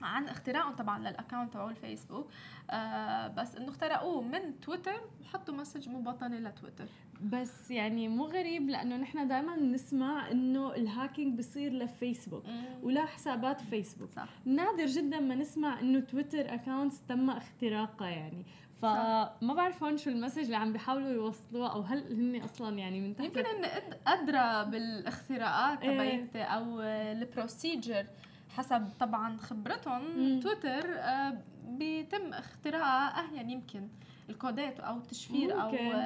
عن 0.03 0.29
اختراقهم 0.29 0.75
طبعا 0.75 0.99
لل 0.99 1.11
account 1.11 1.53
تبعوا 1.53 1.71
الفيسبوك. 1.71 2.31
آه 2.71 3.29
بس 3.29 3.57
إنه 3.57 3.69
اخترقوه 3.69 4.23
من 4.23 4.61
تويتر 4.61 5.01
وحطوا 5.21 5.55
message 5.55 5.89
مبطنه 5.89 6.39
لتويتر. 6.39 6.87
بس 7.23 7.71
يعني 7.71 8.09
مو 8.09 8.25
غريب 8.25 8.69
لأنه 8.69 8.97
نحن 8.97 9.29
دائما 9.29 9.57
نسمع 9.57 10.31
إنه 10.31 10.75
ال 10.75 10.83
hacking 10.83 11.39
بصير 11.39 11.73
لفيسبوك 11.73 12.45
ولا 12.83 13.05
حسابات 13.05 13.61
فيسبوك. 13.61 14.11
صح. 14.11 14.29
نادر 14.45 14.87
جدا 14.87 15.21
ما 15.21 15.35
نسمع 15.35 15.81
إنه 15.81 16.01
تويتر 16.01 16.55
accounts 16.55 17.03
تم 17.07 17.31
اختراقها 17.31 18.09
يعني. 18.09 18.45
فما 18.83 19.55
بعرف 19.55 19.83
هون 19.83 19.97
شو 19.97 20.11
ال 20.11 20.15
message 20.15 20.45
اللي 20.45 20.57
عم 20.57 20.73
بيحاولوا 20.73 21.09
يوصلوها 21.09 21.69
أو 21.69 21.81
هل 21.81 21.99
هن 22.13 22.43
أصلا 22.43 22.79
يعني 22.79 23.01
من 23.01 23.17
تحت 23.17 23.27
يمكن 23.27 23.41
هن 23.41 23.65
أدرى 24.07 24.71
بالاختراقات. 24.71 25.83
تبعت 25.83 26.37
أو 26.37 26.81
ال 26.83 26.95
procedure 26.95 28.07
حسب 28.57 28.89
طبعا 29.01 29.37
خبرتهم. 29.37 30.41
تويتر 30.41 30.85
آه، 30.87 31.39
بيتم 31.69 32.33
اختراقها 32.33 33.25
أهين 33.25 33.51
يمكن 33.51 33.89
ال 34.31 34.39
codeات 34.39 34.81
أو 34.81 34.97
التشفير 34.97 35.63
أو 35.63 35.69
آه، 35.69 35.99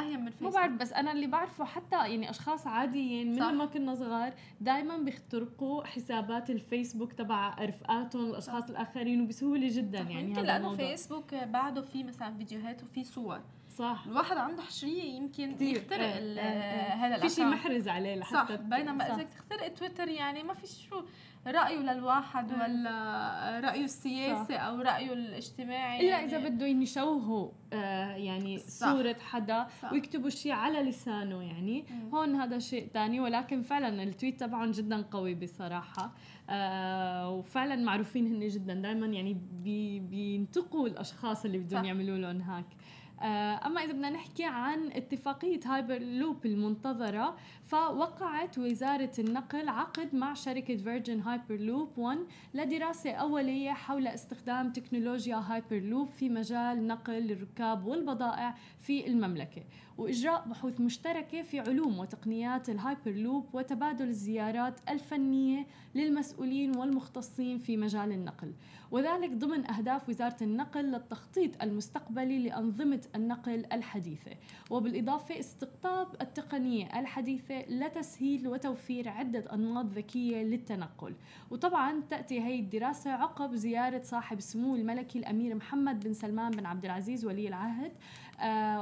أهين 0.00 0.20
من 0.20 0.30
فيسبوك 0.30 0.54
ما 0.54 0.60
بعرف 0.60 0.72
بس 0.72 0.92
أنا 0.92 1.12
اللي 1.12 1.26
بعرفه 1.26 1.64
حتى 1.64 1.96
يعني 1.96 2.30
أشخاص 2.30 2.66
عاديين 2.66 3.32
من 3.32 3.38
لما 3.38 3.66
كنا 3.66 3.94
صغار 3.94 4.32
دائما 4.60 4.96
بيخترقوا 4.96 5.84
حسابات 5.84 6.50
الفيسبوك 6.50 7.12
تبع 7.12 7.54
رفقاتهم 7.60 8.30
الأشخاص 8.30 8.62
صح. 8.62 8.68
الآخرين 8.68 9.20
وبسهولة 9.20 9.68
جدا 9.70 10.04
صح. 10.04 10.10
يعني 10.10 10.32
هذا 10.32 10.42
لأنه 10.42 10.76
فيسبوك 10.76 11.34
بعده 11.34 11.82
في 11.82 12.02
مثلا 12.02 12.36
فيديوهات 12.36 12.82
وفي 12.82 13.04
صور 13.04 13.40
صح. 13.74 14.04
الواحد 14.06 14.36
عنده 14.36 14.62
حشرية 14.62 15.02
يمكن 15.02 15.56
يخترق 15.60 16.06
آه 16.06 16.38
آه 16.38 16.40
آه. 16.40 16.94
هذا 16.94 17.18
في 17.18 17.28
شيء 17.28 17.44
محرز 17.44 17.88
عليه 17.88 18.14
لحتى 18.14 18.34
صح 18.34 18.54
بينما 18.54 19.14
إذا 19.14 19.22
تخترق 19.22 19.68
تويتر 19.68 20.08
يعني 20.08 20.42
ما 20.42 20.54
في 20.54 20.66
شو 20.66 21.02
رأيه 21.46 21.78
للواحد 21.78 22.52
ولا 22.52 23.60
رأيه 23.64 23.84
السياسي 23.84 24.54
أو 24.56 24.80
رأيه 24.80 25.12
الاجتماعي 25.12 26.00
إلا 26.00 26.08
يعني. 26.08 26.24
إذا 26.24 26.48
بده 26.48 26.66
يشوهوا 26.66 27.50
آه 27.72 28.16
يعني 28.16 28.58
صح. 28.58 28.92
صورة 28.92 29.16
حدا 29.20 29.66
صح. 29.82 29.92
ويكتبوا 29.92 30.30
شيء 30.30 30.52
على 30.52 30.82
لسانه 30.82 31.42
يعني. 31.42 31.84
مم. 31.90 32.14
هون 32.14 32.34
هذا 32.34 32.58
شيء 32.58 32.88
ثاني 32.94 33.20
ولكن 33.20 33.62
فعلا 33.62 34.02
التويت 34.02 34.40
تبعهم 34.40 34.70
جدا 34.70 35.02
قوي 35.02 35.34
بصراحة. 35.34 36.12
آه 36.50 37.30
وفعلا 37.30 37.76
معروفين 37.76 38.26
هن 38.26 38.48
جدا. 38.48 38.74
دائما 38.74 39.06
يعني 39.06 39.40
بي 39.52 40.00
بينتقوا 40.00 40.88
الأشخاص 40.88 41.44
اللي 41.44 41.58
بدهم 41.58 41.84
يعملوا 41.84 42.18
لهم 42.18 42.40
هاك. 42.40 42.64
آه، 42.64 42.83
أما 43.22 43.84
إذا 43.84 43.92
بدنا 43.92 44.10
نحكي 44.10 44.44
عن 44.44 44.92
اتفاقية 44.92 45.60
هايبر 45.64 45.98
لوب 45.98 46.46
المنتظرة 46.46 47.36
فوقعت 47.66 48.58
وزارة 48.58 49.12
النقل 49.18 49.68
عقد 49.68 50.14
مع 50.14 50.34
شركة 50.34 50.76
Virgin 50.76 51.20
Hyperloop 51.20 51.98
1 51.98 52.18
لدراسة 52.54 53.10
أولية 53.10 53.70
حول 53.70 54.06
استخدام 54.06 54.72
تكنولوجيا 54.72 55.36
هايبر 55.36 55.78
لوب 55.78 56.08
في 56.08 56.28
مجال 56.28 56.86
نقل 56.86 57.30
الركاب 57.30 57.86
والبضائع 57.86 58.54
في 58.80 59.06
المملكة. 59.06 59.62
وإجراء 59.98 60.48
بحوث 60.48 60.80
مشتركة 60.80 61.42
في 61.42 61.60
علوم 61.60 61.98
وتقنيات 61.98 62.70
الهايبر 62.70 63.10
لوب 63.10 63.46
وتبادل 63.52 64.08
الزيارات 64.08 64.80
الفنية 64.88 65.66
للمسؤولين 65.94 66.76
والمختصين 66.76 67.58
في 67.58 67.76
مجال 67.76 68.12
النقل. 68.12 68.52
وذلك 68.90 69.30
ضمن 69.30 69.70
أهداف 69.70 70.08
وزارة 70.08 70.36
النقل 70.42 70.84
للتخطيط 70.84 71.62
المستقبلي 71.62 72.38
لأنظمة 72.38 73.00
النقل 73.14 73.66
الحديثة. 73.72 74.30
وبالإضافة 74.70 75.38
استقطاب 75.38 76.08
التقنية 76.20 76.98
الحديثة 77.00 77.60
لتسهيل 77.68 78.48
وتوفير 78.48 79.08
عدة 79.08 79.54
أنماط 79.54 79.86
ذكية 79.86 80.42
للتنقل. 80.42 81.14
وطبعا 81.50 82.02
تأتي 82.10 82.40
هي 82.40 82.60
الدراسة 82.60 83.10
عقب 83.10 83.54
زيارة 83.54 84.02
صاحب 84.02 84.38
السمو 84.38 84.76
الملكي 84.76 85.18
الأمير 85.18 85.54
محمد 85.54 86.04
بن 86.04 86.12
سلمان 86.12 86.50
بن 86.50 86.66
عبد 86.66 86.84
العزيز 86.84 87.24
ولي 87.24 87.48
العهد 87.48 87.92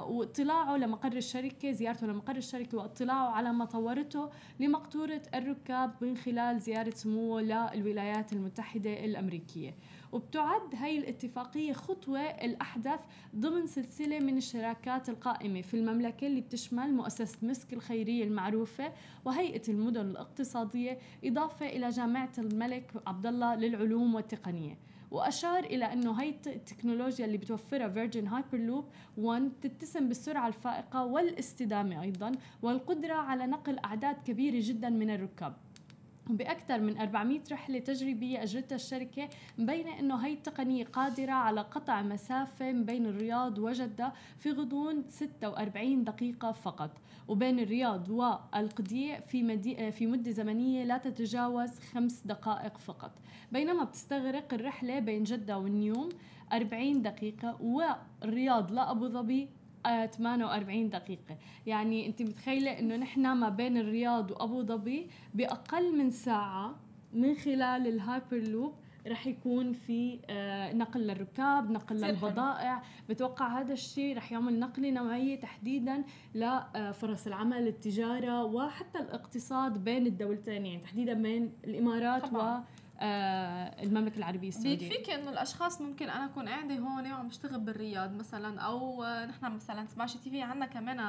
واطلاعه 0.09 0.77
لمقر 0.77 1.13
الشركة 1.13 1.73
زيارته 1.73 2.07
لمقر 2.07 2.37
الشركة 2.37 2.79
واطلاعه 2.79 3.31
على 3.31 3.53
ما 3.53 3.65
طورته 3.65 4.31
لمقطورة 4.61 5.23
الركاب 5.35 5.95
من 6.01 6.17
خلال 6.17 6.61
زيارة 6.61 6.91
سموه 6.91 7.43
للولايات 7.43 8.33
المتحدة 8.33 9.05
الأمريكية. 9.05 9.75
وبتعد 10.13 10.75
هاي 10.75 10.99
الاتفاقية 10.99 11.73
خطوة 11.73 12.21
الأحدث 12.21 13.01
ضمن 13.37 13.67
سلسلة 13.67 14.19
من 14.19 14.37
الشراكات 14.37 15.09
القائمة 15.09 15.63
في 15.63 15.75
المملكة 15.75 16.27
اللي 16.27 16.41
بتشمل 16.41 16.95
مؤسسة 16.95 17.39
مسك 17.43 17.73
الخيرية 17.73 18.25
المعروفة 18.25 18.93
وهيئة 19.25 19.63
المدن 19.69 20.01
الاقتصادية 20.01 20.99
إضافة 21.25 21.67
إلى 21.67 21.89
جامعة 21.89 22.33
الملك 22.39 22.93
عبد 23.07 23.27
الله 23.27 23.55
للعلوم 23.55 24.15
والتقنية. 24.15 24.79
وأشار 25.13 25.65
إلى 25.65 25.93
أنه 25.93 26.23
هي 26.23 26.29
التكنولوجيا 26.47 27.25
اللي 27.27 27.37
بتوفرها 27.37 27.89
فيرجن 27.89 28.27
هايبرلوب 28.27 28.85
1 29.17 29.53
تتسم 29.63 30.09
بالسرعة 30.09 30.49
الفائقة 30.49 31.05
والإستدامة 31.05 32.03
أيضا 32.03 32.33
والقدرة 32.63 33.15
على 33.15 33.47
نقل 33.47 33.79
أعداد 33.79 34.17
كبيرة 34.27 34.59
جدا 34.59 34.91
من 34.91 35.11
الركاب. 35.11 35.55
بأكثر 36.31 36.81
من 36.81 36.99
400 36.99 37.41
رحلة 37.53 37.79
تجريبية 37.79 38.43
أجرتها 38.43 38.77
الشركة 38.77 39.29
مبينة 39.59 39.99
أنه 39.99 40.17
هي 40.17 40.33
التقنية 40.33 40.85
قادرة 40.85 41.33
على 41.33 41.61
قطع 41.61 42.03
مسافة 42.03 42.73
بين 42.73 43.07
الرياض 43.07 43.59
وجدة 43.59 44.13
في 44.39 44.51
غضون 44.51 45.05
46 45.09 46.05
دقيقة 46.05 46.53
فقط. 46.53 46.91
وبين 47.29 47.59
الرياض 47.61 48.11
والقديع 48.11 49.21
في, 49.21 49.43
مدي... 49.43 49.93
في 49.93 50.07
مدة 50.07 50.31
زمنية 50.31 50.85
لا 50.85 50.99
تتجاوز 50.99 51.79
خمس 51.81 52.23
دقائق 52.27 52.79
فقط. 52.79 53.13
بينما 53.53 53.85
بتستغرق 53.85 54.55
الرحلة 54.55 54.99
بين 54.99 55.23
جدة 55.25 55.59
والنيوم 55.59 56.09
40 56.53 57.03
دقيقة 57.03 57.57
والرياض 57.63 58.73
لأبو 58.73 59.09
ظبي 59.09 59.49
48 59.87 60.91
دقيقة. 60.91 61.37
يعني 61.67 62.07
أنت 62.07 62.23
متخيلة 62.23 62.79
إنه 62.79 62.97
نحن 62.97 63.33
ما 63.33 63.49
بين 63.49 63.77
الرياض 63.77 64.31
وأبو 64.31 64.63
ظبي 64.63 65.07
بأقل 65.35 65.99
من 65.99 66.11
ساعة 66.11 66.75
من 67.13 67.35
خلال 67.35 67.87
الهايبر 67.87 68.37
لوب 68.37 68.75
رح 69.07 69.27
يكون 69.27 69.73
في 69.73 70.19
آه، 70.31 70.73
نقل 70.73 71.01
للركاب 71.01 71.71
نقل 71.71 71.97
للبضائع. 71.97 72.83
بتوقع 73.09 73.61
هذا 73.61 73.73
الشيء 73.73 74.17
رح 74.17 74.33
يعمل 74.33 74.59
نقلة 74.59 74.91
نوعية 74.91 75.41
تحديدا 75.41 76.05
لفرص 76.35 77.27
العمل 77.27 77.69
التجارة 77.69 78.45
وحتى 78.45 78.99
الاقتصاد 78.99 79.85
بين 79.85 80.07
الدولتين 80.07 80.67
يعني 80.67 80.83
تحديدا 80.83 81.15
بين 81.15 81.53
الإمارات 81.65 82.27
طبعا. 82.27 82.43
و 82.43 82.47
آه، 82.47 82.65
المملكة 83.01 84.19
العربية 84.19 84.49
السعودية. 84.49 84.89
بيكفيك 84.89 85.11
إنه 85.11 85.31
الأشخاص 85.31 85.81
ممكن 85.81 86.11
أنا 86.11 86.25
أكون 86.25 86.49
قاعدة 86.49 86.75
هون 86.75 87.13
وعم 87.13 87.29
بشتغل 87.29 87.61
بالرياض 87.61 88.13
مثلا 88.13 88.61
أو 88.61 89.05
نحن 89.05 89.53
مثلا 89.53 89.87
سماشي 89.87 90.19
تي 90.19 90.31
في 90.31 90.43
عندنا 90.43 90.67
كمان 90.67 91.01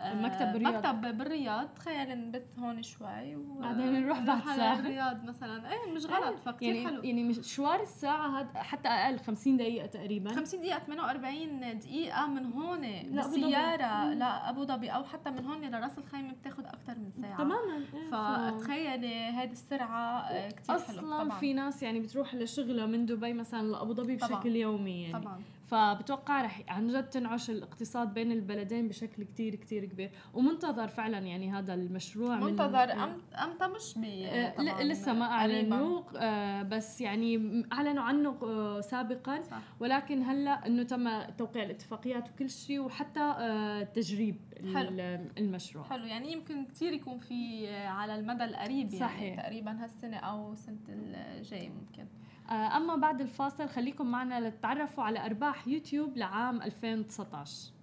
آه 0.00 0.14
مكتب 0.14 0.52
بالرياض. 0.52 0.74
مكتب 0.86 1.18
بالرياض. 1.18 1.68
تخيل 1.74 2.18
نبت 2.28 2.46
هون 2.58 2.82
شوي 2.82 3.36
وبعدين 3.36 3.92
نروح 3.92 4.18
بعد 4.20 4.42
ساعة. 4.56 4.78
الرياض 4.78 5.24
مثلا. 5.24 5.72
إيه 5.72 5.92
مش 5.92 6.06
غلط 6.06 6.38
فكتير 6.38 6.74
يعني 6.74 6.88
حلو. 6.88 7.02
يعني 7.02 7.24
مشوار 7.24 7.82
الساعة 7.82 8.40
هذا 8.40 8.62
حتى 8.62 8.88
أقل 8.88 9.18
50 9.18 9.56
دقيقة 9.56 9.86
تقريبا. 9.86 10.32
50 10.32 10.60
دقيقة 10.60 10.78
48 10.78 11.78
دقيقة 11.78 12.26
من 12.26 12.52
هون 12.52 12.80
بالسيارة 12.80 14.14
لأبو 14.14 14.64
ظبي. 14.64 14.88
أو 14.88 15.04
حتى 15.04 15.30
من 15.30 15.46
هون 15.46 15.60
لراس 15.60 15.98
الخيمة 15.98 16.32
بتاخذ 16.32 16.64
أكثر 16.66 16.98
من 16.98 17.10
ساعة. 17.10 17.38
تماما 17.38 17.84
فتخيلي 18.58 19.24
هذه 19.24 19.52
السرعة 19.52 20.20
آه، 20.20 20.48
كثير 20.48 20.78
حلو 20.78 20.98
أصلا 20.98 21.24
طبعا. 21.24 21.38
في 21.38 21.52
ناس 21.52 21.82
يعني 21.82 22.00
بتروح 22.00 22.34
لشغلها 22.34 22.86
من 22.86 23.06
دبي 23.06 23.32
مثلا 23.32 23.62
لأبو 23.66 23.94
ظبي 23.94 24.16
بشكل. 24.16 24.56
يومي 24.56 25.02
يعني. 25.02 25.24
طبعا. 25.24 25.40
فبتوقع 25.70 26.42
رح 26.42 26.62
عن 26.68 26.88
جد 26.88 27.08
تنعش 27.08 27.50
الاقتصاد 27.50 28.14
بين 28.14 28.32
البلدين 28.32 28.88
بشكل 28.88 29.22
كتير 29.22 29.54
كتير 29.54 29.84
كبير. 29.84 30.10
ومنتظر 30.34 30.88
فعلا 30.88 31.18
يعني 31.18 31.52
هذا 31.52 31.74
المشروع 31.74 32.36
منتظر. 32.36 32.92
إمتى 33.44 33.66
مش 33.76 33.98
بي 33.98 34.26
آه 34.26 34.82
لسه 34.82 35.12
ما 35.12 35.24
اعلنوا 35.24 36.02
آه 36.16 36.62
بس 36.62 37.00
يعني 37.00 37.62
أعلنوا 37.72 38.02
عنه 38.02 38.36
آه 38.42 38.80
سابقا. 38.80 39.42
صح. 39.42 39.60
ولكن 39.80 40.22
هلأ 40.22 40.66
إنه 40.66 40.82
تم 40.82 41.22
توقيع 41.38 41.62
الاتفاقيات 41.64 42.30
وكل 42.30 42.50
شيء 42.50 42.80
وحتى 42.80 43.20
آه 43.20 43.82
تجريب 43.82 44.36
حلو. 44.74 44.88
المشروع. 45.38 45.84
حلو. 45.84 46.04
يعني 46.04 46.32
يمكن 46.32 46.64
كثير 46.64 46.92
يكون 46.92 47.18
في 47.18 47.68
آه، 47.68 47.86
على 47.88 48.14
المدى 48.14 48.44
القريب 48.44 48.92
يعني 48.92 49.06
صحيح. 49.06 49.40
تقريبا 49.42 49.84
هالسنة 49.84 50.16
أو 50.16 50.54
سنة 50.54 50.78
الجاي 50.88 51.68
ممكن. 51.68 52.02
آه، 52.02 52.29
أما 52.52 52.96
بعد 52.96 53.20
الفاصل 53.20 53.68
خليكم 53.68 54.06
معنا 54.10 54.48
لتتعرفوا 54.48 55.04
على 55.04 55.26
أرباح 55.26 55.68
يوتيوب 55.68 56.16
لعام 56.16 56.62
2019 56.62 57.80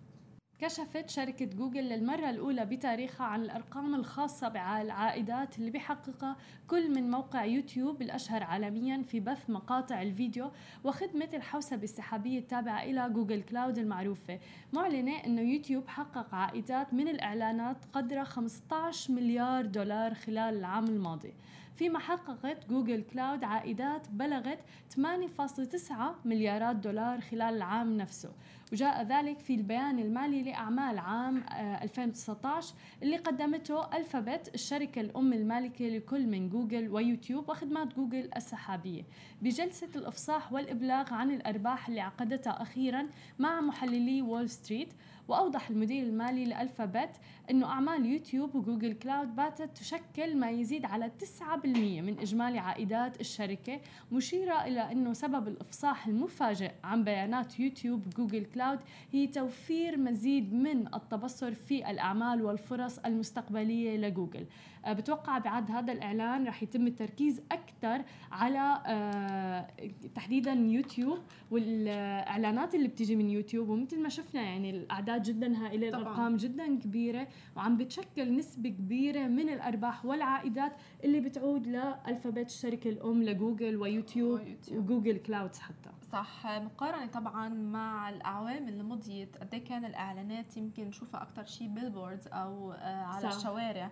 كشفت 0.59 1.09
شركة 1.09 1.45
جوجل 1.45 1.83
للمرة 1.83 2.29
الأولى 2.29 2.65
بتاريخها 2.65 3.27
عن 3.27 3.41
الأرقام 3.41 3.95
الخاصة 3.95 4.47
بالعائدات 4.47 5.59
اللي 5.59 5.69
بيحققها 5.71 6.35
كل 6.67 6.95
من 6.95 7.11
موقع 7.11 7.45
يوتيوب 7.45 8.01
الأشهر 8.01 8.43
عالميا 8.43 9.03
في 9.03 9.19
بث 9.19 9.49
مقاطع 9.49 10.01
الفيديو 10.01 10.51
وخدمة 10.83 11.29
الحوسبة 11.33 11.83
السحابية 11.83 12.39
التابعة 12.39 12.83
إلى 12.83 13.09
جوجل 13.09 13.41
كلاود 13.41 13.77
المعروفة. 13.77 14.39
معلنة 14.73 15.25
أنه 15.25 15.41
يوتيوب 15.41 15.87
حقق 15.87 16.35
عائدات 16.35 16.93
من 16.93 17.07
الإعلانات 17.07 17.77
قدرها 17.93 18.23
15 18.23 19.13
مليار 19.13 19.65
دولار 19.65 20.13
خلال 20.13 20.57
العام 20.57 20.85
الماضي. 20.85 21.33
فيما 21.77 21.99
حققت 21.99 22.69
جوجل 22.69 23.03
كلاود 23.13 23.43
عائدات 23.43 24.09
بلغت 24.09 24.59
8.9 24.95 25.93
مليارات 26.25 26.75
دولار 26.75 27.21
خلال 27.21 27.55
العام 27.55 27.97
نفسه. 27.97 28.31
وجاء 28.71 29.03
ذلك 29.03 29.39
في 29.39 29.55
البيان 29.55 29.99
المالي 29.99 30.43
لأعمال 30.43 30.99
عام 30.99 31.43
2019 31.81 32.73
آه، 32.73 33.03
اللي 33.03 33.17
قدمته 33.17 33.97
ألفابت 33.97 34.51
الشركة 34.55 35.01
الأم 35.01 35.33
المالكة 35.33 35.85
لكل 35.85 36.27
من 36.27 36.49
جوجل 36.49 36.89
ويوتيوب 36.89 37.49
وخدمات 37.49 37.95
جوجل 37.95 38.29
السحابية. 38.35 39.03
بجلسة 39.41 39.89
الإفصاح 39.95 40.53
والإبلاغ 40.53 41.13
عن 41.13 41.31
الأرباح 41.31 41.87
اللي 41.87 42.01
عقدتها 42.01 42.61
أخيرا 42.61 43.07
مع 43.39 43.61
محللي 43.61 44.21
وول 44.21 44.49
ستريت 44.49 44.93
وأوضح 45.27 45.69
المدير 45.69 46.03
المالي 46.03 46.45
لألفابت 46.45 47.09
أنه 47.49 47.65
أعمال 47.65 48.05
يوتيوب 48.05 48.55
وجوجل 48.55 48.93
كلاود 48.93 49.35
باتت 49.35 49.77
تشكل 49.77 50.37
ما 50.37 50.49
يزيد 50.49 50.85
على 50.85 51.11
9% 51.19 51.65
من 52.01 52.19
إجمالي 52.19 52.59
عائدات 52.59 53.21
الشركة 53.21 53.79
مشيرة 54.11 54.65
إلى 54.65 54.91
أنه 54.91 55.13
سبب 55.13 55.47
الإفصاح 55.47 56.07
المفاجئ 56.07 56.71
عن 56.83 57.03
بيانات 57.03 57.59
يوتيوب 57.59 58.07
وجوجل 58.07 58.45
كلاود 58.45 58.79
هي 59.11 59.27
توفير 59.27 59.97
مزيد 59.97 60.53
من 60.53 60.95
التبصر 60.95 61.53
في 61.53 61.91
الأعمال 61.91 62.41
والفرص 62.41 62.99
المستقبلية 62.99 63.97
لجوجل. 63.97 64.45
آه، 64.85 64.93
بتوقع 64.93 65.37
بعد 65.37 65.71
هذا 65.71 65.93
الإعلان 65.93 66.47
رح 66.47 66.63
يتم 66.63 66.87
التركيز 66.87 67.41
أكثر 67.51 68.05
على 68.31 68.81
آه، 68.85 69.67
تحديدا 70.15 70.53
يوتيوب 70.53 71.19
والإعلانات 71.51 72.75
اللي 72.75 72.87
بتيجي 72.87 73.15
من 73.15 73.29
يوتيوب 73.29 73.69
ومثل 73.69 73.99
ما 73.99 74.09
شفنا 74.09 74.41
يعني 74.41 74.69
الأعداد 74.69 75.23
جدا 75.23 75.65
هائلة 75.65 75.87
الأرقام 75.87 76.37
جدا 76.37 76.79
كبيرة. 76.79 77.27
وعم 77.55 77.77
بتشكل 77.77 78.37
نسبة 78.37 78.69
كبيرة 78.69 79.27
من 79.27 79.49
الأرباح 79.49 80.05
والعائدات 80.05 80.71
اللي 81.03 81.19
بتعود 81.19 81.67
لألفابت 81.67 82.45
الشركة 82.45 82.89
الأم 82.89 83.23
لجوجل 83.23 83.75
ويوتيوب, 83.77 84.39
ويوتيوب. 84.41 84.83
وجوجل 84.83 85.17
كلاود 85.17 85.59
حتى 85.59 85.89
صح 86.11 86.45
مقارنة 86.45 87.05
طبعا 87.05 87.49
مع 87.49 88.09
الأعوام 88.09 88.67
اللي 88.67 88.83
مضيت 88.83 89.37
قد 89.37 89.53
إيه 89.53 89.63
كان 89.63 89.85
الإعلانات 89.85 90.57
يمكن 90.57 90.87
نشوفها 90.87 91.21
أكثر 91.21 91.45
شيء 91.45 91.67
billboards 91.67 92.27
أو 92.27 92.71
آه، 92.71 93.03
على 93.05 93.29
صح. 93.31 93.35
الشوارع 93.37 93.91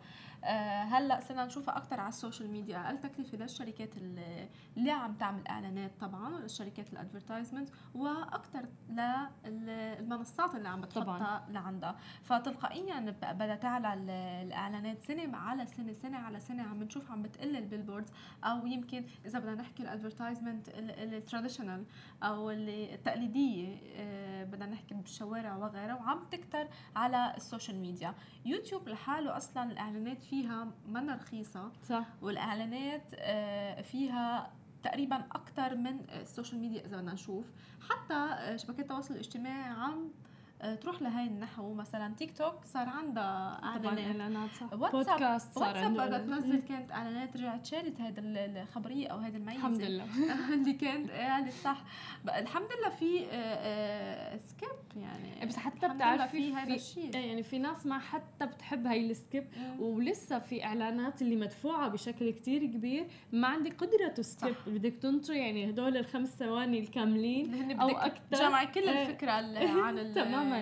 هلا 0.90 1.20
صرنا 1.20 1.46
نشوفها 1.46 1.78
أكثر 1.78 2.00
على 2.00 2.10
ال 2.10 2.16
social 2.16 2.50
media. 2.50 2.86
أقل 2.86 2.98
تكلفة 2.98 3.38
للشركات 3.38 3.90
اللي 4.78 4.92
عم 4.92 5.14
تعمل 5.14 5.48
إعلانات؟ 5.48 5.92
طبعا 6.02 6.38
الشركات 6.38 6.94
ال 6.94 6.99
advertisement 6.99 7.70
وأكثر 7.96 8.66
للمنصات 9.46 10.56
اللي 10.56 10.70
عم 10.70 10.82
بتحطها 10.82 11.46
لعندها. 11.50 11.96
فتلقائيا 12.24 13.00
بدها 13.22 13.56
تعلى 13.56 13.94
الإعلانات 14.44 15.02
سنة 15.04 15.38
على 15.38 15.66
سنة 15.66 15.94
سنة 15.94 16.18
على 16.18 16.40
سنة. 16.40 16.64
عم 16.64 16.84
نشوف 16.84 17.12
عم 17.12 17.22
بتقل 17.22 17.56
ال 17.56 17.61
billboards 17.61 18.12
أو 18.44 18.68
يمكن 18.68 19.06
إذا 19.26 19.40
بدنا 19.40 19.56
نحكي 19.56 19.84
ال 19.84 19.90
advertisement 19.90 20.70
ال 20.70 20.80
traditional 20.80 21.86
أو 22.24 22.52
التقليدية 22.52 23.78
آه، 23.96 24.44
بدنا 24.44 24.66
نحكي 24.66 24.94
بالشوارع 24.94 25.56
وغيرها. 25.56 25.96
وعم 25.96 26.24
تكتر 26.32 26.68
على 26.96 27.34
ال 27.38 27.44
social 27.44 27.78
media. 27.78 28.14
يوتيوب 28.46 28.90
لحاله 28.90 29.38
أصلا 29.38 29.64
الإعلانات 29.72 30.24
فيه 30.24 30.35
فيها 30.36 30.68
منا 30.88 31.16
رخيصة. 31.16 31.72
صح. 31.84 32.06
والإعلانات 32.22 33.14
آه، 33.16 33.82
فيها 33.82 34.52
تقريبا 34.84 35.16
أكثر 35.16 35.76
من 35.76 36.10
ال 36.10 36.17
social 36.17 36.62
media 36.62 36.86
إذا 36.86 36.98
بدنا 36.98 37.14
نشوف. 37.14 37.46
حتى 37.90 38.14
آه، 38.14 38.56
شبكات 38.56 38.80
التواصل 38.80 39.14
الاجتماعي 39.14 39.70
عم 39.70 39.94
آه، 39.94 40.25
تروح 40.82 41.02
لهي 41.02 41.28
النحو 41.28 41.74
مثلا 41.74 42.14
تيك 42.16 42.38
توك 42.38 42.66
صار 42.66 42.90
عندها 42.90 43.60
إعلانات 43.64 44.06
إعلانات 44.06 44.50
صح. 44.52 44.74
واتساب 44.74 44.92
بودكاست 44.92 45.54
صار 45.54 45.68
واتساب 45.68 45.94
بدها 45.94 46.18
تنزل 46.18 46.60
كانت 46.60 46.92
إعلانات 46.92 47.38
رجعت 47.38 47.66
شالت 47.66 48.02
هيدا 48.02 48.22
الخبرية 48.62 49.08
أو 49.08 49.18
هيدا 49.18 49.38
الميزة 49.38 49.58
الحمد 49.58 49.82
لله. 49.82 50.06
اللي 50.54 50.74
كانت 50.74 51.12
قالت 51.12 51.54
صح. 51.54 51.84
الحمد 52.38 52.68
لله 52.80 52.90
في 52.90 53.20
skip 54.48 54.70
آه، 54.70 54.98
آه، 54.98 55.00
يعني. 55.00 55.42
إيه، 55.42 55.46
بس 55.46 55.58
حتى 55.58 55.88
بتعرفي 55.88 56.32
في 56.32 56.54
هذا 56.54 56.74
الشيء. 56.74 57.16
يعني 57.16 57.44
في 57.44 57.60
ناس 57.60 57.86
ما 57.86 58.00
حتى 58.00 58.46
بتحب 58.46 58.88
هاي 58.88 59.12
ال 59.12 59.19
skip 59.19 59.48
ولسه 59.80 60.40
في 60.40 60.64
إعلانات 60.64 61.22
اللي 61.22 61.36
مدفوعة 61.36 61.88
بشكل 61.88 62.30
كتير 62.30 62.66
كبير. 62.66 63.08
ما 63.32 63.48
عندك 63.48 63.84
قدرة 63.84 64.08
ت 64.08 64.17
skip 64.17 64.56
بدك 64.68 64.96
تنطري 64.96 65.38
يعني 65.38 65.70
هدول 65.70 65.98
الخمس 65.98 66.30
ثواني 66.30 66.80
الكاملين 66.80 67.80
أو 67.82 67.90
أكثر 67.90 68.38
جمع 68.38 68.64
كل 68.64 68.90
الفكرة 68.90 69.32
عن 69.86 69.98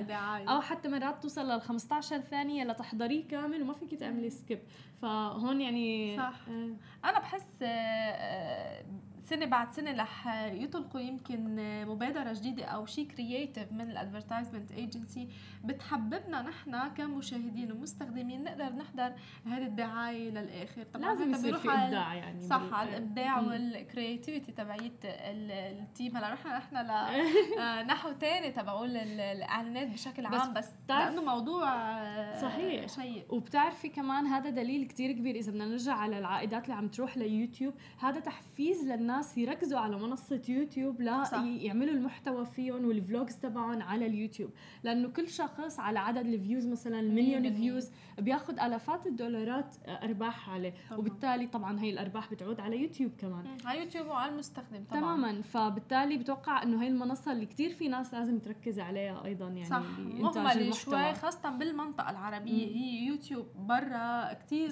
دعاية. 0.02 0.50
أو 0.50 0.62
حتى 0.62 0.90
مرات 0.90 1.24
توصل 1.24 1.52
لل 1.52 1.62
15 1.62 2.20
ثانية 2.20 2.64
لتحضريه 2.64 3.28
كامل 3.28 3.62
وما 3.62 3.74
فيك 3.74 3.96
تعملي 3.96 4.30
skip 4.30 4.60
فهون 5.02 5.62
يعني 5.62 6.18
صح 6.18 6.40
آه. 6.50 6.76
أنا 7.10 7.20
بحس 7.20 7.62
آه, 7.62 7.66
آه، 7.66 8.86
سنه 9.24 9.46
بعد 9.46 9.72
سنه 9.72 9.92
رح 9.92 10.28
يطلقوا 10.38 11.02
يمكن 11.02 11.56
مبادرة 11.86 12.34
جديدة 12.34 12.66
أو 12.66 12.86
شيء 12.86 13.08
creative 13.08 13.72
من 13.72 13.92
ال 13.92 13.97
advertisement 13.97 14.72
agency 14.72 15.30
بتحببنا 15.64 16.42
نحن 16.42 16.88
كمشاهدين 16.88 17.72
ومستخدمين 17.72 18.44
نقدر 18.44 18.74
نحضر 18.74 19.14
هذه 19.46 19.66
الدعاية 19.66 20.30
للآخر. 20.30 20.84
طبعا 20.84 21.06
لازم 21.06 21.32
يصير 21.32 21.58
في 21.58 21.70
إبداع 21.70 22.16
يعني 22.16 22.42
صح 22.42 22.74
على 22.74 22.90
الإبداع 22.90 23.40
وال 23.40 23.59
creativity 23.59 24.52
تبعيت 24.52 25.06
ال 25.06 25.28
team 25.28 26.18
هلا 26.18 26.34
رحنا 26.34 26.58
نحن 26.58 26.76
لنحو 26.76 28.10
آه، 28.10 28.14
ثاني 28.14 28.52
تبعول 28.52 28.98
الإعلانات 28.98 29.88
بشكل 29.88 30.26
عام 30.26 30.54
بس, 30.54 30.68
بس 30.68 30.74
لأنه 30.90 31.22
موضوع 31.22 31.74
آه، 31.74 32.42
صحيح. 32.42 32.88
شيق. 32.88 33.34
وبتعرفي 33.34 33.90
كمان 33.90 34.26
هذا 34.26 34.50
دليل 34.50 34.88
كتير 34.88 35.12
كبير 35.12 35.36
إذا 35.36 35.52
بدنا 35.52 35.66
نرجع 35.66 35.94
على 35.94 36.20
العائدات 36.20 36.64
اللي 36.64 36.76
عم 36.76 36.88
تروح 36.88 37.18
ليوتيوب. 37.18 37.74
هذا 38.00 38.20
تحفيز 38.20 38.88
للناس 38.88 39.13
الناس 39.14 39.38
يركزوا 39.38 39.80
على 39.80 39.98
منصة 39.98 40.42
يوتيوب 40.50 41.02
لا 41.02 41.24
صح. 41.24 41.44
يعملوا 41.44 41.94
المحتوى 41.94 42.46
فيهم 42.46 42.86
وال 42.86 43.00
vlogs 43.00 43.36
تبعهم 43.36 43.82
على 43.82 44.06
اليوتيوب. 44.06 44.50
لأنه 44.84 45.10
كل 45.10 45.30
شخص 45.30 45.80
على 45.80 46.00
عدد 46.00 46.26
ال 46.26 46.33
views 46.33 46.68
مثلا 46.68 47.00
المليون 47.00 47.54
views 47.54 47.92
بياخذ 48.18 48.60
آلافات 48.60 49.08
الدولارات 49.08 49.76
أرباح 49.88 50.50
عليه. 50.50 50.74
طبعا. 50.90 51.00
وبالتالي 51.00 51.48
طبعا 51.48 51.80
هي 51.80 51.90
الأرباح 51.90 52.32
بتعود 52.32 52.60
على 52.60 52.82
يوتيوب 52.82 53.12
كمان. 53.18 53.46
على 53.66 53.80
يوتيوب 53.80 54.08
وعلى 54.08 54.32
المستخدم 54.32 54.84
طبعا. 54.84 55.02
تماما. 55.02 55.42
فبالتالي 55.42 56.18
بتوقع 56.18 56.64
إنه 56.64 56.84
هي 56.84 56.88
المنصة 56.88 57.32
اللي 57.32 57.46
كثير 57.46 57.74
في 57.74 57.88
ناس 57.88 58.14
لازم 58.14 58.40
تركز 58.40 58.80
عليها 58.80 59.26
أيضا 59.26 59.48
يعني 59.48 59.66
صح. 59.66 60.00
مهمله 60.00 60.72
شوي 60.72 61.14
خاصة 61.14 61.50
بالمنطقة 61.50 62.10
العربية. 62.10 62.68
مم. 62.68 62.74
هي 62.74 63.06
يوتيوب 63.06 63.46
برا 63.56 64.34
كثير 64.34 64.72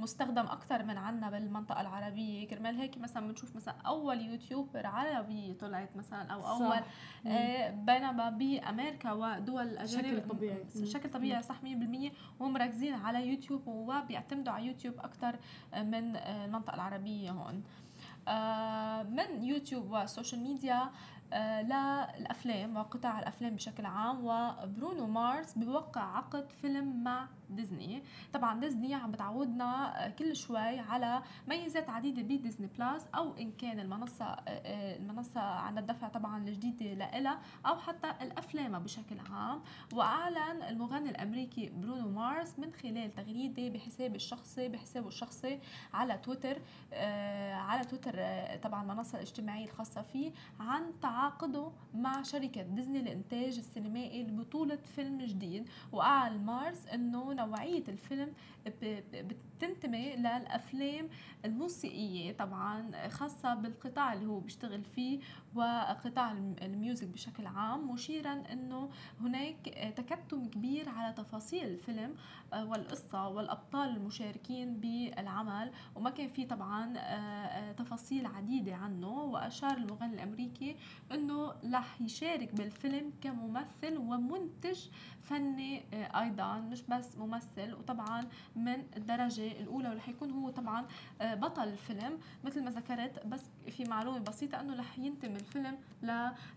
مستخدم 0.00 0.46
أكثر 0.46 0.82
من 0.82 0.98
عنا 0.98 1.30
بالمنطقة 1.30 1.80
العربية. 1.80 2.48
كرمال 2.48 2.76
هيك 2.76 2.98
مثلا 2.98 3.28
بنشوف 3.28 3.43
مثلا 3.56 3.74
أول 3.86 4.20
YouTuber 4.20 4.86
عربي 4.86 5.54
طلعت 5.54 5.96
مثلا 5.96 6.32
أو 6.32 6.40
أول 6.46 6.80
آه 7.26 7.70
بينما 7.70 8.30
بأمريكا 8.30 9.12
ودول 9.12 9.62
الاجانب 9.62 10.04
بشكل 10.14 10.28
طبيعي. 10.28 10.64
بشكل 10.76 11.10
طبيعي 11.10 11.42
صح 11.42 11.60
100% 11.62 12.12
وهم 12.40 12.52
مركزين 12.52 12.94
على 12.94 13.26
يوتيوب 13.28 13.66
وبيعتمدوا 13.66 14.52
على 14.52 14.66
يوتيوب 14.66 14.94
أكثر 14.98 15.36
من 15.74 16.16
المنطقة 16.16 16.74
العربية 16.74 17.30
هون. 17.30 17.62
آه، 18.28 19.02
من 19.02 19.44
يوتيوب 19.44 19.90
وال 19.90 20.03
social 20.03 20.40
media 20.42 20.90
آه، 21.32 21.62
للافلام 21.62 22.76
وقطاع 22.76 23.18
الأفلام 23.18 23.54
بشكل 23.54 23.86
عام. 23.86 24.24
وبرونو 24.24 25.06
مارس 25.06 25.58
بوقع 25.58 26.16
عقد 26.16 26.50
فيلم 26.52 27.04
مع 27.04 27.28
ديزني. 27.50 28.02
طبعا 28.32 28.60
ديزني 28.60 28.94
عم 28.94 29.10
بتعودنا 29.10 29.94
كل 30.18 30.36
شوي 30.36 30.78
على 30.78 31.22
ميزات 31.48 31.90
عديدة 31.90 32.22
بديزني 32.22 32.66
بلاس 32.66 33.06
أو 33.14 33.36
إن 33.36 33.52
كان 33.52 33.80
المنصة 33.80 34.24
آه، 34.24 34.96
المنصة 34.96 35.40
عندها 35.40 35.82
الدفع 35.82 36.08
طبعا 36.08 36.48
الجديده 36.48 37.18
لها 37.18 37.40
أو 37.66 37.76
حتى 37.76 38.10
الأفلام 38.22 38.78
بشكل 38.78 39.16
عام. 39.30 39.60
واعلن 39.92 40.62
المغني 40.68 41.10
الأمريكي 41.10 41.70
برونو 41.70 42.08
مارس 42.08 42.58
من 42.58 42.72
خلال 42.72 43.14
تغريدة 43.14 43.68
بحسابه 43.68 44.14
الشخصي 44.14 44.68
بحسابه 44.68 45.08
الشخصي 45.08 45.58
على 45.94 46.18
تويتر 46.18 46.58
على 47.52 47.84
تويتر 47.84 48.12
طبعا 48.62 48.82
المنصه 48.82 49.16
الاجتماعيه 49.16 49.64
الخاصه 49.64 50.02
فيه 50.02 50.32
عن 50.60 50.82
تعاقده 51.02 51.72
مع 51.94 52.22
شركة 52.22 52.62
ديزني 52.62 53.02
لإنتاج 53.02 53.58
السينمائي 53.58 54.22
لبطولة 54.22 54.76
فيلم 54.76 55.18
جديد. 55.18 55.68
وأعلن 55.92 56.44
مارس 56.44 56.86
أنه 56.86 57.32
نوعية 57.36 57.84
الفيلم 57.88 58.32
بتنتمي 59.12 60.16
للأفلام 60.16 61.08
الموسيقية 61.44 62.32
طبعا 62.32 63.08
خاصة 63.08 63.54
بالقطاع 63.54 64.12
اللي 64.12 64.26
هو 64.26 64.40
بيشتغل 64.40 64.84
فيه 64.84 65.18
وقطاع 65.54 66.32
الميوزك 66.62 67.06
بشكل 67.06 67.46
عام 67.46 67.90
مشيرا 67.90 68.42
أنه 68.52 68.90
هناك 69.20 69.92
تكتم 69.96 70.48
كبير 70.48 70.88
على 70.88 71.12
تفاصيل 71.12 71.64
الفيلم 71.64 72.14
آه، 72.52 72.64
والقصة 72.64 73.28
والأبطال 73.28 73.88
المشاركين 73.88 74.76
بالعمل. 74.76 75.70
وما 75.94 76.10
كان 76.10 76.28
في 76.28 76.44
طبعا 76.44 76.96
آه، 76.96 77.00
آه، 77.00 77.72
تفاصيل 77.72 78.26
عديدة 78.26 78.74
عنه. 78.74 79.08
وأشار 79.08 79.76
المغني 79.76 80.14
الأمريكي 80.14 80.76
أنه 81.12 81.54
رح 81.72 82.00
يشارك 82.00 82.54
بالفيلم 82.54 83.12
كممثل 83.20 83.96
ومنتج 83.96 84.78
فني 85.22 85.84
أيضا. 85.92 86.58
مش 86.58 86.82
بس 86.82 87.16
ممثل 87.16 87.74
وطبعا 87.74 88.26
من 88.56 88.82
الدرجة 88.96 89.60
الأولى. 89.60 89.88
ورح 89.88 90.08
يكون 90.08 90.30
هو 90.30 90.50
طبعا 90.50 90.86
بطل 91.20 91.68
الفيلم. 91.68 92.18
مثل 92.44 92.64
ما 92.64 92.70
ذكرت 92.70 93.26
بس 93.26 93.42
في 93.70 93.84
معلومة 93.84 94.18
بسيطة 94.18 94.60
أنه 94.60 94.76
رح 94.76 94.98
ينتمي 94.98 95.38
الفيلم 95.44 95.78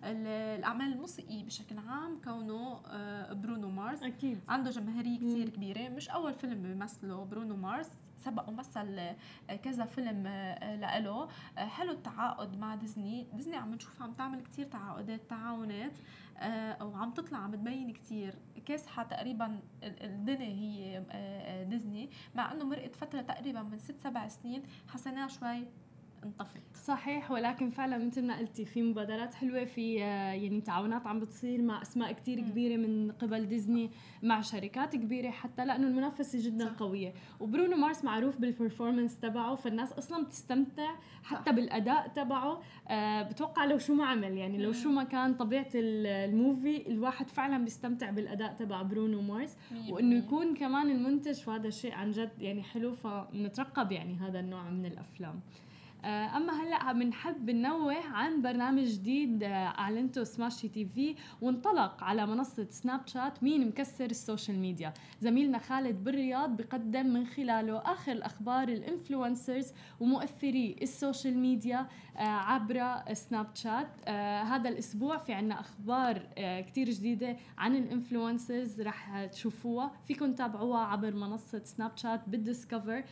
للأعمال 0.04 0.94
الموسيقية 0.94 1.44
بشكل 1.44 1.78
عام 1.78 2.22
كونه 2.24 2.82
برونو 3.34 3.70
مارس. 3.70 4.04
أكيد. 4.04 4.40
عنده 4.50 4.72
جماهيرية 4.72 5.18
كثير 5.18 5.50
كبيرة. 5.50 5.90
مش 5.90 6.10
أول 6.10 6.34
فيلم 6.34 6.62
بيمثله 6.62 7.26
برونو 7.26 7.56
مارس 7.56 7.90
سبق 8.18 8.50
ومثل 8.50 9.16
كذا 9.64 9.86
فيلم 9.86 10.28
لإله. 10.82 11.28
حلو 11.58 11.92
التعاقد 11.92 12.58
مع 12.58 12.76
ديزني. 12.76 13.28
ديزني 13.34 13.56
عم 13.56 13.74
نشوف 13.74 14.02
عم 14.02 14.14
تعمل 14.14 14.42
كتير 14.42 14.66
تعاقدات 14.66 15.30
تعاونات 15.30 15.94
آه، 16.40 16.86
وعم 16.86 17.12
تطلع 17.12 17.38
عم 17.38 17.56
تبين 17.56 17.94
كتير. 17.94 18.36
كاسحة 18.66 19.04
تقريبا 19.04 19.60
الدنيا 19.84 20.48
هي 20.48 21.04
آه، 21.12 21.64
ديزني. 21.64 22.10
مع 22.36 22.52
إنه 22.52 22.66
مرقت 22.66 22.96
فترة 22.96 23.22
تقريبا 23.22 23.62
من 23.62 23.80
ست 23.80 24.00
سبع 24.00 24.28
سنين 24.28 24.64
حسيناها 24.88 25.28
شوي 25.28 25.66
انطفت 26.24 26.62
صحيح 26.88 27.32
ولكن 27.32 27.70
فعلا 27.70 27.98
مثل 28.06 28.26
ما 28.26 28.38
قلتي 28.38 28.66
في 28.66 28.82
مبادرات 28.82 29.34
حلوة 29.34 29.66
في 29.66 30.04
آه، 30.04 30.32
يعني 30.32 30.62
تعاونات 30.62 31.08
عم 31.08 31.20
بتصير 31.20 31.62
مع 31.62 31.82
أسماء 31.82 32.12
كتير 32.12 32.40
كبيرة 32.40 32.78
من 32.78 33.12
قبل 33.12 33.48
ديزني 33.48 33.90
مع 34.24 34.42
شركات 34.42 34.96
كبيرة 34.96 35.30
حتى 35.30 35.66
لأنه 35.66 35.88
المنافسة 35.88 36.40
جدا 36.46 36.66
صح. 36.66 36.72
قوية. 36.72 37.14
وبرونو 37.40 37.78
مارس 37.78 38.04
معروف 38.04 38.38
بال 38.38 38.50
performance 38.50 39.20
تبعه 39.20 39.56
فالناس 39.56 39.94
أصلا 39.94 40.24
بتستمتع 40.24 40.96
حتى 41.24 41.50
صح. 41.50 41.56
بالأداء 41.56 42.08
تبعه. 42.08 42.62
آه 42.88 43.22
بتوقع 43.22 43.66
لو 43.66 43.78
شو 43.78 43.94
ما 43.94 44.06
عمل 44.06 44.38
يعني 44.38 44.58
لو 44.58 44.72
شو 44.72 44.90
ما 44.92 45.04
كان 45.04 45.34
طبيعة 45.34 45.68
ال 45.76 45.95
movie 45.95 46.88
الواحد 46.88 47.30
فعلا 47.30 47.64
بيستمتع 47.64 48.10
بالأداء 48.10 48.54
تبع 48.54 48.82
برونو 48.82 49.22
مارس. 49.22 49.58
وإنه 49.90 50.16
يكون 50.16 50.54
كمان 50.54 50.90
المنتج 50.90 51.36
فهذا 51.36 51.68
الشيء 51.68 51.94
عن 51.94 52.12
جد 52.12 52.32
يعني 52.40 52.64
حلو 52.64 52.96
فنترقب 52.96 53.92
يعني 53.92 54.16
هذا 54.16 54.40
النوع 54.40 54.70
من 54.70 54.86
الأفلام. 54.86 55.40
أما 56.08 56.64
هلأ 56.64 56.94
بنحب 56.94 57.50
ننوه 57.50 57.96
عن 58.14 58.42
برنامج 58.42 58.84
جديد 58.84 59.44
آه، 59.44 59.48
أعلنته 59.48 60.24
Smashi 60.24 60.70
TV 60.70 61.16
وانطلق 61.42 62.04
على 62.04 62.26
منصة 62.26 62.68
سناب 62.70 63.08
شات 63.08 63.44
مين 63.44 63.68
مكسر 63.68 64.06
ال 64.06 64.14
social 64.14 64.60
media. 64.60 64.94
زميلنا 65.22 65.58
خالد 65.58 66.04
بالرياض 66.04 66.58
بقدم 66.58 67.06
من 67.06 67.26
خلاله 67.26 67.78
آخر 67.78 68.12
الاخبار 68.12 68.68
ال 68.68 68.77
influencers 68.77 69.72
ومؤثري 70.00 70.76
ال 70.82 70.90
social 70.90 71.38
media 71.38 71.88
آه، 72.18 72.22
عبر 72.22 73.04
سناب 73.14 73.48
شات 73.56 74.10
هذا 74.48 74.70
الأسبوع 74.70 75.18
في 75.18 75.34
عنا 75.34 75.60
أخبار 75.60 76.22
كتير 76.38 76.90
جديدة 76.90 77.38
عن 77.58 77.76
ال 77.76 77.85
influencers 77.85 78.82
رح 78.82 79.26
تشوفوها. 79.26 79.92
فيكم 80.08 80.34
تتابعوها 80.34 80.80
عبر 80.80 81.14
منصة 81.16 81.62
سناب 81.64 81.92
شات 81.98 82.30
بال 82.30 82.45
discover 82.45 83.04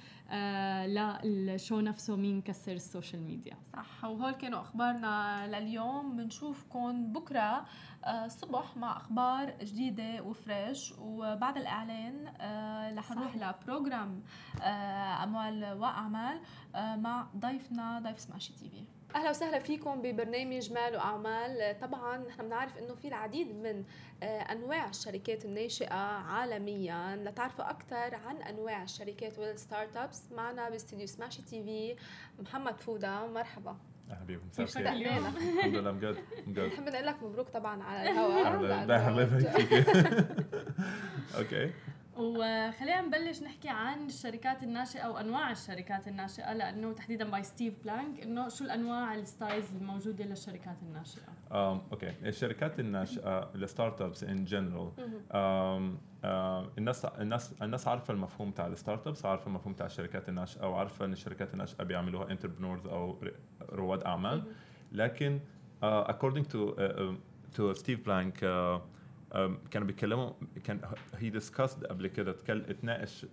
لل 1.23 1.42
show 1.42 1.79
نفسه 1.79 2.15
مين 2.15 2.41
كسر 2.41 2.77
ال 2.85 2.90
social 2.90 3.21
media. 3.21 3.57
صح 3.73 4.05
وهول 4.05 4.31
كانوا 4.31 4.61
أخبارنا 4.61 5.47
لليوم. 5.47 6.17
بنشوفكم 6.17 7.13
بكرة 7.13 7.65
الصبح 8.07 8.71
آه، 8.75 8.79
مع 8.79 8.97
أخبار 8.97 9.53
جديدة 9.63 10.23
و 10.23 10.33
fresh. 10.33 10.93
وبعد 10.99 11.57
الإعلان 11.57 12.27
آه، 12.27 12.95
رح 12.95 13.11
نروح 13.11 13.35
ل 13.35 13.46
program 13.46 14.21
آه، 14.61 15.23
أموال 15.23 15.77
وأعمال 15.79 16.41
مع 16.75 17.27
ضيفنا 17.37 17.99
ضيف 17.99 18.19
Smashi 18.19 18.53
TV. 18.53 18.94
أهلا 19.15 19.29
وسهلا 19.29 19.59
فيكم 19.59 20.01
ببرنامج 20.01 20.71
مال 20.73 20.95
وأعمال. 20.95 21.79
طبعا 21.81 22.17
نحن 22.17 22.41
بنعرف 22.45 22.77
إنه 22.77 22.95
في 22.95 23.07
العديد 23.07 23.47
من 23.55 23.83
أنواع 24.23 24.89
الشركات 24.89 25.45
الناشئة 25.45 25.95
عالميا. 25.95 27.15
لتعرفوا 27.15 27.69
أكثر 27.69 28.15
عن 28.15 28.35
أنواع 28.49 28.83
الشركات 28.83 29.39
وال 29.39 29.97
startups 29.97 30.31
معنا 30.31 30.69
باستديو 30.69 31.07
Smashi 31.07 31.41
TV 31.41 31.95
محمد 32.43 32.79
فودة. 32.79 33.27
مرحبا. 33.27 33.77
أهلا 34.11 34.23
بكم. 34.25 34.63
مساء 34.63 34.81
الخير 34.93 35.17
الحمد 35.17 35.75
لله 35.75 35.91
مجد 35.91 36.17
مجد 36.47 36.59
نحب 36.59 36.89
نقول 36.89 37.05
لك 37.05 37.23
مبروك 37.23 37.49
طبعا 37.49 37.83
على 37.83 38.11
الهواء. 38.11 38.55
الله 38.55 39.21
يبارك 39.21 39.27
فيك. 39.57 39.73
Okay. 41.37 41.71
وخلينا 42.17 43.01
نبلش 43.01 43.43
نحكي 43.43 43.69
عن 43.69 44.05
الشركات 44.05 44.63
الناشئة 44.63 44.99
أو 44.99 45.17
أنواع 45.17 45.51
الشركات 45.51 46.07
الناشئة 46.07 46.53
لأنه 46.53 46.93
تحديدا 46.93 47.29
by 47.29 47.43
Steve 47.43 47.73
Blank 47.83 48.19
إنه 48.23 48.49
شو 48.49 48.63
الأنواع 48.63 49.15
ال 49.15 49.24
styles 49.24 49.75
الموجودة 49.75 50.25
للشركات 50.25 50.75
الناشئة؟ 50.81 51.21
um, 51.21 51.53
Okay. 51.91 52.13
الشركات 52.25 52.79
الناشئة 52.79 53.49
ال 53.55 54.01
startups 54.01 54.23
in 54.23 54.45
general 54.45 54.91
الناس 56.77 57.05
الناس 57.05 57.53
الناس 57.61 57.87
عارفة 57.87 58.13
المفهوم 58.13 58.51
تاع 58.51 58.67
ال 58.67 59.07
startups 59.07 59.25
عارفة 59.25 59.47
المفهوم 59.47 59.73
تاع 59.73 59.85
الشركات 59.85 60.29
الناشئة 60.29 60.67
وعارفه 60.67 61.05
إن 61.05 61.13
الشركات 61.13 61.53
الناشئة 61.53 61.83
بيعملوها 61.83 62.31
entrepreneurs 62.31 62.87
أو 62.87 63.17
رواد 63.71 64.03
أعمال. 64.03 64.43
لكن 64.91 65.39
uh, 65.83 65.85
according 66.07 66.45
to 66.53 66.57
uh, 66.57 66.81
uh, 66.81 67.57
to 67.57 67.73
Steve 67.73 68.03
Blank 68.03 68.43
uh, 68.43 68.79
كانوا 69.71 69.87
بيتكلموا 69.87 70.31
كان 70.63 70.79
هي 71.17 71.29
discussed 71.29 71.83
قبل 71.85 72.07
كده 72.07 72.35
اتناقش 72.49 73.25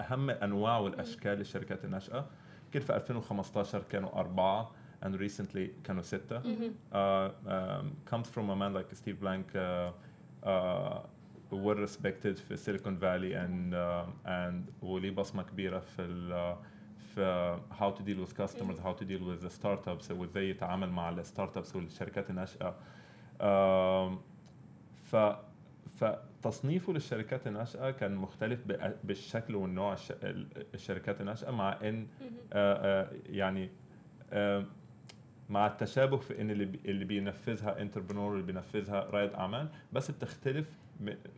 أهم 0.00 0.30
أنواع 0.30 0.78
والأشكال 0.78 1.38
للشركات 1.38 1.84
الناشئة. 1.84 2.26
كان 2.72 2.82
في 2.82 2.96
2015 2.96 3.82
كانوا 3.90 4.20
أربعة 4.20 4.70
and 5.04 5.14
recently 5.14 5.60
كانوا 5.84 6.02
ستة. 6.02 6.40
uh, 6.40 7.30
um, 7.46 8.12
comes 8.14 8.28
from 8.28 8.50
a 8.50 8.56
man 8.56 8.72
like 8.74 8.96
Steve 8.96 9.20
Blank 9.20 9.46
uh, 9.54 9.90
uh, 10.48 10.98
well 11.52 11.76
respected 11.86 12.38
في 12.48 12.56
Silicon 12.56 12.96
Valley 12.96 13.46
and 13.46 13.74
uh, 13.74 14.28
and 14.28 14.84
وليه 14.84 15.10
بصمة 15.10 15.42
كبيرة 15.42 15.78
في 15.78 16.02
ال 16.02 16.56
في 17.14 17.20
how 17.78 17.90
to 17.90 18.04
deal 18.04 18.20
with 18.20 18.32
customers 18.32 18.80
how 18.80 18.92
to 18.92 19.04
deal 19.04 19.22
with 19.22 19.48
startups 19.48 20.10
وإزاي 20.10 20.50
يتعامل 20.50 20.90
مع 20.90 21.08
ال 21.08 21.56
startups 21.56 21.76
والشركات 21.76 22.30
الناشئة. 22.30 22.74
آم، 23.40 24.18
ف 25.12 25.16
فتصنيفه 25.96 26.92
للشركات 26.92 27.46
الناشئة 27.46 27.90
كان 27.90 28.14
مختلف 28.14 28.60
بالشكل 29.04 29.54
والنوع 29.54 29.92
الش- 29.92 30.12
ال- 30.22 30.46
الشركات 30.74 31.20
الناشئة 31.20 31.50
مع 31.50 31.78
إن 31.82 32.06
آه، 32.52 33.02
آه، 33.02 33.10
يعني 33.26 33.70
مع 35.50 35.66
التشابه 35.66 36.16
في 36.16 36.40
إن 36.40 36.50
اللي 36.50 36.64
بي- 36.64 36.80
اللي 36.84 37.04
بينفذها 37.04 37.80
entrepreneur 37.82 38.32
اللي 38.32 38.42
بينفذها 38.46 39.00
رائد 39.04 39.32
أعمال 39.32 39.68
بس 39.92 40.10
بتختلف 40.10 40.66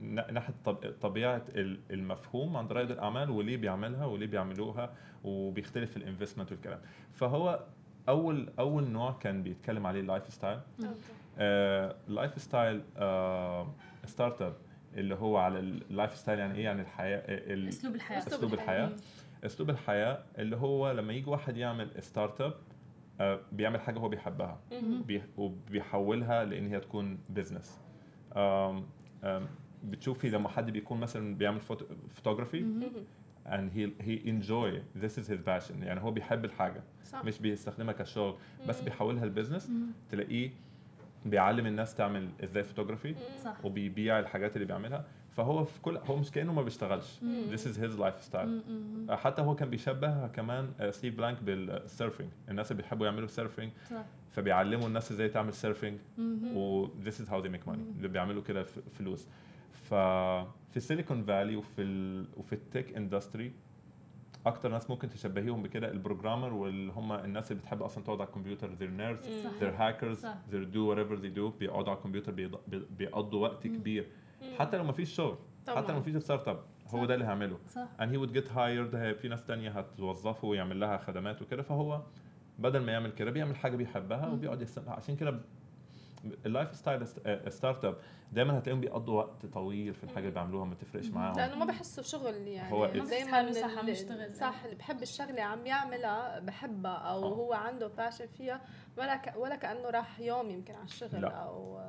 ناحية 0.01 0.55
طب- 0.65 0.95
طبيعة 1.01 1.43
ال- 1.55 1.81
المفهوم 1.91 2.57
عند 2.57 2.73
رائد 2.73 2.91
الأعمال 2.91 3.31
وليه 3.31 3.57
بيعملها 3.57 4.07
وليه 4.07 4.27
بيعملوها 4.27 4.95
وبيختلف 5.25 5.97
ال 5.97 6.02
investment 6.02 6.53
والكلام. 6.53 6.81
فهو 7.13 7.61
أول 8.09 8.49
أول 8.59 8.85
نوع 8.91 9.13
كان 9.13 9.43
بيتكلم 9.43 9.87
عليه 9.87 10.01
ال 10.01 10.33
lifestyle 10.33 10.58
ال 10.58 10.61
lifestyle 11.39 12.83
startup 14.05 14.55
اللي 14.95 15.15
هو 15.15 15.37
على 15.37 15.59
ال 15.59 16.17
lifestyle 16.17 16.39
يعني 16.39 16.55
إيه؟ 16.59 16.65
يعني 16.65 16.83
الحياة 16.83 17.19
ال- 17.29 17.69
أسلوب 17.69 17.95
الحياة. 17.95 18.19
أسلوب 18.19 18.55
الحياة. 18.55 18.93
أسلوب 19.45 19.71
الحياة 19.71 20.25
اللي 20.39 20.57
هو 20.57 20.91
لما 20.93 21.13
يجي 21.13 21.31
واحد 21.31 21.57
يعمل 21.57 21.91
startup 22.03 22.55
آه، 23.21 23.41
بيعمل 23.53 23.81
حاجة 23.81 23.99
هو 23.99 24.09
بيحبها. 24.09 24.61
بي- 25.07 25.23
وبيحولها 25.37 26.45
لإن 26.45 26.67
هي 26.67 26.81
تكون 26.81 27.19
business 27.29 27.81
بتشوفي 29.85 30.31
لما 30.31 30.49
حد 30.49 30.71
بيكون 30.71 31.01
مثلا 31.01 31.35
بيعمل 31.37 31.61
photography 32.15 32.61
and 33.47 33.71
he 33.77 34.03
he 34.05 34.27
enjoy 34.29 34.81
this 35.03 35.19
is 35.19 35.29
his 35.29 35.41
passion. 35.47 35.83
يعني 35.83 36.01
هو 36.01 36.11
بيحب 36.11 36.45
الحاجة. 36.45 36.83
صح. 37.05 37.25
مش 37.25 37.39
بيستخدمها 37.39 37.93
كشغل 37.93 38.35
بس. 38.69 38.81
بيحولها 38.81 39.27
ل 39.27 39.32
business 39.32 39.71
تلاقيه 40.11 40.51
بيعلم 41.25 41.67
الناس 41.67 41.95
تعمل 41.95 42.29
إزاي 42.45 42.65
فوتوغرافي 42.65 43.15
صح. 43.45 43.65
وبيبيع 43.65 44.19
الحاجات 44.19 44.57
اللي 44.57 44.67
بيعملها. 44.67 45.05
فهو 45.37 45.65
في 45.65 45.81
كل 45.81 45.97
هو 45.97 46.17
مش 46.17 46.31
كأنه 46.31 46.53
ما 46.53 46.63
بيشتغلش. 46.63 47.19
مم. 47.23 47.43
this 47.57 47.61
is 47.61 47.77
his 47.79 47.99
lifestyle. 48.01 49.13
حتى 49.13 49.43
هو 49.43 49.55
كان 49.55 49.71
بيشبه 49.71 50.27
كمان 50.27 50.71
ستيف 50.91 51.17
بلانك 51.17 51.43
بال 51.43 51.62
surfing 51.62 52.29
الناس 52.49 52.71
اللي 52.73 52.83
بيحبوا 52.83 53.07
يعملوا 53.07 53.27
surfing 53.29 53.71
فبيعلموا 54.31 54.87
الناس 54.89 55.13
إزاي 55.13 55.29
تعمل 55.29 55.53
surfing 55.53 55.99
مهم. 56.19 56.57
و 56.57 56.87
this 57.05 57.13
is 57.25 57.29
how 57.29 57.43
they 57.45 57.49
make 57.49 57.67
money. 57.71 57.97
اللي 57.97 58.09
بيعملوا 58.09 58.43
كده 58.43 58.63
ف- 58.63 58.79
فلوس. 58.99 59.27
ففي 59.73 60.77
ال 60.77 60.82
Silicon 60.82 61.23
Valley 61.25 61.57
وفي 61.57 61.83
ال 61.83 62.27
وفي 62.37 62.53
ال 62.53 62.61
tech 62.61 62.97
industry 62.97 63.53
أكتر 64.47 64.69
ناس 64.69 64.91
ممكن 64.91 65.09
تشبهيهم 65.09 65.63
بكده 65.63 65.91
ال 65.91 65.96
programmer 65.96 66.53
واللي 66.53 66.93
هم 66.93 67.13
الناس 67.13 67.51
اللي 67.53 67.63
بتحب 67.63 67.83
أصلا 67.83 68.05
تقعد 68.05 68.21
على 68.21 68.29
الكمبيوتر 68.29 68.69
they're 68.69 69.01
nerds 69.01 69.29
مم. 69.29 69.51
they're 69.61 69.79
hackers 69.81 70.13
صح. 70.19 70.35
they're 70.51 70.75
do 70.75 70.95
whatever 70.95 71.17
they 71.23 71.37
do 71.39 71.59
بيقعدوا 71.61 71.91
على 71.91 71.99
الكمبيوتر 71.99 72.33
بيقضوا 72.99 73.43
وقت 73.43 73.67
كبير 73.67 74.07
حتى 74.59 74.77
لو 74.77 74.85
ما 74.85 74.93
فيش 74.93 75.15
شغل 75.15 75.37
حتى 75.69 75.89
لو. 75.93 75.95
ما 75.99 76.01
فيش 76.01 76.17
startup 76.17 76.61
هو. 76.89 77.05
ده 77.07 77.15
اللي 77.15 77.25
هيعمله 77.25 77.59
صح 77.69 77.89
and 78.01 78.05
he 78.05 78.17
would 78.27 78.35
get 78.35 78.49
hired 78.49 78.95
هي- 78.95 79.15
في 79.15 79.29
ناس 79.29 79.45
تانية 79.45 79.71
هتوظفه 79.71 80.49
ويعمل 80.49 80.81
لها 80.81 80.97
خدمات 80.99 81.43
وكده 81.43 81.63
فهو 81.63 82.03
بدل 82.59 82.81
ما 82.81 82.93
يعمل 82.93 83.13
كده 83.13 83.31
بيعمل 83.31 83.57
حاجة 83.57 83.77
بيحبها 83.77 84.29
وبيقعد 84.29 84.63
يستمتع 84.63 84.93
عشان 84.93 85.17
كده 85.17 85.41
ال 86.47 86.75
lifestyle 86.77 87.07
startup 87.53 87.97
دايما 88.33 88.59
هتلاقيهم 88.59 88.81
بيقضوا 88.81 89.19
وقت 89.23 89.47
طويل 89.47 89.95
في 89.95 90.05
الحاجة 90.05 90.19
اللي 90.23 90.31
بيعملوها 90.35 90.65
ما 90.65 90.75
تفرقش 90.75 91.09
معاهم 91.09 91.37
لأنه 91.37 91.57
ما 91.59 91.65
بحسوا 91.65 92.03
شغل 92.03 92.35
يعني 92.49 92.73
هو 92.73 92.87
دايما 92.87 93.53
صح 93.53 93.65
عم 93.71 93.79
اللي- 93.81 93.91
يشتغل. 93.93 94.35
صح 94.35 94.65
اللي 94.65 94.77
بحب 94.77 95.03
الشغلة 95.03 95.43
عم 95.43 95.67
يعملها 95.67 96.39
بحبها 96.41 96.93
أو 96.97 97.25
آه. 97.25 97.35
هو 97.35 97.53
عنده 97.53 97.87
passion 97.89 98.27
فيها 98.27 98.61
ولا 98.99 99.17
ك... 99.17 99.35
ولا 99.37 99.57
كأنه 99.57 99.91
راح 99.91 100.21
يوم 100.21 100.51
يمكن 100.51 100.75
على 100.75 100.85
الشغل 100.85 101.21
لا. 101.21 101.29
أو 101.29 101.81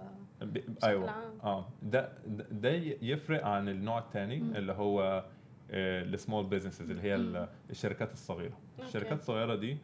ب- 0.41 0.53
بشكل 0.53 0.87
أيوه 0.87 1.11
عام. 1.11 1.39
آه 1.43 1.65
ده 1.83 2.09
ده- 2.27 2.47
ده 2.51 2.69
يفرق 3.01 3.45
عن 3.45 3.69
النوع 3.69 3.99
الثاني 3.99 4.37
اللي 4.37 4.73
هو 4.73 5.25
ال 5.69 5.82
small 5.82 6.45
businesses 6.45 6.89
اللي 6.89 7.01
هي 7.01 7.15
ال- 7.15 7.49
الشركات 7.69 8.13
الصغيرة 8.13 8.57
okay. 8.79 8.87
الشركات 8.87 9.19
الصغيرة 9.19 9.55
دي 9.55 9.77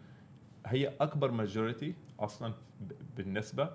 هي 0.66 0.94
أكبر 1.02 1.32
majority 1.32 1.96
أصلا 2.20 2.54
ب- 2.82 2.94
بالنسبة 3.18 3.70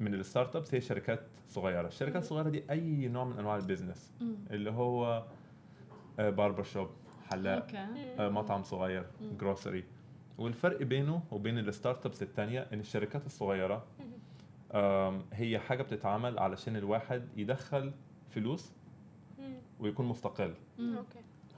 من 0.00 0.14
ال 0.14 0.56
startups 0.56 0.74
هي 0.74 0.80
شركات 0.80 1.20
صغيرة. 1.48 1.86
الشركات 1.88 2.22
الصغيرة 2.22 2.48
دي 2.48 2.64
أي 2.70 3.08
نوع 3.08 3.24
من 3.24 3.38
أنواع 3.38 3.56
ال 3.56 3.62
business. 3.62 4.12
اللي 4.50 4.70
هو 4.70 5.24
barber 6.18 6.62
shop 6.62 6.90
حلاق 7.30 7.66
آه، 8.18 8.28
مطعم 8.28 8.62
صغير 8.62 9.06
grocery 9.20 9.84
والفرق 10.38 10.82
بينه 10.82 11.22
وبين 11.30 11.58
ال 11.58 12.06
startups 12.06 12.22
الثانية 12.22 12.66
إن 12.72 12.80
الشركات 12.80 13.26
الصغيرة 13.26 13.84
هي 15.32 15.58
حاجة 15.58 15.82
بتتعمل 15.82 16.38
علشان 16.38 16.76
الواحد 16.76 17.28
يدخل 17.36 17.92
فلوس. 18.30 18.72
ويكون 19.80 20.06
مستقل. 20.06 20.54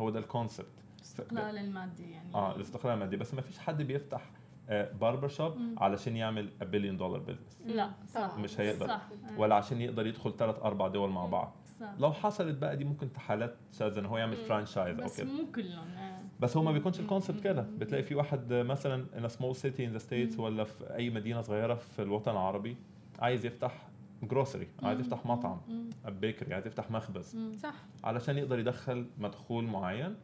هو 0.00 0.10
ده 0.10 0.18
ال 0.18 0.24
concept 0.24 0.66
الاستقلال 0.96 1.58
المادي 1.58 2.10
يعني. 2.10 2.34
آه 2.34 2.56
الاستقلال 2.56 2.94
المادي. 2.94 3.16
بس 3.16 3.34
ما 3.34 3.40
فيش 3.40 3.58
حد 3.58 3.82
بيفتح 3.82 4.30
barber 4.70 5.28
shop 5.28 5.56
مم. 5.56 5.74
علشان 5.78 6.16
يعمل 6.16 6.48
بليون 6.60 6.96
دولار 6.96 7.20
business 7.20 7.60
لا 7.66 7.90
صح. 8.08 8.38
مش 8.38 8.60
هيقدر. 8.60 8.86
صح 8.88 9.02
ولا 9.36 9.54
عشان 9.54 9.80
يقدر 9.80 10.06
يدخل 10.06 10.36
ثلاث 10.36 10.58
أربع 10.58 10.88
دول 10.88 11.10
مع. 11.10 11.26
بعض 11.26 11.52
صح 11.80 11.94
لو 11.98 12.12
حصلت 12.12 12.58
بقى 12.58 12.76
دي 12.76 12.84
ممكن 12.84 13.08
حالات 13.16 13.56
شاذه 13.72 13.98
إن 13.98 14.06
هو 14.06 14.18
يعمل. 14.18 14.36
franchise 14.36 14.98
أو 14.98 15.04
بس 15.04 15.20
كده 15.20 15.32
مو 15.32 15.46
كلهم 15.54 15.88
آه. 15.88 16.18
بس 16.40 16.56
هو 16.56 16.62
ما 16.62 16.72
بيكونش 16.72 17.00
ال 17.00 17.05
concept 17.05 17.40
كده. 17.40 17.62
بتلاقي 17.78 18.02
في 18.02 18.14
واحد 18.14 18.52
مثلا 18.52 19.06
small 19.28 19.54
city 19.56 19.78
in 19.78 19.98
the 20.00 20.02
states 20.10 20.38
مم. 20.38 20.44
ولا 20.44 20.64
في 20.64 20.94
أي 20.94 21.10
مدينة 21.10 21.40
صغيرة 21.40 21.74
في 21.74 22.02
الوطن 22.02 22.30
العربي 22.32 22.76
عايز 23.18 23.46
يفتح 23.46 23.88
grocery 24.22 24.68
عايز. 24.82 25.00
يفتح 25.00 25.26
مطعم. 25.26 25.60
bakery 26.08 26.54
عايز 26.54 26.66
يفتح 26.66 26.90
مخبز. 26.90 27.36
صح 27.62 27.74
علشان 28.04 28.38
يقدر 28.38 28.58
يدخل 28.58 29.06
مدخول 29.18 29.64
معين 29.64 30.14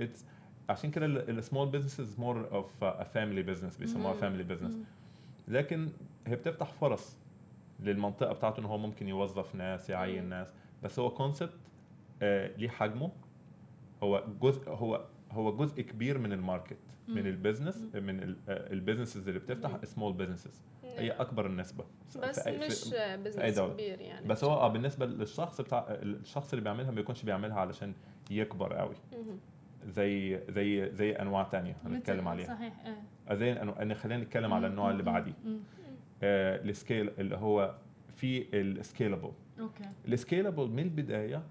It's 0.00 0.20
عشان 0.70 0.90
كده 0.90 1.06
ال 1.06 1.16
small 1.16 1.68
business 1.68 2.18
more 2.18 2.48
of 2.52 2.84
a 2.84 3.04
family 3.04 3.42
business 3.42 3.76
بيسموها 3.76 4.14
مم. 4.14 4.20
family 4.20 4.42
business 4.42 4.74
مم. 4.74 4.84
لكن 5.48 5.88
هي 6.26 6.36
بتفتح 6.36 6.72
فرص 6.72 7.16
للمنطقة 7.80 8.32
بتاعته 8.32 8.60
إن 8.60 8.64
هو 8.64 8.78
ممكن 8.78 9.08
يوظف 9.08 9.54
ناس 9.54 9.90
يعين 9.90 10.24
مم. 10.24 10.30
ناس 10.30 10.54
بس 10.82 10.98
هو 10.98 11.10
concept 11.10 11.52
آه 12.22 12.56
ليه 12.56 12.68
حجمه 12.68 13.12
هو 14.02 14.24
جزء 14.40 14.70
هو 14.70 15.04
هو 15.30 15.56
جزء 15.56 15.82
كبير 15.82 16.18
من 16.18 16.32
ال 16.32 16.38
market 16.38 16.76
من 17.08 17.20
مم. 17.22 17.26
ال 17.26 17.32
business 17.32 17.82
من 17.94 18.36
ال 18.48 18.55
businesses 18.55 19.28
اللي 19.28 19.40
بتفتح 19.40 19.70
مم. 19.70 19.84
small 19.84 20.12
businesses 20.12 20.60
هي 20.84 21.10
أكبر 21.10 21.46
النسبة 21.46 21.84
بس 22.22 22.40
في 22.40 22.58
مش 22.58 22.94
business. 23.24 23.58
كبير 23.72 24.00
يعني 24.00 24.28
بس 24.28 24.44
هو 24.44 24.52
آه 24.52 24.68
بالنسبة 24.68 25.06
للشخص 25.06 25.60
بتاع 25.60 25.86
الشخص 25.90 26.52
اللي 26.52 26.62
بيعملها 26.64 26.90
ما 26.90 26.94
بيكونش 26.96 27.22
بيعملها 27.22 27.60
علشان 27.60 27.94
يكبر 28.30 28.72
قوي 28.74 28.94
مهم. 29.12 29.38
زي 29.86 30.40
زي 30.48 30.90
زي 30.94 31.12
أنواع 31.12 31.42
تانية 31.42 31.76
هنتكلم 31.84 32.28
عليها. 32.28 32.46
صحيح 32.46 32.72
إيه. 32.86 33.34
زي 33.36 33.54
أنو- 33.54 33.92
خلينا 33.92 34.22
نتكلم 34.24 34.54
على 34.54 34.66
النوع 34.66 34.90
اللي 34.90 35.02
مم. 35.02 35.12
بعديه. 35.12 35.34
مم. 35.44 35.58
آه 36.22 36.62
ال 36.64 36.72
scale 36.72 37.10
اللي 37.18 37.36
هو 37.36 37.74
في 38.16 38.46
ال 38.60 38.68
scalable 38.68 39.32
okay. 39.60 39.84
ال 40.08 40.15
scalable 40.15 40.68
من 40.68 40.78
البداية 40.78 41.42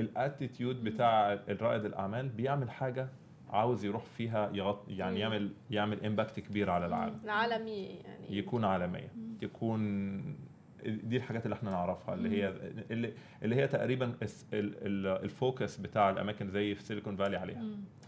ال 0.00 0.09
attitude 0.09 0.84
بتاع 0.84 1.32
الرائد 1.32 1.84
الأعمال 1.84 2.28
بيعمل 2.28 2.70
حاجة 2.70 3.08
عاوز 3.50 3.84
يروح 3.84 4.04
فيها 4.04 4.50
يغطي 4.54 4.84
يعني 4.88 5.14
مم. 5.14 5.20
يعمل 5.20 5.52
يعمل 5.70 6.04
impact 6.06 6.40
كبير 6.40 6.70
على 6.70 6.86
العالم. 6.86 7.20
العالمية 7.24 7.88
يعني. 7.88 8.36
يكون 8.36 8.64
عالمية. 8.64 9.08
تكون 9.40 10.20
دي 10.86 11.16
الحاجات 11.16 11.44
اللي 11.44 11.54
إحنا 11.54 11.70
نعرفها 11.70 12.14
اللي 12.14 12.28
هي 12.30 12.48
اللي, 12.90 13.12
اللي 13.42 13.56
هي 13.56 13.68
تقريبا 13.68 14.14
ال 14.52 14.73
focus 14.73 15.76
بتاع 15.76 16.10
الأماكن 16.10 16.50
زي 16.50 16.74
في 16.74 16.82
سيليكون 16.82 17.16
فالي 17.16 17.36
عليها. 17.36 17.64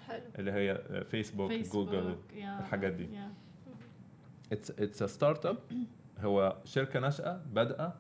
حلو. 0.07 0.23
اللي 0.39 0.53
هي 0.53 0.83
فيسبوك, 1.05 1.51
فيسبوك 1.53 1.89
جوجل 1.89 2.17
يا- 2.37 2.59
الحاجات 2.61 2.93
دي. 2.93 3.07
it's 4.53 4.71
it's 4.71 5.03
startup 5.05 5.59
هو 6.21 6.57
شركة 6.65 7.01
ناشئة 7.01 7.43
بادئة 7.53 7.95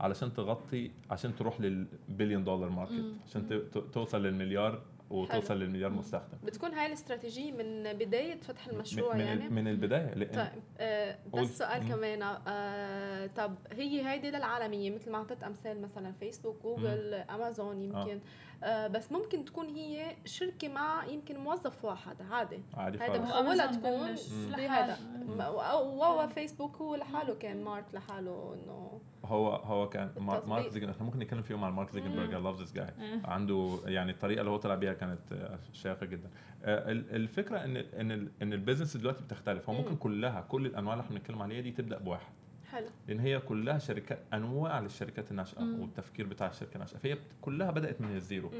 علشان 0.00 0.32
تغطي 0.34 0.90
عشان 1.10 1.36
تروح 1.36 1.60
للبليون 1.60 2.44
دولار 2.44 2.68
market. 2.70 3.04
عشان 3.26 3.62
توصل 3.92 4.22
للمليار 4.22 4.82
وتوصل 5.12 5.58
للمليار 5.58 5.90
مستخدم. 5.90 6.38
بتكون 6.44 6.74
هاي 6.74 6.86
الاستراتيجية 6.86 7.52
من 7.52 7.92
بداية 7.92 8.40
فتح 8.40 8.66
المشروع 8.66 9.14
من, 9.14 9.20
يعني؟ 9.20 9.48
من 9.48 9.68
البداية 9.68 10.14
لأن 10.14 10.30
طيب 10.34 10.62
آه 10.78 11.18
قول. 11.32 11.42
بس 11.42 11.58
سؤال 11.58 11.82
مم. 11.82 11.88
كمان 11.88 12.22
آه 12.46 13.26
طب 13.26 13.54
هي 13.72 14.08
هيدي 14.08 14.30
للعالمية 14.30 14.90
مثل 14.90 15.10
ما 15.10 15.18
أعطيت 15.18 15.42
أمثال 15.42 15.82
مثلا 15.82 16.12
فيسبوك 16.12 16.62
جوجل 16.62 17.14
أمازون 17.14 17.82
يمكن. 17.82 18.20
آه 18.64 18.86
بس 18.86 19.12
ممكن 19.12 19.44
تكون 19.44 19.68
هي 19.68 20.16
شركة 20.24 20.68
مع 20.68 21.04
يمكن 21.06 21.38
موظف 21.38 21.84
واحد 21.84 22.16
عادي. 22.30 22.62
عادي 22.76 22.98
ولا 22.98 23.40
أمازون 23.40 23.70
تكون 23.70 23.92
مم. 24.10 24.56
بهذا 24.56 24.92
لحال. 24.92 25.36
ما- 25.36 25.48
و- 25.48 26.22
و 26.22 26.28
فيسبوك 26.28 26.76
هو 26.76 26.94
لحاله 26.94 27.34
كان 27.34 27.64
مارك 27.64 27.84
لحاله 27.94 28.54
إنه 28.54 29.00
هو 29.24 29.54
هو 29.54 29.88
كان 29.88 30.10
مارك 30.46 30.68
زوكر 30.68 30.88
إحنا 30.88 31.04
ممكن 31.04 31.18
نتكلم 31.18 31.42
فيهم 31.42 31.64
عن 31.64 31.72
مارك 31.72 31.90
زوكربيرج 31.90 32.34
I 32.34 32.40
love 32.40 32.58
this 32.58 32.72
guy 32.72 32.86
عنده 33.24 33.78
يعني 33.86 34.12
الطريقة 34.12 34.40
اللي 34.40 34.50
هو 34.50 34.56
طلع 34.56 34.74
بيها 34.74 34.92
كانت 34.92 35.50
شيقة 35.72 36.06
جدا. 36.06 36.30
آه، 36.64 36.92
الفكرة 36.92 37.64
إن 37.64 37.76
إن 37.76 38.28
إن 38.42 38.52
ال 38.52 38.57
business 38.57 38.96
دلوقتي 38.96 39.24
بتختلف. 39.24 39.70
هو 39.70 39.74
ممكن 39.76 39.96
كلها 39.96 40.40
كل 40.40 40.66
الأنواع 40.66 40.94
اللي 40.94 41.04
إحنا 41.04 41.16
بنتكلم 41.16 41.42
عليها 41.42 41.60
دي 41.60 41.70
تبدأ 41.70 41.98
بواحد. 41.98 42.32
حلو. 42.70 42.86
لأن 43.08 43.20
هي 43.20 43.38
كلها 43.40 43.78
شركات 43.78 44.18
أنواع 44.34 44.80
للشركات 44.80 45.30
الناشئة 45.30 45.62
والتفكير 45.62 46.26
بتاع 46.26 46.46
الشركة 46.46 46.74
الناشئة. 46.74 46.98
فهي 46.98 47.18
كلها 47.40 47.70
بدأت 47.70 48.00
من 48.00 48.16
ال 48.16 48.22
zero. 48.22 48.50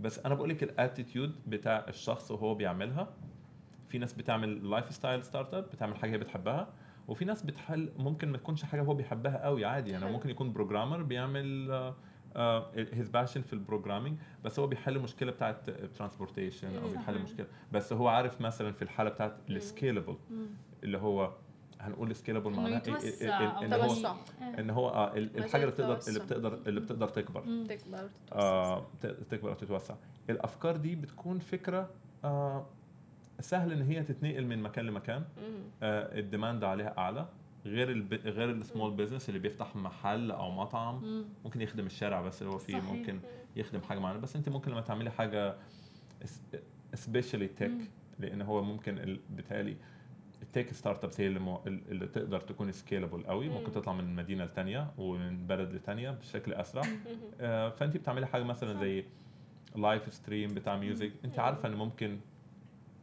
بس 0.00 0.18
أنا 0.18 0.34
بقول 0.34 0.48
لك 0.48 0.62
ال 0.62 0.70
attitude 0.70 1.34
بتاع 1.46 1.84
الشخص 1.88 2.30
وهو 2.30 2.54
بيعملها. 2.54 3.08
في 3.88 3.98
ناس 3.98 4.12
بتعمل 4.12 4.70
lifestyle 4.70 5.24
startup 5.24 5.64
بتعمل 5.64 5.96
حاجة 5.96 6.10
هي 6.10 6.18
بتحبها. 6.18 6.68
وفي 7.10 7.24
ناس 7.24 7.42
بتحل 7.42 7.92
ممكن 7.96 8.28
ما 8.28 8.38
تكونش 8.38 8.64
حاجة 8.64 8.82
هو 8.82 8.94
بيحبها 8.94 9.44
قوي 9.44 9.64
عادي 9.64 9.90
يعني 9.90 10.12
ممكن 10.12 10.30
يكون 10.30 10.52
programmer 10.52 11.02
بيعمل 11.02 11.70
his 12.76 13.08
uh, 13.08 13.12
passion 13.12 13.42
في 13.42 13.52
ال 13.52 13.57
programming 13.57 14.18
بس 14.44 14.58
هو 14.58 14.66
بيحل 14.66 14.98
مشكلة 14.98 15.32
بتاعت 15.32 15.70
transportation 15.70 16.76
أو 16.82 16.88
بيحل 16.88 17.18
مشكلة. 17.22 17.46
بس 17.72 17.92
هو 17.92 18.08
عارف 18.08 18.40
مثلا 18.40 18.72
في 18.72 18.82
الحالة 18.82 19.10
بتاعت 19.10 19.36
ال 19.50 19.57
scalable 19.57 20.16
اللي 20.84 20.98
هو 20.98 21.32
هنقول 21.80 22.14
scalable 22.14 22.50
معناه 22.50 22.82
إن 23.62 23.72
هو 23.72 24.14
إن 24.58 24.70
هو 24.70 24.88
آه 24.88 25.16
الحاجة 25.16 25.62
اللي 25.62 25.72
بتقدر 25.72 25.98
اللي 26.08 26.20
بتقدر 26.20 26.54
اللي 26.66 26.80
بتقدر 26.80 27.08
تكبر. 27.08 27.64
تكبر 27.68 28.08
تكبر 29.30 29.50
وتتوسع. 29.50 29.94
الأفكار 30.30 30.76
دي 30.76 30.96
بتكون 30.96 31.38
فكرة 31.38 31.90
آه 32.24 32.66
سهل 33.40 33.72
إن 33.72 33.82
هي 33.82 34.02
تتنقل 34.02 34.46
من 34.46 34.62
مكان 34.62 34.86
لمكان. 34.86 35.24
آه 35.82 36.18
ال 36.18 36.25
demand 36.25 36.64
عليها 36.64 36.98
أعلى. 36.98 37.28
غير 37.66 37.90
الب... 37.90 38.14
غير 38.14 38.50
ال 38.50 38.57
small 38.57 38.90
business 38.90 39.28
اللي 39.28 39.40
بيفتح 39.40 39.76
محل 39.76 40.30
أو 40.30 40.50
مطعم 40.50 41.04
مم. 41.04 41.24
ممكن 41.44 41.60
يخدم 41.60 41.86
الشارع 41.86 42.20
بس 42.20 42.42
اللي 42.42 42.52
هو 42.54 42.58
فيه 42.58 42.78
صحيح. 42.78 42.92
ممكن 42.92 43.20
يخدم 43.56 43.80
حاجة 43.80 43.98
معينة. 43.98 44.20
بس 44.20 44.36
أنت 44.36 44.48
ممكن 44.48 44.70
لما 44.70 44.80
تعملي 44.80 45.10
حاجة 45.10 45.56
specially 46.94 47.46
tech 47.46 47.72
لأن 48.18 48.42
هو 48.42 48.62
ممكن 48.62 49.18
بالتالي 49.30 49.76
ال 50.42 50.72
tech 50.72 51.04
startups 51.04 51.20
هي 51.20 51.26
اللي, 51.26 51.40
مو... 51.40 51.60
اللي 51.66 52.06
تقدر 52.06 52.40
تكون 52.40 52.72
scalable 52.72 53.24
قوي. 53.24 53.48
ممكن 53.48 53.72
تطلع 53.72 53.92
من 53.92 54.14
مدينة 54.14 54.44
لثانيه 54.44 54.90
ومن 54.98 55.46
بلد 55.46 55.72
لثانيه 55.72 56.10
بشكل 56.10 56.52
أسرع. 56.52 56.82
آه 57.40 57.68
فأنت 57.68 57.96
بتعملي 57.96 58.26
حاجة 58.26 58.42
مثلا 58.42 58.80
زي 58.80 59.04
live 59.76 60.14
stream 60.14 60.54
بتاع 60.54 60.76
music 60.76 61.12
أنت 61.24 61.38
عارفة 61.38 61.68
إن 61.68 61.74
ممكن 61.74 62.20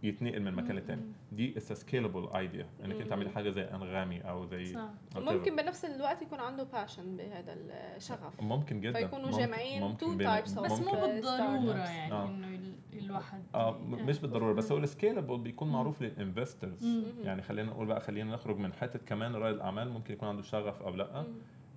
يتنقل 0.08 0.40
من 0.42 0.54
مكان 0.54 0.76
لتاني 0.76 1.02
دي 1.32 1.52
it's 1.58 1.74
scalable 1.74 2.30
idea 2.36 2.66
إنك 2.86 2.96
أنت 3.02 3.10
تعملي 3.10 3.30
حاجة 3.30 3.50
زي 3.50 3.62
أنغامي 3.62 4.22
أو 4.22 4.46
زي 4.46 4.66
صح. 4.66 4.90
ممكن 5.16 5.56
بنفس 5.56 5.86
الوقت 5.86 6.22
يكون 6.22 6.40
عنده 6.40 6.64
passion 6.64 7.18
بهذا 7.18 7.54
الشغف. 7.96 8.42
ممكن 8.42 8.82
جدا. 8.82 9.00
فيكونوا 9.00 9.32
جامعين 9.40 9.98
two 9.98 10.18
types 10.18 10.54
بس 10.54 10.72
مو 10.72 10.92
بالضرورة 10.92 11.78
يعني 11.78 12.14
آه. 12.14 12.26
إنه 12.30 12.58
الواحد 12.94 13.44
آه 13.56 13.78
مش 13.88 14.20
بالضرورة 14.20 14.54
بس 14.54 14.72
هو 14.72 14.78
ال 14.78 14.84
scalable 14.84 15.38
بيكون 15.38 15.72
معروف 15.72 16.02
لل 16.02 16.17
investors 16.17 16.86
يعني 17.24 17.42
خلينا 17.42 17.70
نقول 17.72 17.88
بقى 17.88 18.02
خلينا 18.02 18.34
نخرج 18.34 18.58
من 18.58 18.74
حتة 18.74 19.00
كمان 19.00 19.36
رائد 19.36 19.56
الأعمال 19.56 19.90
ممكن 19.90 20.14
يكون 20.14 20.30
عنده 20.30 20.42
شغف 20.44 20.82
أو 20.82 20.96
لأ. 20.96 21.26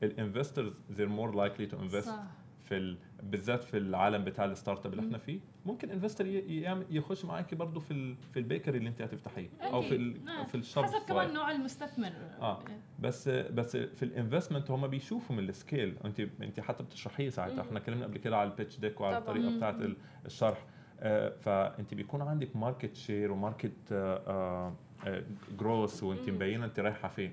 ال 0.03 0.10
investors 0.10 0.73
they're 0.97 1.11
more 1.20 1.33
likely 1.35 1.72
to 1.72 1.76
invest 1.76 2.07
صح. 2.07 2.22
في 2.71 2.77
ال... 2.77 2.97
بالذات 3.23 3.64
في 3.64 3.79
العالم 3.79 4.25
بتاع 4.25 4.45
ال 4.45 4.87
startup 4.87 4.93
اللي 4.93 5.07
إحنا 5.07 5.18
فيه 5.18 5.41
ممكن 5.66 5.91
investor 5.91 6.27
يخش 6.91 7.25
معاكي 7.25 7.57
برضه 7.57 7.81
في 7.81 7.91
ال... 7.91 8.16
في 8.33 8.39
ال 8.39 8.44
bakery 8.44 8.79
اللي 8.79 8.89
انت 8.89 9.03
هتفتحيه 9.03 9.49
أو 9.62 9.83
في 9.83 9.97
ال... 9.97 10.29
آه. 10.29 10.45
في 10.45 10.55
ال 10.55 10.61
shop 10.61 10.85
حسب 10.85 11.07
كمان 11.09 11.35
نوع 11.35 11.51
المستثمر. 11.51 12.12
آه. 12.41 12.59
بس 13.01 13.29
بس 13.29 13.77
في 13.77 14.03
ال 14.03 14.09
investment 14.09 14.71
هم 14.71 14.87
بيشوفوا 14.87 15.37
من 15.37 15.49
ال 15.49 15.57
scale 15.57 15.97
انت 16.05 16.21
انت 16.21 16.61
حتى 16.61 16.83
بتشرحيه 16.83 17.29
ساعتها. 17.29 17.61
إحنا 17.61 17.79
اتكلمنا 17.79 18.05
قبل 18.05 18.18
كده 18.18 18.37
على 18.37 18.51
ال 18.51 18.55
pitch 18.55 18.79
deck 18.81 19.01
وعلى 19.01 19.18
الطريقة 19.18 19.57
بتاعت 19.57 19.77
الشرح. 20.27 20.64
آه 21.01 21.29
فانت 21.29 21.95
بيكون 21.95 22.23
عندك 22.23 22.57
market 22.57 22.97
share 22.97 23.33
و 23.33 23.41
market 23.41 23.93
آه 23.93 24.75
آه 25.07 25.23
growth 25.59 26.03
وانت 26.03 26.31
مبينة 26.31 26.64
انت 26.64 26.81
رايحة 26.81 27.09
فين. 27.09 27.33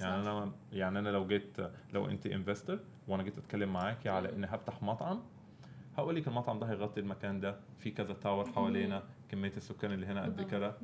يعني 0.00 0.22
أنا 0.22 0.52
يعني 0.72 0.98
أنا 0.98 1.08
لو 1.08 1.26
جيت 1.26 1.56
لو 1.92 2.06
أنت 2.06 2.26
investor 2.26 2.78
وأنا 3.08 3.22
جيت 3.22 3.38
أتكلم 3.38 3.72
معاكي 3.72 4.08
على 4.08 4.32
إني 4.32 4.46
هفتح 4.46 4.82
مطعم. 4.82 5.20
هقول 5.96 6.16
لك 6.16 6.28
المطعم 6.28 6.58
ده 6.58 6.66
هيغطي 6.66 7.00
المكان 7.00 7.40
ده. 7.40 7.56
في 7.78 7.90
كذا 7.90 8.12
tower 8.14 8.46
حوالينا 8.52 9.02
كمية 9.30 9.52
السكان 9.56 9.92
اللي 9.92 10.06
هنا 10.06 10.22
قد 10.22 10.42
كده. 10.50 10.74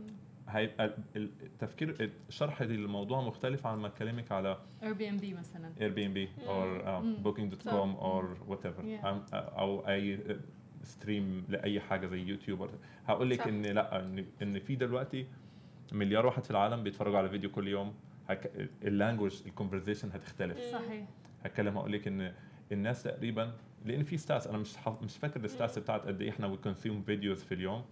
هيبقى 0.48 0.96
التفكير 1.16 2.10
الشرح 2.28 2.62
للموضوع 2.62 3.20
مختلف 3.20 3.66
عن 3.66 3.78
ما 3.78 3.86
أكلمك 3.86 4.32
على 4.32 4.58
Airbnb 4.82 5.34
مثلا 5.34 5.72
Air 5.80 5.92
بي 5.92 6.06
ام 6.06 6.12
بي 6.12 6.28
اور 6.48 7.00
بوكينج 7.00 7.50
دوت 7.54 7.68
كوم 7.68 7.94
اور 7.94 8.36
وات 8.48 8.66
ايفر 8.66 8.84
أو 9.34 9.88
أي 9.88 10.18
stream 10.82 11.44
لأي 11.48 11.80
حاجة 11.80 12.06
زي 12.06 12.20
يوتيوب 12.20 12.70
هقول 13.06 13.30
لك 13.30 13.48
إن 13.48 13.62
لأ 13.62 14.00
إن 14.00 14.24
إن 14.42 14.58
في 14.58 14.76
دلوقتي 14.76 15.26
مليار 15.92 16.26
واحد 16.26 16.44
في 16.44 16.50
العالم 16.50 16.82
بيتفرجوا 16.82 17.18
على 17.18 17.28
فيديو 17.28 17.50
كل 17.50 17.68
يوم. 17.68 17.94
ال 18.82 18.89
language 18.89 19.42
ال 19.46 19.51
conversation 19.51 20.08
هتختلف. 20.12 20.58
صحيح. 20.58 21.06
هتكلم 21.44 21.76
هقول 21.78 21.92
لك 21.92 22.08
إن 22.08 22.32
الناس 22.72 23.02
تقريبا 23.02 23.52
لأن 23.84 24.04
في 24.04 24.16
stats 24.16 24.46
أنا 24.46 24.58
مش 24.58 24.76
مش 25.02 25.16
فاكر 25.16 25.44
ال 25.44 25.50
stats 25.50 25.78
بتاعت 25.78 26.06
قد 26.06 26.22
إيه 26.22 26.30
إحنا 26.30 26.46
we 26.46 26.56
consume 26.56 27.02
videos 27.02 27.42
في 27.42 27.54
اليوم. 27.54 27.84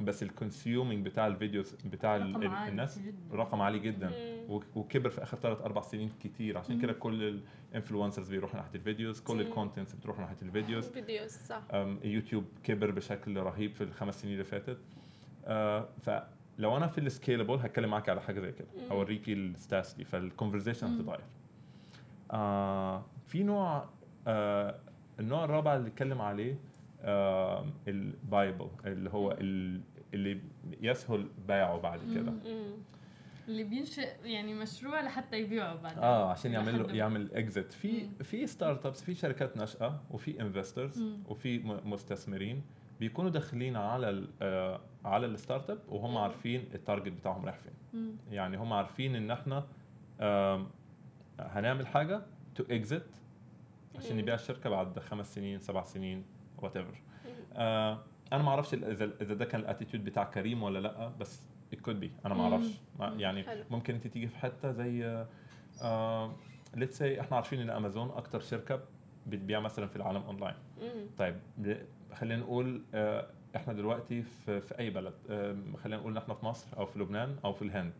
بس 0.00 0.22
ال 0.22 0.30
consuming 0.30 1.06
بتاع 1.06 1.26
ال 1.26 1.33
videos 1.33 1.74
بتاع 1.84 2.16
رقم 2.16 2.42
الناس 2.68 3.00
رقم 3.32 3.60
عالي 3.60 3.78
جدا. 3.78 4.12
وكبر 4.74 5.10
في 5.10 5.22
آخر 5.22 5.38
ثلاث 5.38 5.60
أربع 5.60 5.80
سنين 5.80 6.10
كتير. 6.24 6.58
عشان 6.58 6.80
كده 6.80 6.92
كل 6.92 7.40
ال 7.72 7.77
influencers 7.77 8.30
بيروحوا 8.30 8.56
ناحية 8.56 8.74
ال 8.74 8.81
videos 8.81 9.20
كل 9.20 9.40
ال 9.40 9.46
contents 9.46 9.94
بتروح 9.94 10.18
ناحية 10.18 10.36
ال 10.42 10.49
videos 10.49 10.88
videos 10.88 11.30
صح. 11.30 11.62
يوتيوب 12.04 12.44
كبر 12.62 12.90
بشكل 12.90 13.36
رهيب 13.36 13.74
في 13.74 13.84
الخمس 13.84 14.22
سنين 14.22 14.32
اللي 14.32 14.44
فاتت. 14.44 14.78
آه 15.46 15.88
فلو 16.02 16.76
أنا 16.76 16.86
في 16.86 16.98
ال 16.98 17.04
scalable 17.04 17.54
هتكلم 17.54 17.90
معاك 17.90 18.08
على 18.08 18.20
حاجة 18.20 18.40
زي 18.40 18.52
كده. 18.52 18.68
اوريكي 18.90 19.32
ال 19.32 19.42
stats 19.42 19.94
دي. 19.94 20.04
فال 20.04 20.16
conversation 20.16 20.86
هتتغير. 20.86 21.20
آه 22.34 23.04
في 23.26 23.42
نوع 23.42 23.84
آه 24.26 24.78
النوع 25.20 25.44
الرابع 25.44 25.76
اللي 25.76 25.88
اتكلم 25.88 26.20
عليه 26.20 26.58
آه 27.02 27.66
ال 27.88 27.98
buyable 27.98 28.68
اللي 28.86 29.10
هو 29.10 29.32
اللي 30.14 30.40
يسهل 30.80 31.28
بيعه 31.48 31.78
بعد 31.80 32.00
كده. 32.14 32.32
اللي 33.48 33.64
بينشئ 33.64 34.08
يعني 34.24 34.54
مشروع 34.54 35.00
لحتى 35.00 35.40
يبيعه 35.40 35.74
بعد 35.82 35.98
آه 35.98 36.30
عشان 36.30 36.52
يعمل 36.52 36.78
له 36.82 36.94
يعمل 36.94 37.34
exit 37.34 37.72
في 37.72 38.08
في 38.22 38.46
startups 38.46 39.02
في 39.02 39.14
شركات 39.14 39.56
ناشئة 39.56 40.02
وفي 40.10 40.40
investors 40.40 41.02
وفي 41.28 41.58
مستثمرين 41.84 42.62
بيكونوا 43.00 43.30
داخلين 43.30 43.76
على 43.76 44.26
آه 44.42 44.80
على 45.04 45.26
ال 45.26 45.70
startup 45.70 45.78
وهم 45.88 46.18
عارفين 46.18 46.64
ال 46.74 46.79
target 46.79 47.12
بتاعهم 47.12 47.44
رايح 47.44 47.56
فين. 47.58 48.16
يعني 48.30 48.56
هم 48.56 48.72
عارفين 48.72 49.16
إن 49.16 49.30
إحنا 49.30 49.64
هنعمل 51.40 51.86
حاجة 51.86 52.20
to 52.54 52.64
exit 52.70 53.06
عشان 53.98 54.16
نبيع 54.16 54.34
الشركة 54.34 54.70
بعد 54.70 54.98
خمس 54.98 55.34
سنين 55.34 55.58
سبع 55.60 55.82
سنين 55.82 56.24
whatever 56.58 57.02
آه 57.52 57.98
أنا 58.32 58.42
ما 58.42 58.48
أعرفش 58.50 58.74
اذا 58.74 59.10
اذا 59.20 59.34
ده 59.34 59.44
كان 59.44 59.60
ال 59.60 59.65
attitude 59.65 60.04
بتاع 60.04 60.24
كريم 60.24 60.62
ولا 60.62 60.78
لأ 60.78 61.08
بس 61.08 61.42
it 61.74 61.76
could 61.76 62.02
be. 62.04 62.26
أنا 62.26 62.34
ما 62.34 62.42
أعرفش. 62.42 62.80
يعني 63.20 63.42
حلو. 63.44 63.64
ممكن 63.70 63.94
أنت 63.94 64.06
تيجي 64.06 64.28
في 64.28 64.38
حتة 64.38 64.70
زي 64.72 65.26
آه 65.82 66.32
let's 66.74 66.98
say 66.98 67.20
إحنا 67.20 67.36
عارفين 67.36 67.60
إن 67.60 67.70
أمازون 67.70 68.10
أكتر 68.10 68.40
شركة 68.40 68.80
بتبيع 69.26 69.60
مثلا 69.60 69.86
في 69.86 69.96
العالم 69.96 70.22
اونلاين 70.22 70.54
طيب 71.18 71.36
خلينا 72.12 72.40
نقول 72.40 72.82
آه 72.94 73.26
إحنا 73.56 73.72
دلوقتي 73.72 74.22
في, 74.22 74.60
في 74.60 74.78
أي 74.78 74.90
بلد؟ 74.90 75.14
آه 75.30 75.56
خلينا 75.82 76.00
نقول 76.00 76.12
إن 76.12 76.18
إحنا 76.18 76.34
في 76.34 76.46
مصر 76.46 76.66
أو 76.76 76.86
في 76.86 76.98
لبنان 76.98 77.36
أو 77.44 77.52
في 77.52 77.62
الهند. 77.62 77.92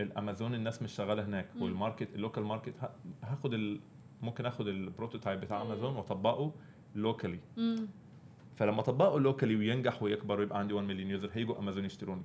الامازون 0.00 0.54
الناس 0.54 0.82
مش 0.82 0.92
شغاله 0.94 1.24
هناك 1.24 1.46
وال 1.60 1.73
market 1.73 2.14
ال 2.14 2.19
local 2.19 2.44
market 2.44 2.74
هاخد 3.22 3.54
ال... 3.54 3.80
ممكن 4.22 4.46
آخد 4.46 4.68
ال 4.68 4.75
prototype 4.75 5.40
بتاع 5.40 5.62
امازون 5.62 5.96
واطبقه 5.96 6.52
locally 6.94 7.38
فلما 8.56 8.80
اطبقه 8.80 9.20
لوكالي 9.20 9.56
وينجح 9.56 10.02
ويكبر 10.02 10.38
ويبقى 10.40 10.58
عندي 10.58 10.74
1 10.74 10.86
مليون 10.86 11.10
user 11.10 11.30
هيجوا 11.32 11.58
امازون 11.58 11.84
يشتروني. 11.84 12.22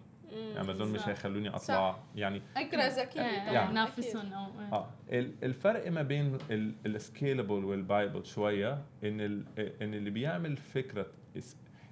امازون 0.59 0.91
مش 0.91 1.07
هيخلوني 1.07 1.49
أطلع 1.49 1.59
صح. 1.91 1.99
يعني 2.15 2.41
فكره 2.55 2.87
ذكيه 2.87 3.21
يعني 3.21 3.71
ينافسون. 3.71 4.33
أو 4.33 4.45
آه. 4.73 4.87
الفرق 5.43 5.91
ما 5.91 6.01
بين 6.01 6.37
ال 6.85 6.94
scalable 6.94 7.65
وال 7.65 7.79
buyable 7.79 8.25
شوية 8.25 8.73
إن 9.03 9.21
إن 9.81 9.93
اللي 9.93 10.09
بيعمل 10.09 10.57
فكرة 10.57 11.05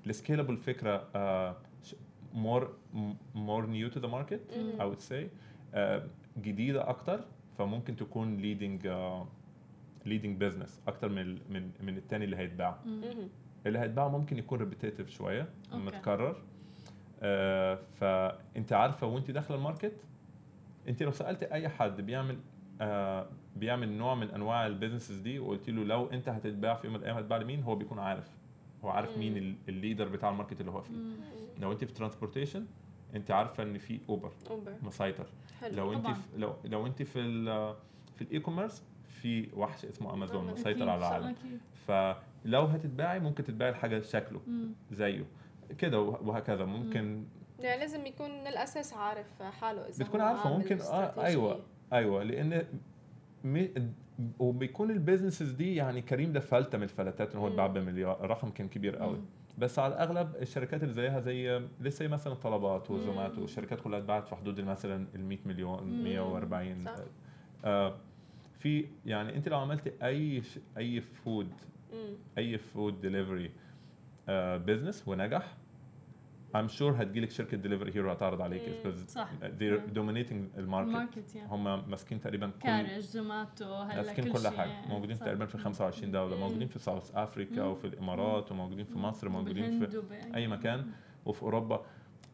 ال 0.08 0.13
scalable 0.13 0.58
فكرة 0.58 1.08
more 2.34 2.74
more 3.36 3.66
new 3.66 3.89
to 3.89 4.00
the 4.00 4.08
market 4.08 4.41
I 4.80 4.84
would 4.84 5.02
say. 5.12 5.24
جديدة 6.42 6.90
أكتر 6.90 7.20
فممكن 7.58 7.96
تكون 7.96 8.38
leading 8.38 8.88
leading 10.06 10.38
business 10.41 10.82
أكتر 10.88 11.10
من 11.10 11.28
من 11.50 11.72
من 11.84 11.98
الثاني 11.98 12.26
اللي 12.26 12.38
هيتباع. 12.38 12.78
اللي 13.66 13.80
هيتباع 13.80 14.08
ممكن 14.08 14.38
يكون 14.38 14.60
repetitive 14.60 15.10
شوية 15.10 15.50
متكرر. 15.86 16.42
آه 17.22 17.80
فأنت 18.00 18.74
عارفة 18.74 19.08
وأنت 19.08 19.32
داخلة 19.32 19.58
ال 19.58 19.63
market 19.63 19.93
أنت 20.88 21.04
لو 21.04 21.12
سألت 21.12 21.44
أي 21.44 21.70
حد 21.70 22.02
بيعمل 22.02 22.38
آه 22.82 23.28
بيعمل 23.56 23.90
نوع 23.92 24.16
من 24.16 24.30
أنواع 24.30 24.68
ال 24.68 24.72
businesses 24.72 25.20
دي 25.20 25.40
وقلت 25.40 25.70
له 25.70 25.84
لو 25.84 26.06
أنت 26.06 26.30
هتتباع 26.30 26.74
في 26.76 26.88
يوم 26.88 26.94
من 26.94 27.00
الأيام 27.00 27.18
هتتباع 27.18 27.38
لمين 27.38 27.64
هو 27.64 27.76
بيكون 27.76 28.00
عارف. 28.00 28.30
هو 28.84 28.90
عارف 28.90 29.18
مين 29.18 29.38
ال- 29.38 29.56
ال 29.70 29.75
leader 29.75 30.08
بتاع 30.10 30.30
ال 30.30 30.34
market 30.34 30.62
اللي 30.62 30.72
هو 30.72 30.82
فيه. 30.82 30.94
لو 31.62 31.72
أنت 31.72 31.84
في 31.86 31.94
transportation 31.93 32.66
انت 33.16 33.32
عارفة 33.32 33.63
ان 33.63 33.78
في 33.78 33.99
اوبر 34.09 34.32
اوبر 34.49 34.74
مسيطر 34.84 35.26
حلو 35.61 35.76
لو 35.76 35.93
انت. 35.93 36.07
في 36.07 36.22
لو 36.38 36.55
لو 36.66 36.86
انت 36.88 37.03
في 37.03 37.20
ال 37.20 37.76
في 38.16 38.22
ال 38.22 38.39
e-commerce 38.39 38.84
في 39.07 39.49
وحش 39.53 39.86
اسمه 39.86 40.13
امازون 40.13 40.41
أمازون. 40.41 40.59
مسيطر 40.61 40.89
على 40.89 40.99
العالم. 40.99 41.36
فلو 41.88 42.61
هتتباعي 42.61 43.20
ممكن 43.20 43.43
تتباعي 43.43 43.72
الحاجة 43.72 44.01
شكله 44.01 44.41
مم. 44.47 44.70
زيه 44.91 45.26
كده 45.78 45.99
وهكذا 45.99 46.66
ممكن 46.66 47.24
يعني 47.59 47.80
لازم 47.80 48.05
يكون 48.05 48.32
من 48.32 48.47
الأساس 48.47 48.93
عارف 48.93 49.41
حاله 49.41 49.82
إذا 49.89 50.03
بتكون 50.03 50.22
عارفة 50.22 50.57
ممكن 50.57 50.82
آه. 50.82 51.26
أيوه 51.26 51.59
أيوه 51.93 52.24
لأن 52.24 52.66
وبيكون 54.39 54.91
ال 54.91 54.97
businesses 54.97 55.52
دي 55.51 55.76
يعني 55.76 56.01
كريم 56.01 56.34
ده 56.34 56.39
فلتة 56.39 56.78
من 56.78 56.84
الفلتات 56.84 57.32
إن 57.36 57.39
هو. 57.39 57.47
اتباع 57.47 57.68
بمليار 57.68 58.30
رقم 58.30 58.49
كان 58.49 58.68
كبير 58.68 58.95
قوي 58.95 59.16
مم. 59.18 59.26
بس 59.58 59.80
على 59.80 59.93
الأغلب 59.93 60.36
الشركات 60.41 60.84
اللي 60.84 60.93
زيها 60.93 61.20
زي 61.20 61.62
لسه 61.82 62.08
مثلا 62.08 62.34
طلبات 62.34 62.91
وزوماتو 62.91 63.38
مم. 63.38 63.43
الشركات 63.43 63.82
كلها 63.82 63.99
اتباعت 63.99 64.28
في 64.28 64.36
حدود 64.36 64.62
مثلا 64.62 65.08
ال 65.16 65.26
100 65.26 65.38
مليون 65.45 65.84
مم. 65.84 66.03
140 66.03 66.86
صح. 66.86 66.95
آه 67.66 67.95
في 68.60 68.86
يعني 69.06 69.36
أنت 69.38 69.49
لو 69.49 69.58
عملتي 69.60 69.91
أي 70.03 70.41
ش- 70.41 70.60
أي 70.78 71.01
food. 71.02 71.50
أي 72.38 72.58
food 72.58 73.02
delivery 73.02 73.52
business 74.58 75.08
ونجح 75.08 75.56
I'm 76.56 76.70
sure 76.78 76.82
هتجيلك 76.84 77.32
شركة 77.32 77.58
ديليفري 77.58 77.95
هيرو 77.95 78.12
هتعرض 78.12 78.41
عليك 78.41 78.62
because 78.84 79.10
صح. 79.12 79.30
they're 79.41 79.95
dominating 79.95 80.58
ال 80.58 80.69
market 80.69 81.38
هم 81.38 81.89
ماسكين 81.89 82.22
تقريبا 82.22 82.47
كل 82.47 82.60
حاجة 82.60 83.00
زوماتو 82.99 83.66
هلا 83.76 83.95
ماسكين 83.95 84.34
كل 84.34 84.47
حاجة. 84.47 84.88
موجودين 84.89 85.16
صح. 85.16 85.26
تقريبا 85.26 85.45
في 85.45 85.58
25 85.58 86.12
دولة 86.12 86.36
مم. 86.36 86.41
موجودين 86.41 86.68
في 86.68 86.80
South 86.80 87.16
Africa. 87.16 87.64
وفي 87.64 87.88
الإمارات 87.88 88.51
وموجودين 88.51 88.86
في 88.86 88.97
مصر 88.97 89.30
موجودين 89.30 89.80
بالهند 89.80 89.99
في 89.99 90.36
أي 90.36 90.47
مكان. 90.47 90.91
وفي 91.26 91.43
أوروبا 91.43 91.86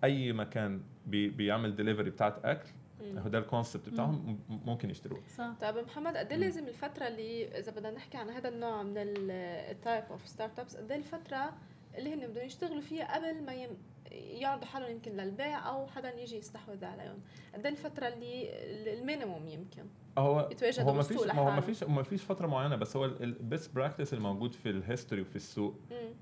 أي 0.03 0.34
مكان 0.34 0.82
بي 1.07 1.30
بيعمل 1.30 1.76
ديليفري 1.76 2.09
بتاعت 2.09 2.45
أكل 2.45 2.69
مم. 3.01 3.17
هو 3.17 3.30
ده 3.30 3.38
ال 3.39 3.46
concept 3.46 3.89
بتاعهم 3.89 4.38
م- 4.49 4.59
ممكن 4.69 4.89
يشتروه. 4.89 5.22
صح. 5.38 5.49
طيب 5.61 5.76
محمد 5.86 6.17
قد 6.17 6.32
إيه. 6.32 6.38
لازم 6.38 6.67
الفترة 6.67 7.07
اللي 7.07 7.47
إذا 7.59 7.72
بدنا 7.72 7.91
نحكي 7.91 8.17
عن 8.17 8.30
هذا 8.30 8.49
النوع 8.49 8.84
من 8.84 8.93
ال 8.97 10.03
type 10.12 10.28
of 10.28 10.59
startups 10.59 10.76
قد 10.78 10.91
إيه 10.91 10.97
الفترة 10.97 11.53
اللي 11.97 12.13
هن 12.13 12.28
بدهم 12.28 12.45
يشتغلوا 12.45 12.82
فيها 12.82 13.15
قبل 13.15 13.43
ما 13.45 13.53
يم... 13.53 13.69
يعرضوا 14.12 14.66
حالهم 14.66 14.91
يمكن 14.91 15.12
للبيع 15.12 15.70
أو 15.70 15.88
حدا 15.88 16.20
يجي 16.22 16.38
يستحوذ 16.38 16.86
عليهم. 16.86 17.20
قد 17.54 17.66
إيه 17.66 17.72
الفترة 17.72 18.08
اللي 18.08 18.49
ال 18.93 19.00
minimum 19.00 19.47
يمكن. 19.47 19.84
هو 20.18 20.49
يتواجدوا 20.52 20.84
هو 20.84 20.91
ما 20.91 20.97
بالسوق 20.97 21.24
فيش 21.24 21.36
ما 21.36 21.41
هو 21.41 21.52
ما. 21.52 21.62
فيش 21.62 21.84
ما 21.84 22.04
فيش 22.04 22.24
فترة 22.24 22.47
معينة 22.47 22.76
بس 22.76 22.95
هو 22.97 23.06
ال 23.05 23.20
best 23.20 23.76
practice 23.76 24.14
الموجود 24.14 24.54
في 24.54 24.70
ال 24.70 24.76
history 24.76 25.22
وفي 25.22 25.36
السوق 25.36 25.76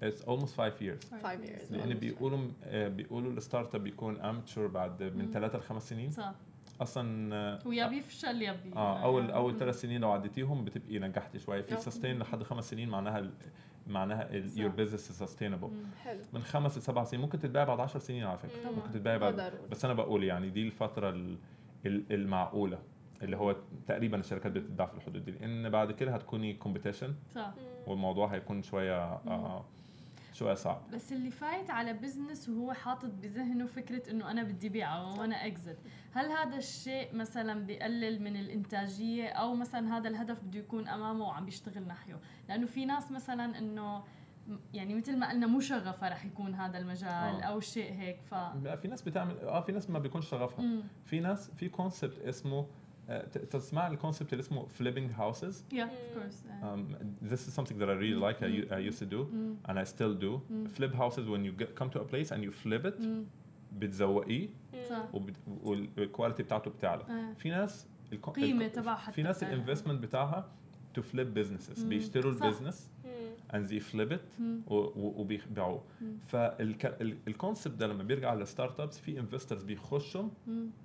it's 0.03 0.25
almost 0.25 0.49
five 0.55 0.81
years. 0.81 1.05
Five 1.23 1.49
years. 1.49 1.71
لأن 1.71 1.93
بيقولوا 1.93 2.39
آه، 2.63 2.87
بيقولوا 2.87 3.31
ال 3.31 3.75
startup 3.75 3.83
بيكون 3.83 4.19
mature 4.21 4.67
بعد 4.67 5.03
من 5.03 5.25
مم. 5.25 5.31
ثلاثة 5.33 5.57
لخمس 5.57 5.89
سنين. 5.89 6.11
صح. 6.11 6.33
أصلا 6.81 7.35
آه، 7.35 7.67
ويا 7.67 7.87
بيفشل 7.87 8.41
يا 8.41 8.51
بي 8.51 8.73
آه 8.75 9.03
اول 9.03 9.31
أول 9.31 9.57
ثلاث 9.57 9.81
سنين 9.81 10.01
لو 10.01 10.11
عديتيهم 10.11 10.65
بتبقي 10.65 10.99
نجحتي 10.99 11.39
شوية. 11.39 11.61
في. 11.61 11.77
sustain 11.77 12.19
لحد 12.19 12.43
خمس 12.43 12.69
سنين 12.69 12.89
معناها 12.89 13.29
معناها. 13.87 14.29
your 14.55 14.69
business 14.69 15.11
sustainable 15.11 15.69
من 16.33 16.41
خمس 16.41 16.77
لسبع 16.77 17.03
سنين 17.03 17.21
ممكن 17.21 17.39
تتباع 17.39 17.63
بعد 17.63 17.79
10 17.79 17.99
سنين 17.99 18.23
على 18.23 18.37
فكرة 18.37 18.69
مم. 18.69 18.75
ممكن 18.75 18.91
تتباع 18.91 19.17
بعد 19.17 19.51
بس 19.71 19.85
أنا 19.85 19.93
بقول 19.93 20.23
يعني 20.23 20.49
دي 20.49 20.67
الفترة 20.67 21.09
ال- 21.09 21.37
ال- 21.85 22.13
المعقولة 22.13 22.79
اللي 23.21 23.37
هو 23.37 23.55
تقريبا 23.87 24.17
الشركات 24.19 24.51
بتتباع 24.51 24.87
في 24.87 24.93
الحدود 24.93 25.25
دي 25.25 25.31
لأن 25.31 25.69
بعد 25.69 25.91
كده 25.91 26.11
هتكوني 26.15 26.53
competition 26.53 27.13
صح. 27.35 27.53
والموضوع 27.87 28.27
هيكون 28.27 28.61
شوية 28.63 29.03
آه 29.13 29.65
شوية 30.39 30.53
صعب. 30.53 30.81
بس 30.93 31.13
اللي 31.13 31.31
فايت 31.31 31.69
على 31.69 31.93
business 31.93 32.49
وهو 32.49 32.73
حاطط 32.73 33.09
بذهنه 33.09 33.65
فكرة 33.65 34.11
إنه 34.11 34.31
أنا 34.31 34.43
بدي 34.43 34.69
بيعه 34.69 35.19
وأنا 35.19 35.45
exit 35.45 35.77
هل 36.11 36.31
هذا 36.31 36.57
الشيء 36.57 37.15
مثلا 37.15 37.65
بيقلل 37.65 38.21
من 38.21 38.35
الإنتاجية؟ 38.35 39.27
أو 39.27 39.55
مثلا 39.55 39.97
هذا 39.97 40.09
الهدف 40.09 40.43
بده 40.43 40.59
يكون 40.59 40.87
أمامه 40.87 41.25
وعم 41.25 41.45
بيشتغل 41.45 41.87
نحيه 41.87 42.19
لأنه 42.49 42.65
في 42.65 42.85
ناس 42.85 43.11
مثلا 43.11 43.57
إنه 43.57 44.03
يعني 44.73 44.95
مثل 44.95 45.17
ما 45.17 45.29
قلنا 45.29 45.47
مو 45.47 45.59
شغفها 45.59 46.09
رح 46.09 46.25
يكون 46.25 46.55
هذا 46.55 46.77
المجال 46.77 47.09
آه. 47.09 47.41
أو 47.41 47.59
شيء 47.59 47.93
هيك 47.93 48.21
ف 48.21 48.33
في 48.81 48.87
ناس 48.87 49.01
بتعمل 49.01 49.39
آه 49.39 49.61
في 49.61 49.71
ناس 49.71 49.89
ما 49.89 49.99
بيكونش 49.99 50.29
شغفها. 50.29 50.65
مم. 50.65 50.83
في 51.05 51.19
ناس 51.19 51.51
في 51.51 51.69
concept 51.69 52.19
اسمه 52.19 52.65
تسمع 53.51 53.87
ال 53.87 53.93
concept 53.93 54.33
اللي 54.33 54.41
اسمه 54.41 54.67
flipping 54.67 55.19
houses 55.19 55.55
yeah 55.73 55.77
of 55.83 56.17
course 56.17 56.37
yeah. 56.45 56.65
um, 56.65 56.95
this 57.31 57.39
is 57.47 57.53
something 57.59 57.77
that 57.79 57.89
I 57.89 57.95
really 58.03 58.19
like 58.27 58.41
I, 58.43 58.75
I 58.75 58.79
used 58.89 58.99
to 58.99 59.09
do 59.15 59.21
and 59.69 59.75
I 59.79 59.83
still 59.83 60.13
do 60.25 60.31
flip 60.77 60.93
houses 60.93 61.25
when 61.33 61.41
you 61.47 61.51
get, 61.61 61.69
come 61.79 61.89
to 61.95 61.99
a 62.01 62.07
place 62.13 62.29
and 62.31 62.43
you 62.43 62.51
flip 62.63 62.85
it. 62.85 63.01
بتزوقيه 63.73 64.49
وال 65.63 65.81
quality 65.81 66.43
بتاعته 66.43 66.71
بتعلى 66.71 67.01
آه. 67.09 67.33
في 67.33 67.49
ناس 67.49 67.87
ال 68.13 68.17
qua- 68.17 68.31
تبعها 68.73 69.11
في 69.11 69.23
ناس. 69.23 69.43
ال 69.43 69.49
investment 69.49 70.01
بتاعها 70.03 70.51
to 70.97 71.01
flip 71.01 71.27
businesses 71.37 71.79
مم. 71.83 71.89
بيشتروا. 71.89 72.31
ال 72.31 72.37
business. 72.37 72.89
And 73.53 73.67
they 73.69 73.79
flip 73.91 74.11
it 74.13 74.41
وبيبيعوه. 74.71 75.83
فال 76.27 76.60
concept 76.60 77.75
ده 77.79 77.87
لما 77.87 78.03
بيرجع 78.03 78.33
لل 78.33 78.79
startups 78.79 78.99
في 78.99 79.19
investors 79.19 79.63
بيخشوا 79.63 80.29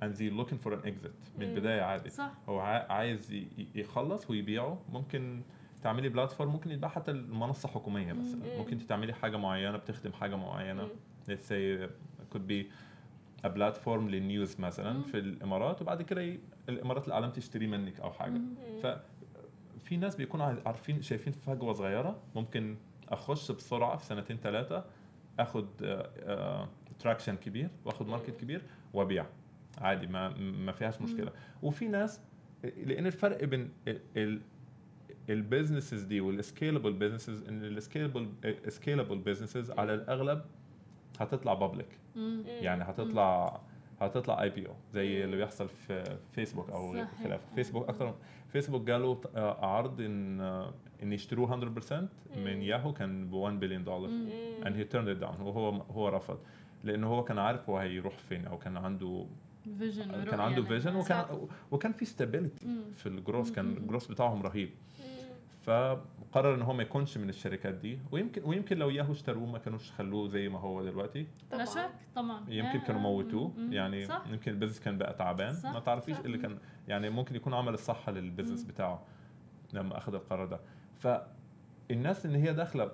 and 0.03 0.15
they 0.17 0.31
looking 0.41 0.59
for 0.67 0.71
an 0.73 0.85
exit 0.87 1.15
من 1.39 1.39
مم. 1.39 1.43
البداية 1.43 1.83
عادي 1.83 2.11
صح 2.11 2.33
هو 2.49 2.59
عا- 2.59 2.93
عايز 2.93 3.45
يخلص 3.75 4.31
ويبيعه 4.31 4.79
ممكن 4.93 5.43
تعملي 5.83 6.09
platform 6.09 6.53
ممكن 6.53 6.71
يتباع 6.71 6.91
حتى 6.91 7.11
المنصة 7.11 7.69
حكومية 7.69 8.13
مثلا 8.13 8.37
مم. 8.53 8.59
ممكن 8.59 8.73
انت 8.73 8.83
تعملي 8.83 9.13
حاجة 9.13 9.37
معينة 9.37 9.77
بتخدم 9.77 10.13
حاجة 10.13 10.37
معينة 10.37 10.83
مم. 10.83 10.89
let's 11.35 11.49
say 11.49 11.89
could 12.35 12.47
be 12.51 12.65
a 13.47 13.51
platform 13.51 13.89
لل 13.89 14.13
news 14.13 14.61
مثلا. 14.61 15.03
في 15.03 15.19
الإمارات 15.19 15.83
وبعد 15.83 16.03
كده 16.03 16.37
الإمارات 16.69 17.09
العالم 17.09 17.31
تشتري 17.31 17.67
منك 17.67 18.01
أو 18.01 18.13
حاجة 18.13 18.31
مم. 18.39 18.55
ففي 19.85 19.97
ناس 19.97 20.17
بيكونوا 20.17 20.47
عارفين 20.67 21.03
شايفين 21.03 21.33
فجوة 21.33 21.73
صغيرة 21.73 22.23
ممكن 22.35 22.77
أخش 23.09 23.53
بسرعة 23.53 23.97
في 23.97 24.05
سنتين 24.05 24.37
ثلاثة 24.37 24.85
آخد 25.39 25.67
traction 26.99 27.37
كبير 27.37 27.69
وآخد 27.85 28.09
market. 28.09 28.41
كبير 28.41 28.63
وأبيع. 28.93 29.27
عادي 29.79 30.07
ما 30.07 30.29
ما 30.39 30.73
فيهاش 30.73 31.01
مشكلة. 31.01 31.33
وفي 31.63 31.89
ناس 31.89 32.21
لأن 32.77 33.07
الفرق 33.07 33.45
بين 33.45 33.71
ال 35.31 35.37
businesses 35.37 36.03
دي 36.03 36.21
وال 36.21 36.35
scalable 36.35 36.93
businesses 36.93 37.49
إن 37.49 37.65
ال 37.65 37.72
scalable 37.72 38.33
scalable 38.69 39.19
businesses 39.19 39.71
على 39.71 39.95
الأغلب 39.95 40.45
هتطلع 41.21 41.55
public. 41.55 41.99
يعني 42.47 42.85
هتطلع 42.85 43.61
هتطلع 44.07 44.43
IPO 44.43 44.75
زي 44.93 45.25
اللي 45.25 45.37
بيحصل 45.37 45.69
في 45.69 46.17
فيسبوك 46.33 46.71
أو. 46.71 47.05
خلاف. 47.25 47.41
فيسبوك 47.55 47.89
أكتر 47.89 48.15
فيسبوك 48.49 48.83
جاله 48.83 49.21
آه، 49.37 49.67
عرض 49.67 50.01
إن 50.01 50.41
آه، 50.41 50.75
إن 51.03 51.13
يشتروه 51.13 51.51
100% 51.51 52.09
من 52.37 52.63
ياهو 52.63 52.93
كان 52.93 53.29
ب 53.31 53.33
1 53.33 53.61
بليون 53.61 53.85
دولار 53.85 54.11
he 54.65 54.85
turned 54.93 55.19
it 55.19 55.25
down. 55.25 55.41
وهو 55.41 55.69
هو 55.71 56.09
رفض. 56.09 56.39
لأنه 56.85 57.07
هو 57.07 57.25
كان 57.25 57.39
عارف 57.39 57.71
هو 57.71 57.79
هيروح 57.79 58.19
فين 58.19 58.47
أو 58.47 58.59
كان 58.59 58.77
عنده 58.77 59.27
vision 59.79 60.25
كان 60.25 60.41
عنده 60.41 60.63
vision 60.63 60.97
وكان 60.97 61.25
وكان 61.71 61.93
في 61.93 62.05
stability 62.05 62.67
مم. 62.67 62.83
في 62.97 63.07
الجروس 63.07 63.53
كان 63.53 63.65
مم. 63.65 63.77
الجروس 63.77 64.07
بتاعهم 64.07 64.43
رهيب. 64.43 64.71
فقرر 65.65 66.55
إن 66.55 66.63
هو 66.63 66.73
ما 66.73 66.83
يكونش 66.83 67.19
من 67.19 67.29
الشركات 67.29 67.75
دي 67.75 67.99
ويمكن 68.13 68.43
ويمكن 68.45 68.79
لو 68.79 68.91
ياهو 68.91 69.13
اشتروه 69.13 69.47
ما 69.47 69.59
كانوش 69.59 69.91
خلوه 69.93 70.29
زي 70.29 70.49
ما 70.49 70.59
هو 70.61 70.83
دلوقتي 70.85 71.21
لا 71.23 71.57
طبعاً. 71.65 71.65
شك 71.67 71.91
طبعا 72.17 72.45
يمكن 72.49 72.79
كانوا 72.81 73.01
موتوه. 73.01 73.53
يعني 73.59 74.07
صح 74.07 74.23
يمكن 74.31 74.51
ال 74.53 74.56
business 74.56 74.81
كان 74.81 74.99
بقى 74.99 75.15
تعبان 75.15 75.53
صح، 75.55 75.73
ما 75.73 75.81
تعرفيش 75.81 76.17
صح. 76.17 76.25
اللي 76.25 76.39
كان 76.39 76.59
يعني 76.89 77.11
ممكن 77.11 77.37
يكون 77.37 77.55
عمل 77.55 77.75
الصح 77.75 78.09
لل 78.09 78.19
business. 78.19 78.65
بتاعه 78.65 79.03
لما 79.73 79.99
أخذ 79.99 80.15
القرار 80.15 80.47
ده 80.47 80.61
فالناس 80.99 82.27
إن 82.27 82.35
هي 82.35 82.53
داخلة 82.53 82.91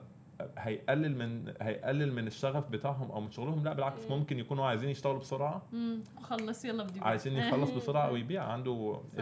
هيقلل 0.58 1.16
من 1.16 1.52
هيقلل 1.60 2.12
من 2.12 2.26
الشغف 2.26 2.68
بتاعهم 2.68 3.10
أو 3.10 3.20
من 3.20 3.30
شغلهم 3.30 3.64
لا 3.64 3.72
بالعكس 3.72 4.10
مم. 4.10 4.18
ممكن 4.18 4.38
يكونوا 4.38 4.66
عايزين 4.66 4.90
يشتغلوا 4.90 5.18
بسرعة. 5.18 5.62
خلص 6.22 6.64
يلا 6.64 6.82
بدي. 6.82 7.00
عايزين 7.00 7.32
يخلص 7.32 7.70
بسرعة 7.70 8.10
ويبيع 8.12 8.44
عنده 8.44 8.74
مم. 8.74 8.98
uh, 9.18 9.20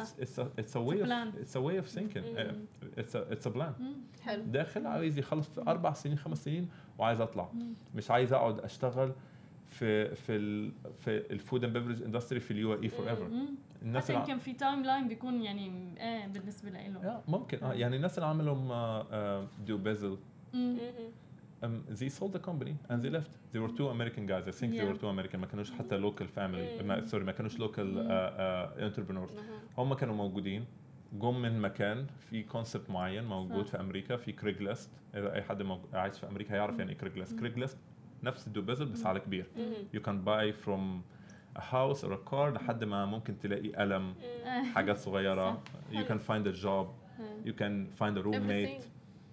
it's 3.00 3.14
a, 3.14 3.34
it's 3.34 3.46
a 3.46 3.50
plan 3.56 3.80
مم. 3.80 3.92
حلو 4.22 4.42
داخل 4.44 4.86
عايز 4.86 5.18
يخلص 5.18 5.48
في 5.48 5.60
أربع 5.60 5.92
سنين 5.92 6.18
خمس 6.18 6.44
سنين 6.44 6.68
وعايز 6.98 7.20
أطلع. 7.20 7.48
مش 7.94 8.10
عايز 8.10 8.32
أقعد 8.32 8.60
أشتغل 8.60 9.12
في 9.66 10.14
في 10.14 10.36
ال 10.36 10.72
في 10.98 11.32
ال 11.32 11.39
food 11.39 11.64
and 11.64 11.76
beverage 11.78 12.02
industry 12.02 12.40
في 12.40 12.50
ال 12.50 12.74
UAE 12.82 12.88
forever. 12.88 13.28
الناس 13.82 14.04
حتى 14.12 14.20
يمكن 14.20 14.38
في 14.38 14.52
timeline 14.52 15.08
بيكون 15.08 15.42
يعني 15.42 15.72
إيه 16.00 16.26
بالنسبة 16.26 16.70
له 16.70 17.22
ممكن 17.28 17.64
آه 17.64 17.72
يعني 17.72 17.96
الناس 17.96 18.18
اللي 18.18 18.26
عملهم 18.26 18.68
Dubizzle. 19.66 20.18
Um, 20.54 21.82
they 22.00 22.08
sold 22.08 22.32
the 22.32 22.38
company 22.48 22.74
and 22.88 23.02
they 23.02 23.10
left. 23.10 23.30
They 23.52 23.58
were 23.58 23.72
two 23.78 23.88
American 23.88 24.24
guys. 24.26 24.44
I 24.46 24.52
think 24.60 24.70
they 24.72 24.78
Yeah. 24.84 24.88
were 24.92 24.98
two 25.02 25.08
American. 25.08 25.36
ما 25.40 25.46
كانوش 25.46 25.70
حتى 25.70 26.00
local 26.00 26.26
family. 26.38 26.80
Mm. 26.80 26.84
ما, 26.84 27.06
sorry 27.10 27.14
ما 27.24 27.32
كانوش 27.32 27.56
local 27.56 27.88
Mm. 27.94 27.96
uh, 27.96 28.80
uh, 28.80 28.82
entrepreneurs. 28.82 29.32
هم 29.78 29.94
كانوا 29.94 30.14
موجودين. 30.14 30.64
جم 31.12 31.42
من 31.42 31.60
مكان 31.60 32.06
في 32.30 32.42
concept 32.42 32.90
معين 32.90 33.24
موجود 33.24 33.64
صح. 33.66 33.70
في 33.72 33.80
أمريكا 33.80 34.16
في 34.16 34.32
Craigslist 34.32 34.90
إذا 35.14 35.34
أي 35.34 35.42
حد 35.42 35.62
موجود 35.62 35.94
عايش 35.94 36.18
في 36.18 36.26
أمريكا 36.28 36.54
هيعرف 36.54 36.78
يعني 36.78 36.92
إيه 36.92 36.98
Craigslist 36.98 37.38
Craigslist 37.38 37.78
نفس 38.22 38.46
ال 38.46 38.51
Dubizzle 38.51 38.86
بس 38.86 39.06
على 39.06 39.20
كبير. 39.20 39.46
You 39.96 40.00
can 40.00 40.16
buy 40.26 40.52
from 40.66 41.02
a 41.56 41.60
house 41.60 42.02
or 42.04 42.12
a 42.12 42.30
car 42.32 42.34
لحد 42.54 42.84
ما 42.84 43.06
ممكن 43.06 43.38
تلاقي 43.38 43.72
قلم 43.72 44.14
حاجات 44.74 44.98
صغيرة. 44.98 45.62
you 45.92 46.04
can 46.10 46.18
find 46.30 46.46
a 46.46 46.52
job. 46.64 46.86
You 47.44 47.52
can 47.52 47.86
find 48.00 48.16
a 48.18 48.22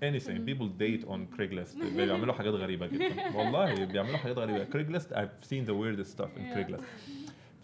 roommate 0.01 0.13
anything 0.13 0.45
people 0.45 0.67
date 0.67 1.03
on 1.07 1.27
Craigslist. 1.37 1.75
بيعملوا 1.97 2.33
حاجات 2.33 2.53
غريبة 2.53 2.87
جدا. 2.87 3.15
والله 3.37 3.85
بيعملوا 3.85 4.17
حاجات 4.17 4.37
غريبة. 4.37 4.65
Craigslist 4.65 5.13
I've 5.13 5.45
seen 5.47 5.65
the 5.65 5.73
weirdest 5.73 6.11
stuff 6.17 6.29
in. 6.37 6.55
Craigslist. 6.55 6.83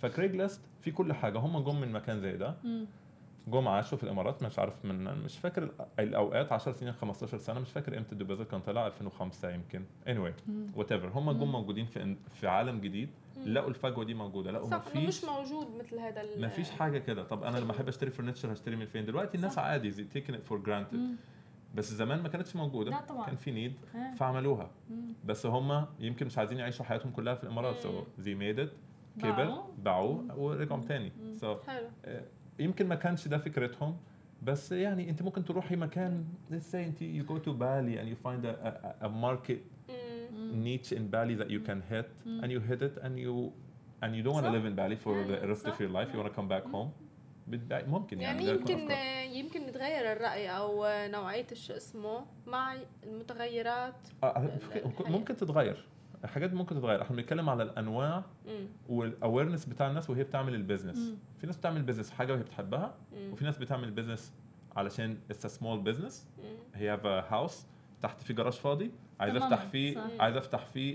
ف 0.01 0.07
Craigslist 0.07 0.61
في 0.81 0.91
كل 0.91 1.13
حاجة. 1.13 1.39
هم 1.39 1.59
جم 1.63 1.81
من 1.81 1.91
مكان 1.91 2.19
زي 2.19 2.37
ده. 2.37 2.55
جم 3.47 3.67
عاشوا 3.67 3.97
في 3.97 4.03
الإمارات 4.03 4.43
مش 4.43 4.59
عارف 4.59 4.85
من 4.85 5.03
مش 5.03 5.37
فاكر 5.37 5.71
الأوقات 5.99 6.51
10 6.51 6.71
سنين 6.71 6.93
15 6.93 7.37
سنة. 7.37 7.59
مش 7.59 7.69
فاكر 7.69 7.97
إمتى 7.97 8.11
ال 8.11 8.15
Dubizzle 8.15 8.43
كان 8.43 8.59
طلع 8.59 8.87
2005 8.87 9.49
يمكن. 9.49 9.83
Anyway 10.07 10.51
whatever 10.75 11.07
هم 11.07 11.31
جم 11.31 11.51
موجودين 11.51 11.85
في 11.85 12.15
في 12.33 12.47
عالم 12.47 12.79
جديد. 12.79 13.09
لقوا 13.45 13.69
الفجوة 13.69 14.05
دي 14.05 14.13
موجودة. 14.13 14.51
لقوا 14.51 14.69
صح 14.69 14.83
مفيش 14.87 15.23
مش 15.23 15.23
موجود 15.23 15.67
مثل 15.79 15.99
هذا 15.99 16.23
ما 16.37 16.47
فيش 16.47 16.69
حاجة 16.69 16.97
كده. 16.97 17.23
طب 17.23 17.43
أنا 17.43 17.57
لما 17.57 17.71
أحب 17.71 17.87
أشتري 17.87 18.09
furniture 18.09 18.53
هشتري 18.53 18.75
من 18.75 18.85
فين؟ 18.85 19.05
دلوقتي 19.05 19.37
الناس 19.37 19.53
صح. 19.53 19.63
عادي 19.63 19.91
زي 19.91 20.05
taken 20.15 20.31
it 20.33 20.51
for 20.51 20.57
granted. 20.67 20.99
بس 21.75 21.93
زمان 21.93 22.21
ما 22.21 22.29
كانتش 22.29 22.55
موجودة. 22.55 22.91
لا 22.91 23.01
طبعاً. 23.01 23.25
كان 23.25 23.35
في 23.35 23.51
need 23.51 23.73
إيه. 23.95 24.13
فعملوها. 24.15 24.69
بس 25.25 25.45
هم 25.45 25.85
يمكن 25.99 26.25
مش 26.25 26.37
عايزين 26.37 26.57
يعيشوا 26.57 26.85
حياتهم 26.85 27.11
كلها 27.11 27.35
في 27.35 27.43
الإمارات. 27.43 27.79
so 27.79 28.03
they 28.19 28.35
made 28.35 28.69
كبر 29.19 29.63
باعوه. 29.77 30.39
ورجعوا 30.39 30.81
تاني. 30.81 31.11
so 31.35 31.57
حلو. 31.67 31.87
يمكن 32.59 32.87
ما 32.87 32.95
كانش 32.95 33.27
ده 33.27 33.37
فكرتهم. 33.37 33.97
بس 34.43 34.71
يعني 34.71 35.09
انت 35.09 35.21
ممكن 35.21 35.45
تروحي 35.45 35.75
مكان 35.75 36.25
let's 36.51 36.71
say 36.71 36.75
انت 36.75 36.99
you 36.99 37.29
go 37.31 37.45
to 37.45 37.51
Bali 37.51 37.97
and 37.97 38.07
you 38.07 38.27
find 38.27 38.45
a, 38.45 38.67
a, 38.67 39.05
a 39.05 39.09
market 39.09 39.91
مم. 40.31 40.63
niche 40.63 40.91
in 40.91 41.11
Bali 41.13 41.35
that 41.35 41.49
you 41.49 41.59
can 41.69 41.81
hit 41.93 42.07
and 42.43 42.47
you 42.51 42.59
hit 42.69 42.81
it 42.81 43.03
and 43.03 43.19
you 43.19 43.51
and 44.03 44.15
you 44.15 44.23
don't 44.23 44.35
want 44.37 44.45
to 44.45 44.53
live 44.57 44.65
in 44.65 44.75
Bali 44.75 44.95
for 45.05 45.13
the 45.29 45.47
rest 45.51 45.65
of 45.69 45.79
your 45.81 45.91
life. 45.97 46.07
You 46.11 46.17
want 46.21 46.29
to 46.31 46.35
come 46.39 46.49
back 46.55 46.65
home. 46.75 46.89
بتبقى- 47.49 47.87
ممكن 47.87 48.21
يعني, 48.21 48.45
يعني 48.45 48.59
يمكن. 48.59 48.91
يمكن 49.35 49.61
يتغير 49.61 50.11
الرأي 50.11 50.49
أو 50.49 50.85
نوعية 51.11 51.47
شو 51.53 51.73
اسمه 51.73 52.25
مع 52.47 52.75
المتغيرات 53.03 53.93
آه، 54.23 54.37
الحياة. 54.63 54.91
ممكن 55.07 55.35
تتغير 55.37 55.85
الحاجات 56.23 56.53
ممكن 56.53 56.75
تتغير 56.75 57.01
إحنا 57.01 57.15
بنتكلم 57.15 57.49
على 57.49 57.63
الأنواع 57.63 58.23
مم. 58.47 58.67
وال 58.89 59.03
awareness 59.03 59.65
بتاع 59.65 59.87
الناس 59.87 60.09
وهي 60.09 60.23
بتعمل 60.23 60.55
ال 60.55 60.60
business 60.60 60.97
مم. 60.97 61.15
في 61.37 61.47
ناس 61.47 61.57
بتعمل 61.57 61.81
business 61.81 62.11
حاجة 62.11 62.33
وهي 62.33 62.41
بتحبها 62.43 62.93
مم. 63.13 63.33
وفي 63.33 63.45
ناس 63.45 63.57
بتعمل 63.57 63.91
business 63.91 64.33
علشان 64.75 65.17
it's 65.31 65.47
small 65.47 65.79
business 65.81 66.27
مم. 66.37 66.43
he 66.75 66.89
have 66.89 67.05
house 67.05 67.65
تحت 68.01 68.21
في 68.21 68.33
جراج 68.33 68.53
فاضي 68.53 68.91
عايز 69.19 69.35
أفتح 69.35 69.61
فيه. 69.65 69.97
عايز 70.19 70.35
أفتح 70.35 70.65
فيه 70.65 70.93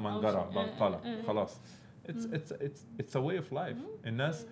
منجرة 0.00 1.00
إيه. 1.04 1.22
خلاص 1.22 1.60
it's 2.08 2.26
it's 2.26 2.52
it's 3.00 3.16
a 3.16 3.20
way 3.20 3.36
of 3.36 3.52
life 3.52 3.76
الناس 4.06 4.46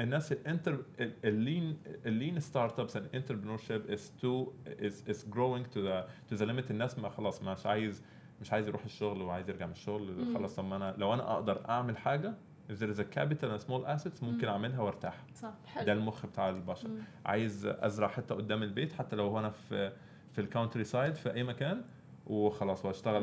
الناس 0.00 0.32
ال 0.32 0.39
entre- 0.39 0.84
ال 1.24 1.35
lean 1.35 1.78
ال 2.06 2.13
lean 2.13 2.40
startups 2.40 2.96
and 2.96 3.00
entrepreneurship 3.00 3.90
is 3.92 4.00
to 4.22 4.46
is 4.66 5.12
is 5.12 5.24
growing 5.34 5.64
to 5.74 5.78
the 5.78 6.04
to 6.32 6.36
the 6.38 6.46
limit. 6.46 6.70
الناس 6.70 6.98
ما 6.98 7.08
خلاص 7.08 7.42
مش 7.42 7.66
عايز 7.66 8.04
مش 8.40 8.52
عايز 8.52 8.68
يروح 8.68 8.84
الشغل 8.84 9.22
وعايز 9.22 9.50
يرجع 9.50 9.66
من 9.66 9.72
الشغل. 9.72 10.34
خلاص 10.34 10.56
طب 10.56 10.64
ما 10.64 10.76
أنا 10.76 10.94
لو 10.98 11.14
أنا 11.14 11.32
أقدر 11.32 11.68
أعمل 11.68 11.96
حاجة 11.96 12.34
if 12.70 12.72
there 12.72 12.94
is 12.94 12.98
a 12.98 13.04
capital 13.18 13.48
and 13.56 13.60
small 13.66 13.84
assets 13.96 14.22
ممكن 14.22 14.48
أعملها 14.48 14.80
وارتاح 14.80 15.24
صح 15.34 15.52
حلو. 15.66 15.84
ده 15.86 15.92
المخ 15.92 16.26
بتاع 16.26 16.48
البشر. 16.48 16.88
مم. 16.88 16.98
عايز 17.26 17.66
أزرع 17.66 18.08
حتة 18.08 18.34
قدام 18.34 18.62
البيت 18.62 18.92
حتى 18.92 19.16
لو 19.16 19.38
أنا 19.38 19.50
في 19.50 19.92
في 20.32 20.40
ال 20.40 20.84
countryside 20.84 21.14
في 21.14 21.34
أي 21.34 21.42
مكان 21.42 21.82
وخلاص 22.26 22.84
وأشتغل 22.84 23.22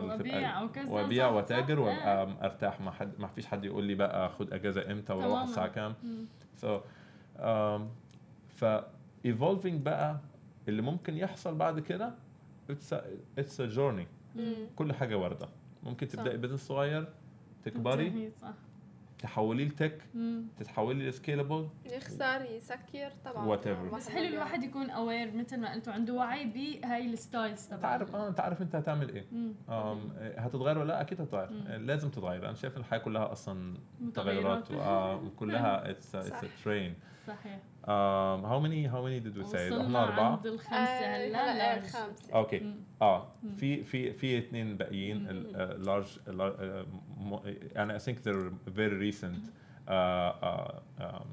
وأبيع 0.88 1.28
وأتاجر 1.30 1.76
صح. 1.76 1.82
وأبقى 1.82 2.46
أرتاح. 2.46 2.82
ما 2.82 2.92
حد 2.92 3.20
ما 3.20 3.28
فيش 3.28 3.46
حد 3.48 3.66
يقول 3.66 3.84
لي 3.84 3.96
بقى 3.96 4.30
خد 4.30 4.54
أجازة 4.54 4.92
إمتى 4.92 5.14
وأروح. 5.14 5.42
الساعة 5.42 5.68
كام. 5.68 5.96
so 6.58 6.80
um, 7.38 7.82
ف 8.50 8.66
evolving 9.28 9.78
بقى 9.84 10.20
اللي 10.68 10.82
ممكن 10.82 11.18
يحصل 11.18 11.56
بعد 11.56 11.80
كده 11.80 12.14
it's 12.72 12.94
a, 12.94 12.98
it's 13.40 13.58
a 13.60 13.76
journey 13.76 14.06
مم. 14.36 14.54
كل 14.76 14.94
حاجة 14.94 15.16
واردة 15.18 15.50
ممكن. 15.84 16.08
تبداي 16.08 16.38
business 16.38 16.68
صغير 16.68 17.08
تكبري 17.64 18.32
صح 18.42 18.54
تحوليه 19.20 19.66
ل 19.66 19.72
tech. 19.72 20.02
تتحولي 20.58 21.10
ل 21.10 21.16
scalable 21.16 21.68
يخسر 21.86 22.42
يسكر 22.52 23.12
طبعا 23.26 23.58
Whatever. 23.58 23.96
بس 23.96 24.10
حلو 24.10 24.26
الواحد 24.28 24.64
يكون 24.64 24.90
aware 24.90 25.32
مثل 25.36 25.60
ما 25.60 25.74
قلتوا 25.74 25.94
عنده 25.94 26.14
وعي 26.14 26.46
بهاي 26.46 27.06
ال 27.14 27.22
styles 27.22 27.74
انت 27.74 27.86
عارف 27.86 28.16
آه 28.16 28.28
انت 28.28 28.40
عارف 28.40 28.62
انت 28.62 28.76
هتعمل 28.76 29.10
إيه 29.16 29.26
مم. 29.32 29.54
أم، 29.70 30.12
هتتغير 30.38 30.78
ولا 30.78 30.88
لا 30.88 31.02
أكيد 31.02 31.22
هتتغير 31.22 31.78
لازم 31.78 32.10
تتغير 32.10 32.46
أنا 32.46 32.54
شايف 32.56 32.78
الحياة 32.78 33.00
كلها 33.00 33.32
أصلا 33.32 33.78
متغيرات. 34.00 34.68
تغيرات 34.68 34.72
وآه، 34.72 35.16
وكلها 35.26 35.90
it's 35.90 36.16
it's 36.16 36.30
صح. 36.30 36.42
train 36.64 36.94
صحيح. 37.28 37.60
how 37.88 38.60
many 38.60 38.88
how 38.88 39.04
many 39.04 39.20
did 39.20 39.38
we 39.38 39.44
say 39.44 39.68
وصلنا 39.68 39.84
إحنا 39.86 40.04
أربعة؟ 40.04 40.32
عند 40.38 40.46
الخمسة. 40.48 40.76
آه، 40.76 41.28
هلا 41.28 41.54
هلا 41.54 41.58
large. 41.58 41.84
الخامسة 41.84 42.34
okay. 42.34 42.74
آه 43.02 43.28
في 43.58 43.84
في 43.84 44.14
في 44.14 44.38
اثنين 44.38 44.78
باقيين. 44.78 45.28
ال 45.30 45.45
large 45.45 46.20
أنا 47.76 47.94
I 47.94 48.00
think 48.00 48.20
they're 48.20 48.52
very 48.78 49.14
recent 49.14 49.38
uh, 49.38 49.92
uh, 49.92 51.04
um, 51.04 51.26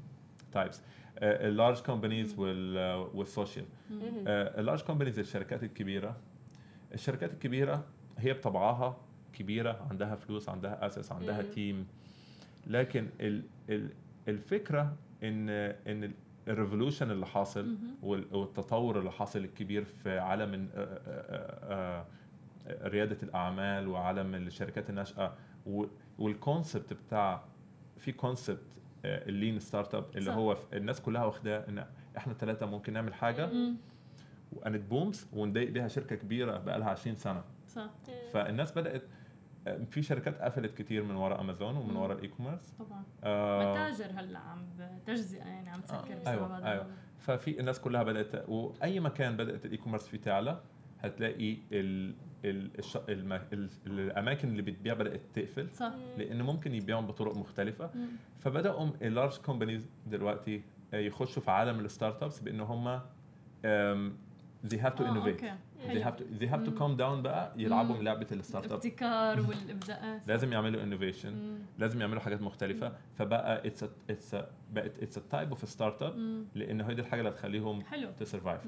types. 0.57 0.77
ال 1.21 1.31
large 1.31 1.81
companies 1.81 2.39
وال 2.39 2.70
social 2.70 3.65
ال 4.57 4.61
large 4.61 4.81
companies 4.81 5.19
الشركات 5.19 5.63
الكبيرة. 5.63 6.17
الشركات 6.93 7.33
الكبيرة 7.33 7.83
هي 8.17 8.33
بطبعها 8.33 8.97
كبيرة 9.33 9.87
عندها 9.89 10.15
فلوس 10.15 10.49
عندها 10.49 10.85
اسس 10.85 11.11
عندها. 11.11 11.41
team 11.41 11.87
لكن 12.67 13.09
ال 13.19 13.43
ال 13.69 13.89
الفكرة 14.27 14.95
إن 15.29 15.49
إن 15.87 16.13
ال 16.47 16.53
revolution 16.53 17.11
اللي 17.11 17.25
حاصل 17.25 17.77
والتطور 18.03 18.99
اللي 18.99 19.11
حاصل 19.11 19.39
الكبير 19.39 19.83
في 19.85 20.19
عالم 20.19 20.53
ال- 20.53 20.69
آه، 20.75 20.99
آه، 21.07 22.05
آه، 22.67 22.87
ريادة 22.87 23.17
الأعمال 23.23 23.87
وعالم 23.87 24.35
الشركات 24.35 24.89
الناشئة 24.89 25.35
وال 26.19 26.35
concept 26.35 26.93
بتاع 26.93 27.43
في 27.97 28.11
concept 28.11 28.63
ال 29.05 29.59
lean 29.59 29.95
startup 29.95 30.05
اللي 30.15 30.29
صح. 30.31 30.35
هو 30.37 30.57
الناس 30.73 31.01
كلها 31.01 31.25
واخداه 31.25 31.65
إن 31.69 31.85
إحنا 32.17 32.33
ثلاثة 32.33 32.65
ممكن 32.65 32.93
نعمل 32.93 33.13
حاجة. 33.13 33.49
وانت 34.53 34.81
بومز 34.89 35.27
ونضايق 35.33 35.69
بيها 35.69 35.87
شركة 35.87 36.15
كبيرة 36.15 36.57
بقى 36.57 36.79
لها 36.79 36.89
20 36.89 37.15
سنة 37.15 37.43
صح 37.67 37.89
فالناس 38.33 38.71
بدأت 38.71 39.01
في 39.89 40.01
شركات 40.01 40.41
قفلت 40.41 40.77
كتير 40.77 41.03
من 41.03 41.15
وراء 41.15 41.41
امازون 41.41 41.77
ومن 41.77 41.93
مم. 41.93 41.97
وراء 41.99 42.17
الاي 42.17 42.27
كوميرس 42.27 42.73
طبعا 42.79 43.03
آه، 43.23 43.71
متاجر 43.71 44.11
هلأ 44.19 44.39
عم 44.39 44.65
بالتجزئة 44.79 45.43
يعني 45.45 45.69
عم 45.69 45.81
تسكر 45.81 46.13
آه، 46.13 46.15
بسبب 46.15 46.27
أيوة، 46.27 46.71
أيوة. 46.71 46.87
ففي 47.19 47.59
الناس 47.59 47.79
كلها 47.79 48.03
بدأت 48.03 48.49
وأي 48.49 48.99
مكان 48.99 49.37
بدأت 49.37 49.65
ال 49.65 49.77
e-commerce 49.77 50.07
فيه 50.07 50.17
تعلى 50.17 50.61
هتلاقي 50.99 51.57
ال 51.71 52.13
ال. 52.45 52.71
الأماكن 53.87 54.47
اللي 54.49 54.61
بتبيع 54.61 54.93
بدأت 54.93 55.21
تقفل 55.33 55.69
صح 55.73 55.93
لأن 56.17 56.41
ممكن 56.41 56.75
يبيعوا 56.75 57.01
بطرق 57.01 57.37
مختلفة 57.37 57.89
مم. 57.95 58.07
فبدأوا 58.39 58.89
ال 59.01 59.07
large 59.07 59.37
companies 59.37 59.89
دلوقتي 60.07 60.61
آه، 60.93 60.97
يخشوا 60.97 61.41
في 61.41 61.51
عالم 61.51 61.79
ال 61.79 62.23
startups 62.23 62.39
بان 62.39 62.59
هم 62.59 62.99
they 64.67 64.77
have 64.77 64.95
to 64.95 65.01
آه، 65.01 65.13
innovate 65.13 65.43
they 65.87 66.03
have 66.05 66.17
to 66.17 66.23
they 66.41 66.47
have 66.47 66.65
to 66.67 66.79
calm 66.79 66.97
down 66.99 67.21
بقى 67.23 67.53
يلعبوا. 67.57 67.95
من 67.97 68.03
لعبة 68.03 68.27
ال 68.31 68.65
startup 68.65 68.71
الابتكار 68.71 69.39
والابداعات 69.41 70.27
لازم 70.29 70.53
يعملوا 70.53 70.83
innovation. 70.83 71.59
لازم 71.79 72.01
يعملوا 72.01 72.21
حاجات 72.21 72.41
مختلفة 72.41 72.93
فبقى 73.17 73.67
it's 73.67 73.85
it's 74.09 74.35
بقت 74.73 74.99
it's 75.03 75.15
type 75.31 75.49
of 75.49 75.69
startup. 75.69 76.45
لأن 76.55 76.81
هي 76.81 76.93
دي 76.95 77.01
الحاجة 77.01 77.19
اللي 77.19 77.31
هتخليهم 77.31 77.83
ت 78.19 78.24
survive. 78.24 78.61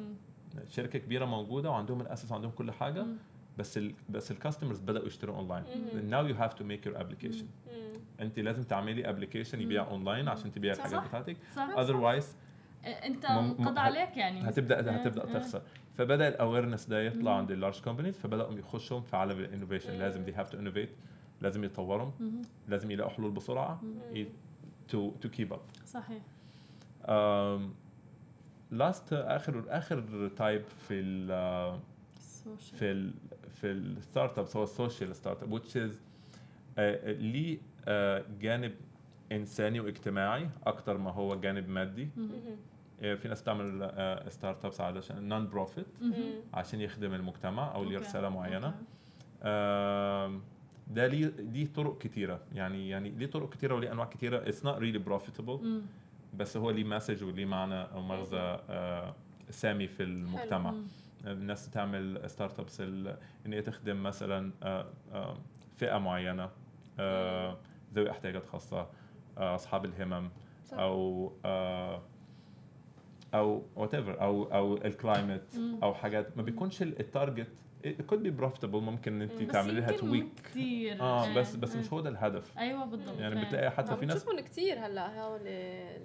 شركة 0.70 0.99
كبيرة 0.99 1.26
موجودة 1.26 1.70
وعندهم 1.70 2.01
الاسس 2.01 2.32
وعندهم 2.32 2.51
كل 2.51 2.72
حاجة 2.72 3.03
مم. 3.03 3.18
بس 3.57 3.78
ال 3.78 3.93
بس 4.09 4.32
ال 4.32 4.36
customers 4.36 4.80
بدأوا 4.80 5.07
يشتروا 5.07 5.36
online 5.36 5.63
you 6.34 6.38
have 6.38 6.53
to 6.53 6.61
make 6.63 6.89
your 6.89 6.97
application 7.01 7.43
مم. 7.68 7.93
انت 8.22 8.39
لازم 8.39 8.63
تعملي 8.63 9.09
application 9.09 9.61
يبيع. 9.61 9.88
اونلاين 9.88 10.28
عشان 10.28 10.51
تبيع. 10.51 10.74
الحاجات 10.74 11.07
بتاعتك 11.07 11.38
آه، 12.86 12.89
أنت 12.89 13.26
انقضى 13.26 13.80
عليك 13.80 14.18
يعني 14.18 14.49
هتبدأ 14.49 14.95
هتبدأ. 14.95 15.26
تخسر 15.26 15.61
فبدا 15.98 16.28
ال 16.28 16.33
awareness 16.33 16.86
ده 16.86 17.02
يطلع. 17.02 17.38
عند 17.38 17.52
ال 17.51 17.57
large 17.57 17.82
companies 17.82 18.18
فبدأوا 18.20 18.54
يخشوا 18.54 19.00
في 19.00 19.16
عالم 19.18 19.39
ال 19.39 19.45
innovation. 19.45 19.99
لازم 20.00 20.24
they 20.24 20.34
have 20.34 20.49
to 20.49 20.59
innovate 20.59 20.89
لازم 21.41 21.64
يطوروا 21.64 22.12
مهم. 22.20 22.41
لازم 22.68 22.91
يلاقوا 22.91 23.12
حلول 23.12 23.32
بسرعة 23.32 23.82
to 24.88 25.11
to 25.22 25.30
keep 25.30 25.53
up 25.53 25.59
صحيح 25.86 26.22
last 28.72 29.13
آخر 29.14 29.64
آخر 29.68 30.28
type 30.38 30.61
في 30.88 30.93
ال 30.93 31.32
ال 32.18 32.26
social 32.26 32.80
في 32.80 32.91
ال 32.91 33.14
في 33.52 33.72
ال 33.72 34.39
startups 34.39 34.55
هو 34.58 34.64
ال 34.63 35.15
social 35.15 35.43
startup 35.43 35.59
which 35.60 35.72
is 35.76 35.95
آه، 36.78 37.12
ليه 37.12 37.58
آه، 37.88 38.24
جانب 38.41 38.74
إنساني 39.32 39.80
واجتماعي 39.80 40.50
أكتر 40.66 40.98
ما 40.98 41.12
هو 41.12 41.36
جانب 41.39 41.70
مادي. 41.70 42.04
آه، 42.18 42.56
في 43.00 43.28
ناس 43.28 43.41
بتعمل 43.41 43.91
startups 44.28 44.82
علشان 44.82 45.30
non-profit 45.30 45.88
عشان 46.54 46.82
يخدم 46.82 47.14
المجتمع 47.14 47.76
أو 47.76 47.84
لرساله 47.84 48.30
معينة. 48.30 48.76
ده 50.88 51.08
ليه 51.08 51.34
ليه 51.39 51.66
طرق 51.76 51.98
كتيرة. 51.98 52.39
يعني 52.54 52.89
يعني 52.89 53.10
ليه 53.10 53.26
طرق 53.26 53.50
كتيرة 53.50 53.76
وليه 53.76 53.91
أنواع 53.91 54.08
كتيرة. 54.08 54.38
it's 54.38 54.65
not 54.65 54.78
really 54.78 54.97
profitable. 54.97 55.82
بس 56.34 56.58
هو 56.58 56.72
ليه 56.72 56.84
message 56.84 57.24
وليه 57.24 57.45
معنى 57.45 57.82
أو 57.84 58.02
مغزى 58.02 58.60
آه، 58.70 59.16
سامي 59.50 59.88
في 59.88 60.04
المجتمع. 60.04 60.72
مم. 60.72 60.86
الناس 61.26 61.70
تعمل 61.70 62.30
startups 62.30 62.82
إن 62.82 63.54
هي 63.54 63.62
تخدم 63.62 64.04
مثلا 64.04 64.52
آه، 64.64 64.86
آه، 65.14 65.38
فئة 65.76 65.98
معينة 65.98 66.50
آه، 67.00 67.58
ذوي 67.93 68.12
احتياجات 68.12 68.45
خاصة 68.45 68.88
آه، 69.38 69.56
أصحاب 69.56 69.86
الهمم 69.86 70.30
صح. 70.66 70.78
أو 70.78 71.32
آه، 71.45 72.02
أو 73.34 73.63
whatever 73.76 74.22
أو 74.21 74.43
أو 74.43 74.75
ال 74.78 74.87
climate. 74.87 75.59
أو 75.84 75.93
حاجات 75.93 76.38
ما 76.38 76.43
بيكونش 76.43 76.82
ال- 76.82 76.99
ال 76.99 77.06
target 77.06 77.47
it 77.86 77.89
could 78.11 78.19
be 78.28 78.41
profitable 78.43 78.65
ممكن 78.75 79.21
انت 79.21 79.41
بس 79.41 79.47
تعملي 79.51 79.80
لها 79.80 79.91
tweak 79.91 80.28
كتير 80.43 81.01
آه 81.01 81.34
بس 81.36 81.55
آه، 81.55 81.59
بس 81.59 81.75
آه. 81.75 81.80
مش 81.80 81.93
هو 81.93 82.01
ده 82.01 82.09
الهدف 82.09 82.57
أيوه 82.57 82.86
بالضبط 82.86 83.19
يعني 83.19 83.41
آه. 83.41 83.43
بتلاقي 83.43 83.71
حتى 83.71 83.95
في 83.95 84.05
ناس 84.05 84.17
بتشوفهم 84.23 84.39
كثير 84.39 84.80
هلأ 84.86 85.21
هول 85.21 85.39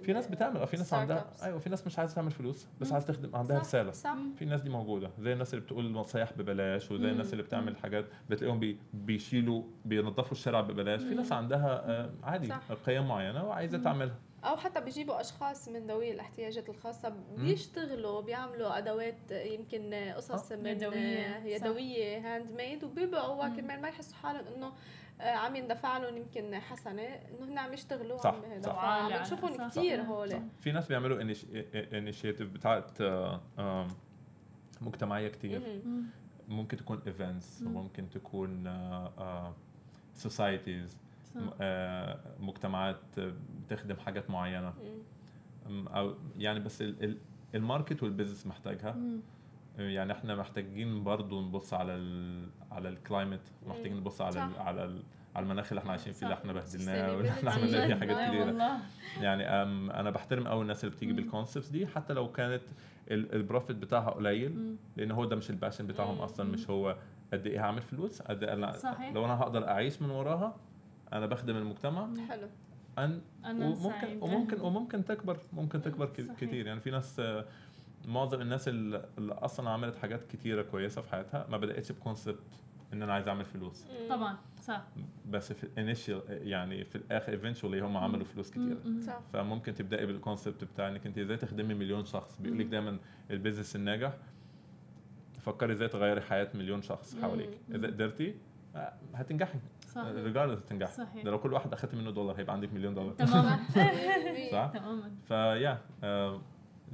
في 0.03 0.13
ناس 0.13 0.27
بتعمل 0.27 0.57
آه 0.57 0.65
في 0.65 0.77
ناس 0.77 0.93
عندها. 0.93 1.31
أيوه 1.43 1.59
في 1.59 1.69
ناس 1.69 1.87
مش 1.87 1.99
عايزة 1.99 2.15
تعمل 2.15 2.31
فلوس 2.31 2.67
بس. 2.81 2.91
عايزة 2.93 3.07
تخدم 3.07 3.35
عندها 3.35 3.57
صح، 3.57 3.61
رسالة 3.63 3.91
صح 3.91 4.15
في 4.35 4.41
الناس 4.41 4.61
دي 4.61 4.69
موجودة 4.69 5.11
زي 5.19 5.33
الناس 5.33 5.53
اللي 5.53 5.65
بتقول 5.65 5.91
نصايح 5.91 6.33
ببلاش 6.37 6.91
وزي. 6.91 7.11
الناس 7.11 7.31
اللي 7.33 7.43
بتعمل 7.43 7.77
حاجات 7.77 8.05
بتلاقيهم 8.29 8.59
بي 8.59 8.77
بيشيلوا 8.93 9.63
بينظفوا 9.85 10.31
الشارع 10.31 10.61
ببلاش 10.61 11.01
في 11.03 11.15
ناس 11.15 11.31
عندها 11.31 11.83
آه، 11.89 12.09
عادي. 12.23 12.53
قيم 12.85 13.07
معينة 13.07 13.43
وعايزة 13.45 13.77
تعملها 13.77 14.15
أو 14.43 14.57
حتى 14.57 14.81
بيجيبوا 14.81 15.21
أشخاص 15.21 15.67
من 15.69 15.87
ذوي 15.87 16.11
الاحتياجات 16.11 16.69
الخاصة 16.69 17.13
بيشتغلوا 17.37 18.21
بيعملوا 18.21 18.77
أدوات 18.77 19.31
يمكن 19.31 19.93
قصص 20.15 20.51
آه. 20.51 20.55
من 20.55 20.65
يدوية، 20.65 21.39
صح. 21.39 21.45
يدوية 21.45 22.17
handmade 22.17 22.83
وبيبيعوها 22.83 23.47
مم. 23.47 23.55
كرمال 23.55 23.81
ما 23.81 23.87
يحسوا 23.87 24.15
حالهم 24.17 24.45
إنه 24.55 24.73
آه، 25.21 25.31
عم 25.35 25.55
يندفع 25.55 25.97
لهم 25.97 26.17
يمكن 26.17 26.55
حسنة 26.55 27.01
إنه 27.01 27.45
هن 27.45 27.57
عم 27.57 27.73
يشتغلوا 27.73 28.17
صح، 28.17 28.35
عم 28.35 28.61
صح. 28.61 28.83
عم 28.83 29.23
صح. 29.23 29.67
كثير. 29.67 30.01
هول. 30.01 30.41
في 30.59 30.71
ناس 30.71 30.87
بيعملوا 30.87 31.21
initiative 31.93 32.49
بتاعت 32.49 33.01
آه، 33.01 33.87
مجتمعية. 34.81 35.31
مم. 35.43 36.03
ممكن 36.47 36.77
تكون 36.77 37.01
events 37.07 37.61
مم. 37.61 37.75
وممكن 37.75 38.09
تكون 38.09 38.63
societies. 40.13 40.97
مجتمعات 42.39 42.99
آه، 43.19 43.33
بتخدم 43.65 43.95
حاجات 43.95 44.29
معينة 44.29 44.73
أو 45.69 46.13
يعني 46.37 46.59
بس 46.59 46.81
ال- 46.81 47.03
ال- 47.03 47.17
ال 47.55 47.62
market 47.62 48.03
وال 48.03 48.12
business 48.12 48.47
محتاجها 48.47 48.91
مم. 48.91 49.19
يعني 49.77 50.11
إحنا 50.13 50.35
محتاجين 50.35 51.03
برضو 51.03 51.41
نبص 51.41 51.73
على 51.73 51.95
ال 51.95 52.49
على 52.71 52.89
ال 52.89 52.95
climate 52.95 53.41
محتاجين. 53.67 53.97
نبص 53.97 54.21
على 54.21 54.43
ال 54.45 54.51
صح. 54.51 54.59
على 54.61 54.83
ال 54.85 55.03
على 55.35 55.43
المناخ 55.43 55.67
اللي 55.69 55.79
إحنا 55.79 55.91
عايشين 55.91 56.13
فيه 56.13 56.25
اللي. 56.25 56.33
إحنا 56.33 56.53
بهدلناه 56.53 57.15
واللي. 57.15 57.29
إحنا 57.29 57.51
عملنا 57.51 57.87
فيه 57.87 57.95
حاجات 57.95 58.17
آه 58.17 58.27
كتيرة 58.29 58.77
يعني 59.21 59.43
أنا 59.99 60.09
بحترم 60.09 60.47
قوي 60.47 60.61
الناس 60.61 60.83
اللي 60.83 60.95
بتيجي. 60.95 61.13
بال 61.13 61.24
concepts 61.24 61.69
دي 61.69 61.87
حتى 61.87 62.13
لو 62.13 62.31
كانت 62.31 62.61
ال- 63.11 63.35
ال 63.35 63.41
profit 63.41 63.75
بتاعها 63.75 64.09
قليل. 64.09 64.75
لأن 64.97 65.11
هو 65.11 65.25
ده 65.25 65.35
مش 65.35 65.49
ال 65.49 65.54
passion 65.54 65.87
بتاعهم. 65.87 66.17
أصلا 66.17 66.51
مش 66.51 66.69
هو 66.69 66.97
قد 67.33 67.47
إيه 67.47 67.59
هعمل 67.65 67.81
فلوس 67.81 68.21
قد 68.21 68.43
إيه. 68.43 69.11
لو 69.13 69.25
أنا 69.25 69.39
هقدر 69.39 69.67
أعيش 69.67 70.01
من 70.01 70.09
وراها 70.09 70.55
أنا 71.13 71.25
بخدم 71.25 71.57
المجتمع 71.57 72.07
حلو 72.29 72.47
أن 72.97 73.21
أنا 73.45 73.65
وممكن 73.65 73.89
سعيدة. 74.01 74.25
وممكن 74.25 74.61
وممكن 74.61 75.05
تكبر 75.05 75.37
ممكن 75.53 75.81
تكبر 75.81 76.07
صحيح. 76.13 76.35
كتير 76.37 76.67
يعني 76.67 76.79
في 76.79 76.91
ناس 76.91 77.21
معظم 78.05 78.41
الناس 78.41 78.67
اللي 78.67 79.07
أصلا 79.33 79.69
عملت 79.69 79.95
حاجات 79.95 80.23
كتيرة 80.23 80.61
كويسة 80.61 81.01
في 81.01 81.09
حياتها 81.11 81.47
ما 81.49 81.57
بدأتش 81.57 81.91
ب 81.91 81.97
concept 81.97 82.39
إن 82.93 83.01
أنا 83.03 83.13
عايز 83.13 83.27
أعمل 83.27 83.45
فلوس. 83.45 83.85
طبعا 84.09 84.37
صح 84.61 84.81
بس 85.29 85.53
في 85.53 85.63
ال 85.63 85.70
initial 85.70 86.21
يعني 86.29 86.85
في 86.85 86.95
الآخر 86.95 87.31
eventually 87.33 87.79
هم 87.81 87.97
عملوا 87.97 88.25
فلوس 88.25 88.51
كتيرة 88.51 88.77
مم. 88.85 89.01
صح 89.01 89.19
فممكن 89.33 89.73
تبدأي 89.73 90.05
بال 90.05 90.18
concept 90.18 90.63
بتاع 90.63 90.87
إنك 90.87 91.05
أنت 91.05 91.17
إزاي 91.17 91.37
تخدمي 91.37 91.73
مليون 91.73 92.05
شخص 92.05 92.37
بيقول 92.41 92.59
لك. 92.59 92.65
دايما 92.65 92.97
ال 93.31 93.36
business 93.36 93.75
الناجح 93.75 94.13
فكري 95.41 95.73
إزاي 95.73 95.87
تغيري 95.87 96.21
حياة 96.21 96.49
مليون 96.55 96.81
شخص. 96.81 97.15
حواليك 97.21 97.49
اذا 97.75 97.87
قدرتي 97.87 98.35
هتنجحي. 99.13 99.59
صح. 99.87 100.01
regardless 100.05 100.59
هتنجحي. 100.65 100.91
صحيح. 100.93 101.23
ده 101.23 101.31
لو 101.31 101.39
كل 101.39 101.53
واحد 101.53 101.73
أخدت 101.73 101.95
منه 101.95 102.11
دولار 102.11 102.39
هيبقى 102.39 102.53
عندك 102.53 102.73
مليون 102.73 102.93
دولار. 102.95 103.13
تماما. 103.13 103.59
صح؟ 104.51 104.71
تماما. 104.73 105.11
ف 105.27 105.38
yeah 105.38 105.81
آه، 106.03 106.41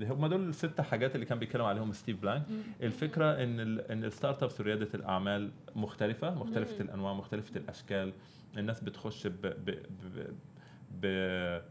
هم 0.02 0.28
دول 0.28 0.50
الست 0.50 0.82
حاجات 0.82 1.16
اللي 1.16 1.26
كان 1.26 1.40
بيتكلم 1.40 1.66
عليهم 1.66 1.92
ستيف 1.94 2.22
بلانك. 2.22 2.44
الفكرة 2.82 3.44
إن 3.44 3.60
ال 3.60 3.92
إن 3.92 4.04
ال 4.04 4.44
startups 4.44 4.60
وريادة 4.60 4.90
الأعمال 4.94 5.52
مختلفة 5.76 6.36
مختلفة. 6.36 6.82
الأنواع 6.84 7.14
مختلفة 7.14 7.58
الأشكال. 7.58 8.14
الناس 8.58 8.84
بتخش 8.84 9.28
ب 9.28 9.42
ب 9.42 9.66
ب 10.04 10.28
ب 11.02 11.62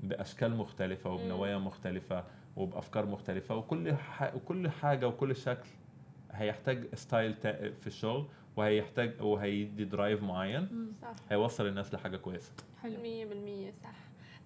بأشكال 0.00 0.56
مختلفة 0.56 1.10
وبنوايا 1.10 1.58
مختلفة 1.58 2.24
وبأفكار 2.56 3.06
مختلفة 3.06 3.56
وكل 3.56 3.94
ح 3.94 4.34
وكل 4.34 4.68
حاجة 4.68 5.08
وكل 5.08 5.36
شكل 5.36 5.68
هيحتاج 6.32 6.94
style 6.94 7.34
تا- 7.34 7.70
في 7.72 7.86
الشغل. 7.86 8.26
وهيحتاج 8.56 9.22
وهيبقى 9.22 9.84
drive 9.84 10.22
معين. 10.22 10.92
صح 11.02 11.08
هيوصل 11.30 11.66
الناس 11.66 11.94
لحاجة 11.94 12.16
كويسة 12.16 12.52
حلو 12.82 12.96
100% 12.96 13.84
صح 13.84 13.94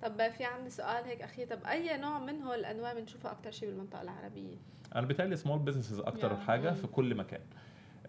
طب 0.02 0.28
في 0.30 0.44
عندي 0.44 0.70
سؤال 0.70 1.04
هيك 1.04 1.22
أخير 1.22 1.46
طب 1.46 1.64
أي 1.64 1.96
نوع 1.98 2.18
من 2.18 2.42
هول 2.42 2.58
الأنواع 2.58 2.92
بنشوفها 2.94 3.32
أكثر 3.32 3.50
شيء 3.50 3.68
بالمنطقة 3.68 4.02
العربية 4.02 4.56
أنا 4.94 5.06
بيتهيألي 5.06 5.36
small 5.36 5.58
businesses 5.58 6.00
أكتر 6.00 6.30
Yeah. 6.30 6.40
حاجة. 6.40 6.70
في 6.70 6.86
كل 6.86 7.14
مكان 7.14 7.40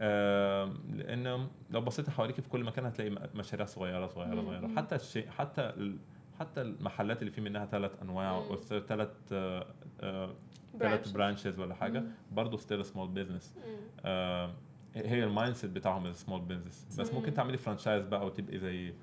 آم، 0.02 0.74
لأن 0.95 1.47
لو 1.72 1.82
بصيت 1.82 2.10
حواليك 2.10 2.41
في 2.41 2.49
كل 2.49 2.64
مكان 2.64 2.86
هتلاقي 2.86 3.30
مشاريع 3.36 3.66
صغيرة 3.66 4.08
صغيرة. 4.08 4.41
صغيرة 4.41 4.68
مم. 4.68 4.78
حتى 4.78 4.95
الشيء 4.95 5.30
حتى 5.30 5.62
ال- 5.62 5.97
حتى 6.39 6.62
المحلات 6.62 7.20
اللي 7.22 7.32
في 7.32 7.41
منها 7.41 7.66
ثلاث 7.66 7.91
أنواع 8.02 8.41
ثلاث 8.88 9.10
Branches. 9.30 10.80
ثلاث 10.80 11.12
branches 11.12 11.60
ولا 11.60 11.74
حاجة. 11.76 12.04
برضه 12.32 12.58
still 12.58 12.86
small 12.86 13.08
business 13.08 13.56
مم. 13.58 14.49
هي 14.96 15.24
ال 15.24 15.56
mindset 15.56 15.72
بتاعهم 15.72 16.14
small 16.14 16.41
business 16.41 16.88
بس 17.00 17.12
مم. 17.12 17.18
ممكن 17.20 17.34
تعملي 17.34 17.58
franchise 17.58 18.06
بقى 18.06 18.26
وتبقي 18.26 18.58
زي 18.58 18.94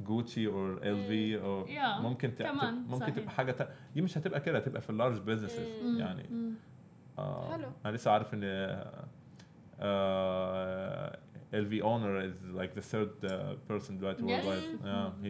جوتشي 0.00 0.46
أو 0.46 0.72
LV 0.72 1.40
أو. 1.42 1.64
ممكن 2.02 2.30
كمان، 2.30 2.74
ممكن 2.74 2.98
صحيح. 3.00 3.14
تبقى 3.14 3.30
حاجة 3.30 3.52
تا- 3.52 3.68
دي 3.94 4.02
مش 4.02 4.18
هتبقى 4.18 4.40
كده 4.40 4.58
هتبقى 4.58 4.80
في 4.82 4.90
ال 4.90 4.95
large 4.95 5.18
businesses 5.18 5.82
مم. 5.84 5.98
يعني. 5.98 6.26
مم. 6.30 6.52
آه 7.18 7.50
حلو. 7.52 7.66
أنا 7.86 7.96
لسه 7.96 8.10
عارف 8.10 8.34
إن 8.34 8.44
LV 11.52 11.82
owner 11.82 12.14
is 12.28 12.36
like 12.60 12.72
the 12.74 12.84
third 12.92 13.12
uh, 13.24 13.56
person 13.68 13.92
دلوقتي 13.92 14.22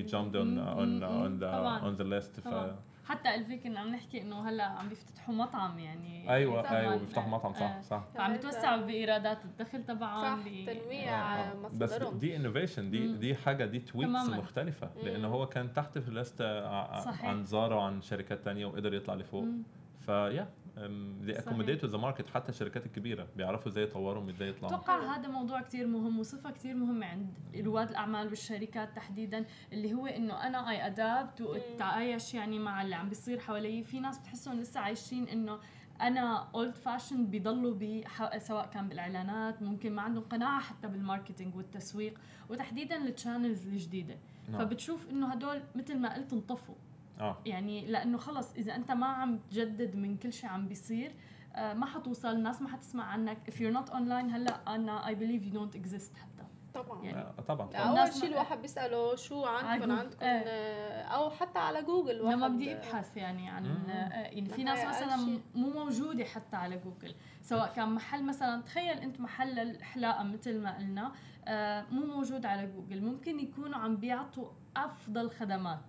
jumped 0.09 0.35
on 0.35 0.49
Mm, 0.51 0.79
on 0.83 1.01
mm, 1.01 1.85
on 1.87 1.97
the 2.01 2.75
حتى 3.05 3.35
LV 3.35 3.57
كنا 3.59 3.81
عم 3.81 3.89
نحكي 3.89 4.23
إنه 4.23 4.49
هلأ 4.49 4.65
عم 4.65 4.89
بيفتتحوا 4.89 5.35
مطعم 5.35 5.79
يعني 5.79 6.31
أيوه 6.35 6.63
طبعاً. 6.63 6.79
أيوه 6.81 6.97
بيفتحوا 6.97 7.29
مطعم 7.31 7.53
صح 7.55 7.63
آه. 7.63 7.81
صح 7.81 8.03
فعم 8.15 8.35
يتوسعوا 8.35 8.81
بإيرادات 8.83 9.45
الدخل 9.45 9.85
تبعهم 9.85 10.43
صح 10.43 10.73
تنويع 10.73 11.37
آه، 11.37 11.51
آه. 11.51 11.55
بس 11.69 11.83
مصدرهم 11.93 12.19
دي 12.19 12.37
innovation 12.37 12.91
دي. 12.91 13.13
دي 13.17 13.35
حاجة 13.35 13.65
دي 13.65 13.79
tweaks 13.79 14.11
تماماً. 14.13 14.37
مختلفة 14.37 14.91
لأن 15.05 15.21
مم. 15.21 15.27
هو 15.33 15.47
كان 15.47 15.73
تحت 15.73 15.99
في 15.99 16.09
ال 16.09 16.15
list 16.15 16.39
صحيح. 17.05 17.25
عن 17.25 17.45
زارا 17.45 17.75
وعن 17.75 18.03
شركات 18.03 18.45
تانية 18.45 18.67
وقدر 18.67 18.95
يطلع 18.95 19.15
لفوق. 19.15 19.45
ف 20.07 20.15
yeah 20.15 20.49
صحيح. 20.81 21.39
accommodate 21.39 21.85
the 21.85 21.99
market 21.99 22.31
حتى 22.31 22.49
الشركات 22.49 22.87
الكبيرة 22.87 23.29
بيعرفوا 23.37 23.69
إزاي 23.69 23.85
يطوروا 23.85 24.31
إزاي 24.31 24.49
يطلعوا. 24.49 24.75
أتوقع 24.75 25.17
هذا 25.17 25.29
موضوع 25.29 25.61
كتير 25.61 25.87
مهم 25.87 26.19
وصفة 26.19 26.51
كتير 26.51 26.75
مهمة 26.75 27.07
عند 27.07 27.29
رواد 27.57 27.89
الأعمال 27.89 28.29
والشركات 28.29 28.97
تحديدا 28.97 29.45
اللي 29.73 29.95
هو 29.95 30.07
إنه 30.07 30.47
أنا 30.47 30.71
I 30.71 30.87
adapt 30.87 31.41
واتعايش 31.41 32.35
يعني 32.35 32.59
مع 32.59 32.83
اللي 32.83 32.95
عم 32.95 33.09
بيصير 33.09 33.39
حوالي. 33.39 33.85
في 33.85 34.01
ناس 34.01 34.19
بتحسهم 34.19 34.61
لسه 34.61 34.81
عايشين 34.81 35.29
إنه 35.29 35.59
أنا 36.01 36.49
old 36.55 36.75
fashioned 36.75 37.27
بيضلوا 37.27 37.75
بح... 37.81 38.39
سواء 38.39 38.67
كان 38.67 38.89
بالإعلانات 38.89 39.63
ممكن 39.63 39.95
ما 39.95 40.03
عندهم 40.03 40.25
قناعة 40.25 40.61
حتى 40.61 40.89
بال 40.89 41.01
marketing 41.01 41.57
والتسويق 41.57 42.19
وتحديدا 42.51 42.97
ال 42.97 43.04
channels 43.04 43.67
الجديدة. 43.67 44.17
نعم. 44.49 44.61
فبتشوف 44.61 45.11
إنه 45.11 45.27
هدول 45.27 45.63
مثل 45.75 45.99
ما 45.99 46.15
قلت 46.15 46.33
انطفوا. 46.33 46.75
آه 47.21 47.37
يعني 47.47 47.87
لأنه 47.87 48.19
خلص 48.19 48.55
إذا 48.55 48.77
أنت 48.77 48.91
ما 48.91 49.07
عم 49.07 49.39
تجدد 49.39 49.97
من 49.97 50.17
كل 50.17 50.33
شيء 50.33 50.51
عم 50.51 50.69
بيصير 50.69 51.15
آه، 51.57 51.75
ما 51.75 51.87
حتوصل 51.87 52.29
الناس 52.29 52.63
ما 52.63 52.69
حتسمع 52.69 53.05
عنك 53.05 53.39
if 53.51 53.55
you're 53.55 53.77
not 53.81 53.91
online 53.93 54.35
هلأ 54.35 54.75
أنا 54.75 55.03
I 55.07 55.11
believe 55.15 55.45
you 55.53 55.57
don't 55.59 55.81
exist 55.81 56.17
حتى 56.19 56.45
طبعا 56.75 57.03
يعني 57.05 57.19
آه، 57.19 57.35
طبعا 57.49 57.67
طبعاً. 57.67 57.83
أول 58.01 58.13
شيء 58.13 58.23
ما- 58.23 58.29
الواحد 58.29 58.63
بيسأله 58.63 59.17
شو 59.17 59.45
عندكم. 59.45 59.93
عندكم 59.93 60.17
إيه. 60.25 60.29
آه، 60.29 61.03
أو 61.03 61.31
حتى 61.31 61.59
على 61.59 61.83
جوجل 61.83 62.19
لما 62.33 62.49
بدي 62.49 62.73
أبحث 62.77 63.17
يعني 63.17 63.49
عن 63.51 63.63
مم. 63.65 63.91
آه، 63.91 64.13
يعني 64.23 64.49
في 64.49 64.65
ناس 64.65 64.87
مثلا. 64.97 65.17
مو 65.55 65.71
موجودة 65.85 66.25
حتى 66.25 66.57
على 66.57 66.79
جوجل 66.79 67.15
سواء 67.43 67.73
كان 67.77 67.89
محل 67.89 68.25
مثلا 68.25 68.63
تخيل 68.63 68.99
أنت 68.99 69.21
محل 69.21 69.59
الحلاقة 69.59 70.23
مثل 70.25 70.59
ما 70.63 70.77
قلنا 70.77 71.13
آه، 71.49 71.85
مو 71.91 72.07
موجود 72.07 72.47
على 72.47 72.67
جوجل 72.67 73.05
ممكن 73.05 73.41
يكونوا 73.41 73.79
عم 73.79 73.97
بيعطوا 73.97 74.49
أفضل 74.77 75.31
خدمات 75.31 75.81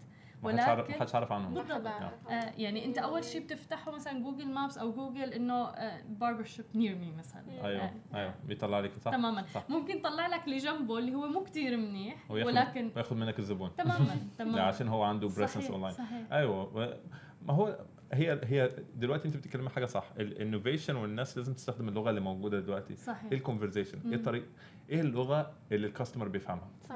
ولكن 0.43 0.93
ما 0.93 0.99
حدش 0.99 1.15
عارف 1.15 1.31
عنهم. 1.31 1.53
بالضبط. 1.53 1.87
آه 1.87 2.51
يعني 2.57 2.85
انت 2.85 2.97
أول 2.97 3.23
شيء 3.23 3.41
بتفتحه 3.43 3.91
مثلا 3.91 4.19
Google 4.24 4.47
Maps 4.47 4.78
أو 4.77 4.91
جوجل 4.91 5.33
إنه 5.33 5.71
barber 6.09 6.43
shop 6.43 6.65
near 6.76 6.95
me 6.95 7.11
مثلا. 7.11 7.43
أيوه 7.65 7.83
آه. 7.83 7.91
أيوه 8.13 8.33
بيطلع 8.45 8.79
لك 8.79 8.91
صح؟ 9.01 9.11
تماما. 9.11 9.45
صح. 9.53 9.69
ممكن 9.69 9.97
يطلع 9.97 10.27
لك 10.27 10.45
اللي 10.45 10.57
جنبه 10.57 10.97
اللي 10.97 11.15
هو 11.15 11.27
مو 11.27 11.43
كثير 11.43 11.77
منيح 11.77 12.31
وياخد 12.31 12.47
ولكن 12.49 12.91
وياخد 12.95 13.17
منك 13.17 13.39
الزبون. 13.39 13.75
تماما 13.77 14.17
تماما. 14.37 14.61
عشان 14.61 14.87
هو 14.87 15.03
عنده 15.03 15.27
presence 15.28 15.72
online 15.72 15.95
أيوه. 16.31 16.97
ما 17.41 17.53
هو 17.53 17.77
هي 18.13 18.41
هي 18.43 18.69
دلوقتي 18.95 19.27
أنت 19.27 19.37
بتتكلمي 19.37 19.69
حاجة 19.69 19.85
صح. 19.85 20.03
ال 20.19 20.26
innovation 20.26 20.95
والناس 20.95 21.37
لازم 21.37 21.53
تستخدم 21.53 21.89
اللغة 21.89 22.09
اللي 22.09 22.21
موجودة 22.21 22.59
دلوقتي. 22.59 22.95
صحيح. 22.95 23.31
إيه 23.31 23.37
ال 23.38 23.42
conversation 23.42 23.99
إيه. 24.05 24.15
الطريقة؟ 24.15 24.45
إيه 24.89 25.01
اللغة 25.01 25.53
اللي 25.71 25.87
ال 25.88 25.92
customer 25.92 26.28
بيفهمها؟ 26.27 26.67
صح. 26.89 26.95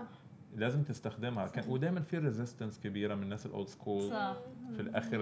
لازم 0.56 0.84
تستخدمها. 0.84 1.48
كان 1.48 1.64
صحيح. 1.64 1.74
ودايما 1.74 2.02
في 2.02 2.18
resistance 2.18 2.80
كبيرة 2.80 3.16
من 3.16 3.24
الناس 3.24 3.46
ال 3.46 3.51
old 3.51 3.68
school 3.68 4.10
صح. 4.10 4.36
في 4.76 4.82
الآخر 4.82 5.18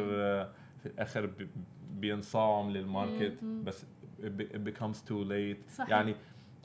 في 0.79 0.85
الآخر 0.85 1.25
بي- 1.25 1.47
بينصاعوا 1.91 2.71
لل 2.71 2.87
market. 2.87 3.43
بس 3.43 3.85
it 4.23 4.57
becomes 4.69 4.97
too 5.09 5.25
late. 5.29 5.71
صحيح. 5.75 5.89
يعني 5.89 6.15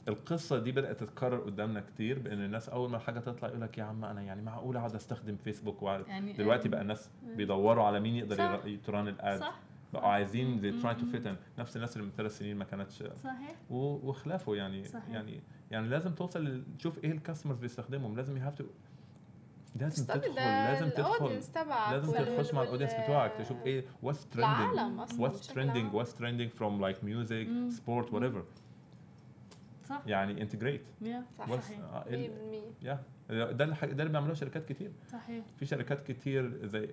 القصة 0.07 0.59
دي 0.59 0.71
بدأت 0.71 0.99
تتكرر 0.99 1.37
قدامنا 1.39 1.79
كتير 1.81 2.19
بإن 2.19 2.43
الناس 2.45 2.69
أول 2.69 2.89
ما 2.89 2.97
الحاجة 2.97 3.19
تطلع 3.19 3.47
يقول 3.49 3.61
لك 3.61 3.77
يا 3.77 3.83
عم 3.83 4.05
أنا 4.05 4.21
يعني 4.21 4.41
معقول 4.41 4.77
أقعد 4.77 4.95
أستخدم 4.95 5.35
فيسبوك 5.35 5.79
وأقعد- 5.79 6.07
يعني 6.09 6.33
دلوقتي 6.33 6.69
بقى 6.69 6.81
الناس 6.81 7.09
بيدوروا 7.35 7.83
على 7.83 7.99
مين 7.99 8.15
يقدر. 8.15 8.61
يت 8.65 8.82
run 8.82 9.07
ال 9.07 9.18
ad 9.18 9.39
صح. 9.39 9.59
بقوا 9.93 10.07
عايزين 10.07 10.61
they 10.61 10.83
try 10.83 10.89
to 10.99 11.15
fit 11.15 11.25
in. 11.25 11.59
نفس 11.59 11.75
الناس 11.75 11.97
اللي 11.97 12.07
من 12.07 12.13
ثلاث 12.17 12.37
سنين 12.37 12.57
ما 12.57 12.65
كانتش 12.65 13.03
صحيح. 13.23 13.55
وخلافه 13.69 14.55
يعني 14.55 14.83
صحيح. 14.83 15.09
يعني 15.09 15.41
يعني 15.71 15.87
لازم 15.87 16.11
توصل 16.15 16.63
تشوف 16.79 17.03
إيه 17.03 17.11
ال 17.11 17.16
customers 17.16 17.57
بيستخدمهم. 17.59 18.15
لازم 18.15 18.37
you 18.37 18.43
have 18.43 18.55
to 18.55 18.63
لازم 19.75 20.05
تدخل 20.05 20.35
لازم 20.35 20.89
تدخل. 20.89 21.15
ال 21.15 21.19
audience 21.19 21.51
تبعك 21.51 21.91
لازم 21.93 22.11
تخش 22.13 22.53
مع 22.53 22.63
ال 22.63 22.66
audience 22.66 22.91
بتوعك 22.93 23.31
تشوف 23.39 23.65
إيه 23.65 23.85
what's 24.03 24.27
trending 24.27 25.19
what's 25.19 25.47
trending. 25.47 25.93
what's 25.93 26.15
trending 26.15 26.49
from 26.49 26.81
like 26.81 27.03
music. 27.03 27.47
sport 27.69 28.13
whatever 28.13 28.43
صح. 29.83 30.01
يعني 30.07 30.41
integrate 30.41 30.81
صح. 31.39 31.49
صحيح. 31.61 31.79
آه، 31.79 32.03
ال- 32.07 32.71
100% 32.81 32.85
يا 32.85 33.03
ده 33.29 33.51
ده 33.51 33.63
اللي 33.83 34.09
بيعملوها 34.09 34.33
شركات 34.33 34.65
كتير. 34.71 34.91
صحيح. 35.11 35.45
في 35.57 35.65
شركات 35.65 36.11
كتير 36.11 36.65
زي 36.65 36.87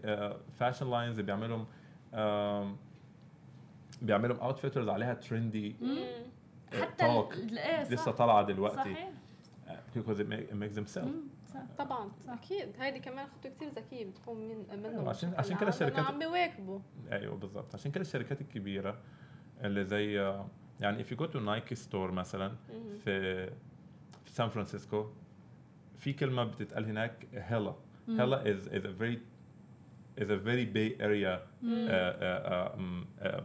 fashion 0.58 0.90
lines 0.90 1.20
بيعملوا 1.20 1.64
بيعملوا 4.02 4.36
outfitters 4.36 4.88
عليها 4.88 5.14
trendy. 5.14 5.76
حتى 6.72 7.06
توك 7.06 7.34
صح. 7.34 7.40
لسه 7.90 8.10
طالعة 8.10 8.42
دلوقتي. 8.42 8.76
صحيح. 8.76 9.10
because 9.96 10.18
it, 10.18 10.28
make, 10.28 10.46
it 10.52 10.56
makes 10.62 10.74
them 10.78 10.86
sell 10.96 11.04
مم، 11.04 11.22
صح. 11.54 11.60
طبعا 11.78 12.10
صح. 12.26 12.32
أكيد. 12.32 12.68
هيدي 12.80 12.98
كمان 13.00 13.26
خطوة 13.26 13.52
كثير 13.52 13.68
ذكيه 13.68 14.04
بتكون 14.06 14.36
من 14.48 14.56
منهم. 14.72 14.84
أيوة، 14.84 15.08
عشان- 15.08 15.30
بشكل 15.30 15.38
عشان 15.40 15.56
كده 15.58 15.68
الشركات- 15.68 16.06
عم 16.06 16.18
بيواكبوا. 16.18 16.78
أيوه 17.12 17.36
بالظبط 17.36 17.74
عشان 17.74 17.90
كده 17.92 18.00
الشركات 18.00 18.40
الكبيرة 18.40 18.98
اللي 19.62 19.84
زي 19.84 20.20
آه، 20.20 20.46
يعني 20.80 21.04
if 21.04 21.06
you 21.06 21.16
go 21.16 21.24
to 21.26 21.36
Nike 21.36 21.76
store 21.90 21.94
مثلا. 21.94 22.52
في 23.04 23.46
في 24.24 24.30
سان 24.32 24.48
فرانسيسكو 24.48 25.06
في 25.98 26.12
كلمة 26.12 26.44
بتتقال 26.44 26.84
هناك 26.84 27.26
hella. 27.34 27.74
hella 28.08 28.44
is 28.44 28.62
is 28.68 28.84
a 28.84 29.00
very 29.02 29.18
is 30.22 30.28
a 30.28 30.38
very 30.44 30.66
bay 30.74 31.00
area. 31.00 31.38
مم. 31.62 31.88
uh, 31.88 31.92
uh, 31.92 32.76
um, 32.76 33.24
uh, 33.26 33.40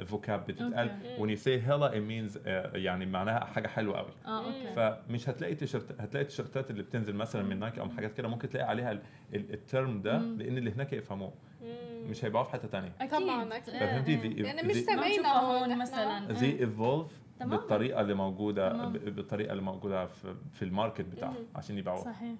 vocab 0.00 0.30
بتتقال 0.30 0.90
أوكي. 0.90 1.16
when 1.18 1.36
you 1.38 1.40
say 1.42 1.66
hella 1.68 1.90
it 1.94 2.02
means 2.10 2.36
uh, 2.36 2.48
يعني 2.74 3.06
معناها 3.06 3.44
حاجة 3.44 3.68
حلوة 3.68 3.98
قوي 3.98 4.10
آه 4.26 4.46
أوكي 4.46 4.74
فمش 5.08 5.28
هتلاقي 5.28 5.54
تيشرت 5.54 6.00
هتلاقي 6.00 6.22
ال 6.22 6.27
t-shirtات 6.27 6.70
اللي 6.70 6.82
بتنزل 6.82 7.14
مثلا 7.14 7.42
من 7.42 7.58
نايكي 7.58 7.80
أو 7.80 7.88
حاجات 7.88 8.14
كده 8.14 8.28
ممكن 8.28 8.48
تلاقي 8.48 8.66
عليها 8.68 8.92
ال- 8.92 9.02
ال- 9.34 9.52
ال 9.52 9.62
term 9.62 10.02
ده. 10.02 10.18
لأن 10.18 10.58
اللي 10.58 10.70
هناك 10.72 10.92
يفهموه. 10.92 11.32
مش 12.08 12.24
هيبقوا 12.24 12.44
في 12.44 12.50
حتة 12.50 12.68
ثانية 12.68 12.92
أكيد 13.00 13.18
طبعاً،. 13.20 13.42
إيه، 13.52 13.60
فهمتي. 13.60 14.16
دي- 14.16 14.42
يعني 14.42 14.62
مش 14.62 14.74
زي- 14.74 14.82
سامعين 14.82 15.12
نشوفها 15.12 15.40
هون 15.40 15.78
مثلا 15.78 16.32
زي 16.32 16.50
evolve. 16.60 17.22
بالطريقة 17.40 18.00
اللي 18.00 18.14
موجودة 18.14 18.88
بالطريقة 18.88 19.52
اللي 19.52 19.62
موجودة 19.62 20.06
في, 20.06 20.34
في 20.52 20.62
ال 20.64 20.69
market 20.69 21.00
بتاعهم 21.04 21.34
مم. 21.34 21.46
عشان 21.56 21.78
يبيعوها 21.78 22.02
صحيح 22.04 22.34